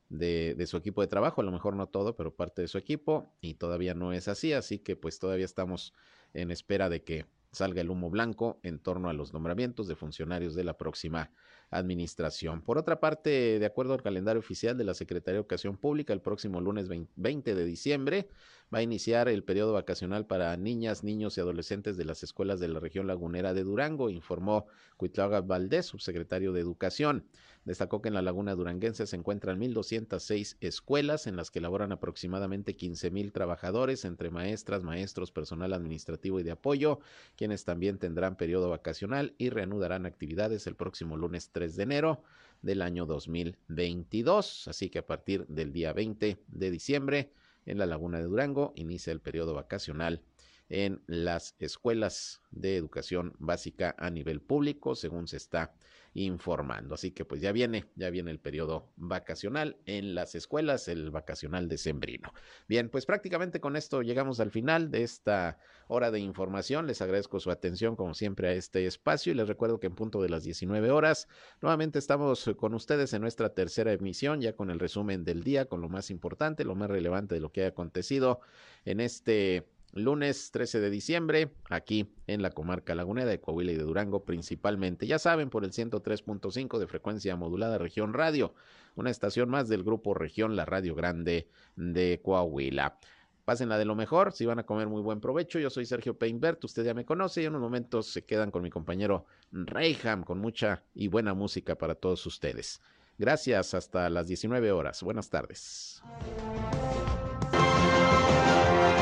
de, 0.09 0.55
de, 0.55 0.67
su 0.67 0.77
equipo 0.77 1.01
de 1.01 1.09
trabajo, 1.09 1.41
a 1.41 1.45
lo 1.45 1.53
mejor 1.53 1.77
no 1.77 1.89
todo, 1.89 2.17
pero 2.17 2.35
parte 2.35 2.63
de 2.63 2.69
su 2.69 2.79
equipo, 2.79 3.33
y 3.41 3.55
todavía 3.55 3.95
no 3.95 4.13
es 4.13 4.29
así, 4.29 4.53
así 4.53 4.79
que 4.79 4.97
pues 4.97 5.19
todavía 5.19 5.45
estamos 5.45 5.95
en 6.35 6.51
espera 6.51 6.89
de 6.89 7.03
que 7.03 7.27
salga 7.55 7.81
el 7.81 7.91
humo 7.91 8.11
blanco 8.11 8.61
en 8.63 8.79
torno 8.79 9.09
a 9.09 9.13
los 9.13 9.33
nombramientos 9.33 9.89
de 9.89 9.97
funcionarios 9.97 10.55
de 10.55 10.65
la 10.65 10.77
próxima 10.77 11.31
administración. 11.71 12.63
Por 12.63 12.79
otra 12.79 13.01
parte, 13.01 13.59
de 13.59 13.67
acuerdo 13.67 13.95
al 13.95 14.03
calendario 14.03 14.41
oficial 14.41 14.77
de 14.77 14.85
la 14.85 14.95
Secretaría 14.95 15.35
de 15.35 15.41
Educación 15.41 15.77
Pública, 15.77 16.13
el 16.13 16.21
próximo 16.21 16.61
lunes 16.61 16.89
20 17.17 17.55
de 17.55 17.65
diciembre 17.65 18.29
va 18.73 18.79
a 18.79 18.83
iniciar 18.83 19.29
el 19.29 19.45
periodo 19.45 19.73
vacacional 19.73 20.27
para 20.27 20.57
niñas, 20.57 21.05
niños 21.05 21.37
y 21.37 21.41
adolescentes 21.41 21.97
de 21.97 22.05
las 22.05 22.23
escuelas 22.23 22.61
de 22.61 22.69
la 22.69 22.81
región 22.81 23.07
lagunera 23.07 23.55
de 23.55 23.65
Durango, 23.65 24.11
informó 24.11 24.67
Cuitlaga 24.97 25.41
Valdés, 25.41 25.87
subsecretario 25.87 26.53
de 26.53 26.61
Educación. 26.61 27.27
Destacó 27.65 28.03
que 28.03 28.09
en 28.09 28.15
la 28.15 28.23
laguna 28.23 28.55
duranguense 28.55 29.07
se 29.07 29.17
encuentran 29.17 29.59
1.206 29.59 30.57
escuelas 30.61 31.27
en 31.27 31.37
las 31.37 31.51
que 31.51 31.61
laboran 31.61 31.93
aproximadamente 31.93 32.77
15.000 32.77 33.33
trabajadores, 33.33 34.05
entre 34.05 34.31
maestras, 34.31 34.83
maestros, 34.83 35.33
personal 35.33 35.73
administrativo 35.73 36.41
y 36.41 36.43
de 36.43 36.51
apoyo, 36.51 37.01
quienes 37.37 37.65
también 37.65 37.99
tendrán 37.99 38.37
periodo 38.37 38.69
vacacional 38.69 39.35
y 39.39 39.49
reanudarán 39.49 40.05
actividades 40.05 40.67
el 40.67 40.77
próximo 40.77 41.17
lunes 41.17 41.51
3 41.53 41.75
de 41.77 41.83
enero 41.83 42.23
del 42.61 42.83
año 42.83 43.07
2022. 43.07 44.69
Así 44.69 44.91
que 44.91 44.99
a 44.99 45.07
partir 45.07 45.47
del 45.47 45.73
día 45.73 45.93
20 45.93 46.39
de 46.47 46.71
diciembre, 46.71 47.33
en 47.67 47.79
la 47.79 47.87
laguna 47.87 48.19
de 48.19 48.25
Durango 48.25 48.73
inicia 48.77 49.13
el 49.13 49.21
periodo 49.21 49.55
vacacional 49.55 50.21
en 50.69 51.03
las 51.07 51.55
escuelas 51.59 52.41
de 52.51 52.77
educación 52.77 53.35
básica 53.39 53.95
a 53.99 54.11
nivel 54.11 54.41
público, 54.41 54.95
según 54.95 55.29
se 55.29 55.37
está 55.37 55.75
informando. 56.15 56.95
Así 56.95 57.11
que 57.11 57.25
pues 57.25 57.41
ya 57.41 57.53
viene, 57.53 57.87
ya 57.97 58.09
viene 58.11 58.31
el 58.31 58.39
periodo 58.39 58.93
vacacional 58.97 59.77
en 59.85 60.15
las 60.15 60.35
escuelas, 60.35 60.89
el 60.89 61.11
vacacional 61.11 61.69
decembrino. 61.69 62.33
Bien, 62.69 62.89
pues 62.89 63.05
prácticamente 63.05 63.61
con 63.61 63.77
esto 63.77 64.01
llegamos 64.03 64.41
al 64.41 64.51
final 64.51 64.91
de 64.91 65.03
esta 65.03 65.59
hora 65.89 66.11
de 66.11 66.21
información. 66.21 66.87
Les 66.87 67.03
agradezco 67.03 67.41
su 67.41 67.51
atención 67.51 67.97
como 67.97 68.15
siempre 68.15 68.49
a 68.49 68.53
este 68.53 68.87
espacio 68.87 69.33
y 69.33 69.35
les 69.35 69.49
recuerdo 69.49 69.81
que 69.81 69.89
en 69.89 69.97
punto 69.97 70.23
de 70.23 70.29
las 70.29 70.45
19 70.45 70.91
horas 70.91 71.29
nuevamente 71.61 71.99
estamos 71.99 72.49
con 72.57 72.75
ustedes 72.75 73.13
en 73.13 73.21
nuestra 73.21 73.53
tercera 73.53 73.93
emisión, 73.93 74.41
ya 74.41 74.55
con 74.55 74.71
el 74.71 74.79
resumen 74.79 75.25
del 75.25 75.43
día, 75.43 75.67
con 75.67 75.81
lo 75.81 75.89
más 75.89 76.11
importante, 76.11 76.65
lo 76.65 76.77
más 76.77 76.91
relevante 76.91 77.35
de 77.35 77.41
lo 77.41 77.51
que 77.51 77.65
ha 77.65 77.69
acontecido 77.69 78.41
en 78.85 79.01
este 79.01 79.67
lunes 79.95 80.51
13 80.51 80.81
de 80.81 80.91
diciembre, 80.91 81.53
aquí 81.71 82.13
en 82.27 82.43
la 82.43 82.51
comarca 82.51 82.95
lagunera 82.95 83.31
de 83.31 83.41
Coahuila 83.41 83.73
y 83.73 83.77
de 83.77 83.85
Durango 83.85 84.25
principalmente. 84.25 85.07
Ya 85.07 85.19
saben, 85.19 85.51
por 85.51 85.65
el 85.65 85.71
103.5 85.71 86.79
de 86.79 86.87
frecuencia 86.87 87.37
modulada 87.37 87.79
Región 87.79 88.13
Radio, 88.13 88.55
una 88.97 89.11
estación 89.11 89.49
más 89.49 89.69
del 89.69 89.85
grupo 89.85 90.15
Región, 90.15 90.57
la 90.57 90.65
Radio 90.65 90.95
Grande 90.95 91.49
de 91.77 92.21
Coahuila. 92.23 92.99
Pásenla 93.45 93.77
de 93.77 93.85
lo 93.85 93.95
mejor, 93.95 94.33
si 94.33 94.47
van 94.47 94.59
a 94.59 94.65
comer 94.65 94.89
muy 94.89 95.03
buen 95.03 95.21
provecho. 95.21 95.59
Yo 95.59 95.69
soy 95.69 95.85
Sergio 95.85 96.19
Peinbert, 96.19 96.65
usted 96.65 96.85
ya 96.85 96.95
me 96.95 97.05
conoce 97.05 97.43
y 97.43 97.45
en 97.45 97.51
unos 97.51 97.63
momentos 97.63 98.07
se 98.07 98.25
quedan 98.25 98.51
con 98.51 98.63
mi 98.63 98.71
compañero 98.71 99.27
Reyham 99.53 100.25
con 100.25 100.39
mucha 100.39 100.83
y 100.95 101.09
buena 101.09 101.35
música 101.35 101.77
para 101.77 101.95
todos 101.95 102.25
ustedes. 102.27 102.81
Gracias, 103.19 103.75
hasta 103.75 104.09
las 104.09 104.27
19 104.27 104.73
horas. 104.73 105.03
Buenas 105.03 105.29
tardes. 105.29 106.03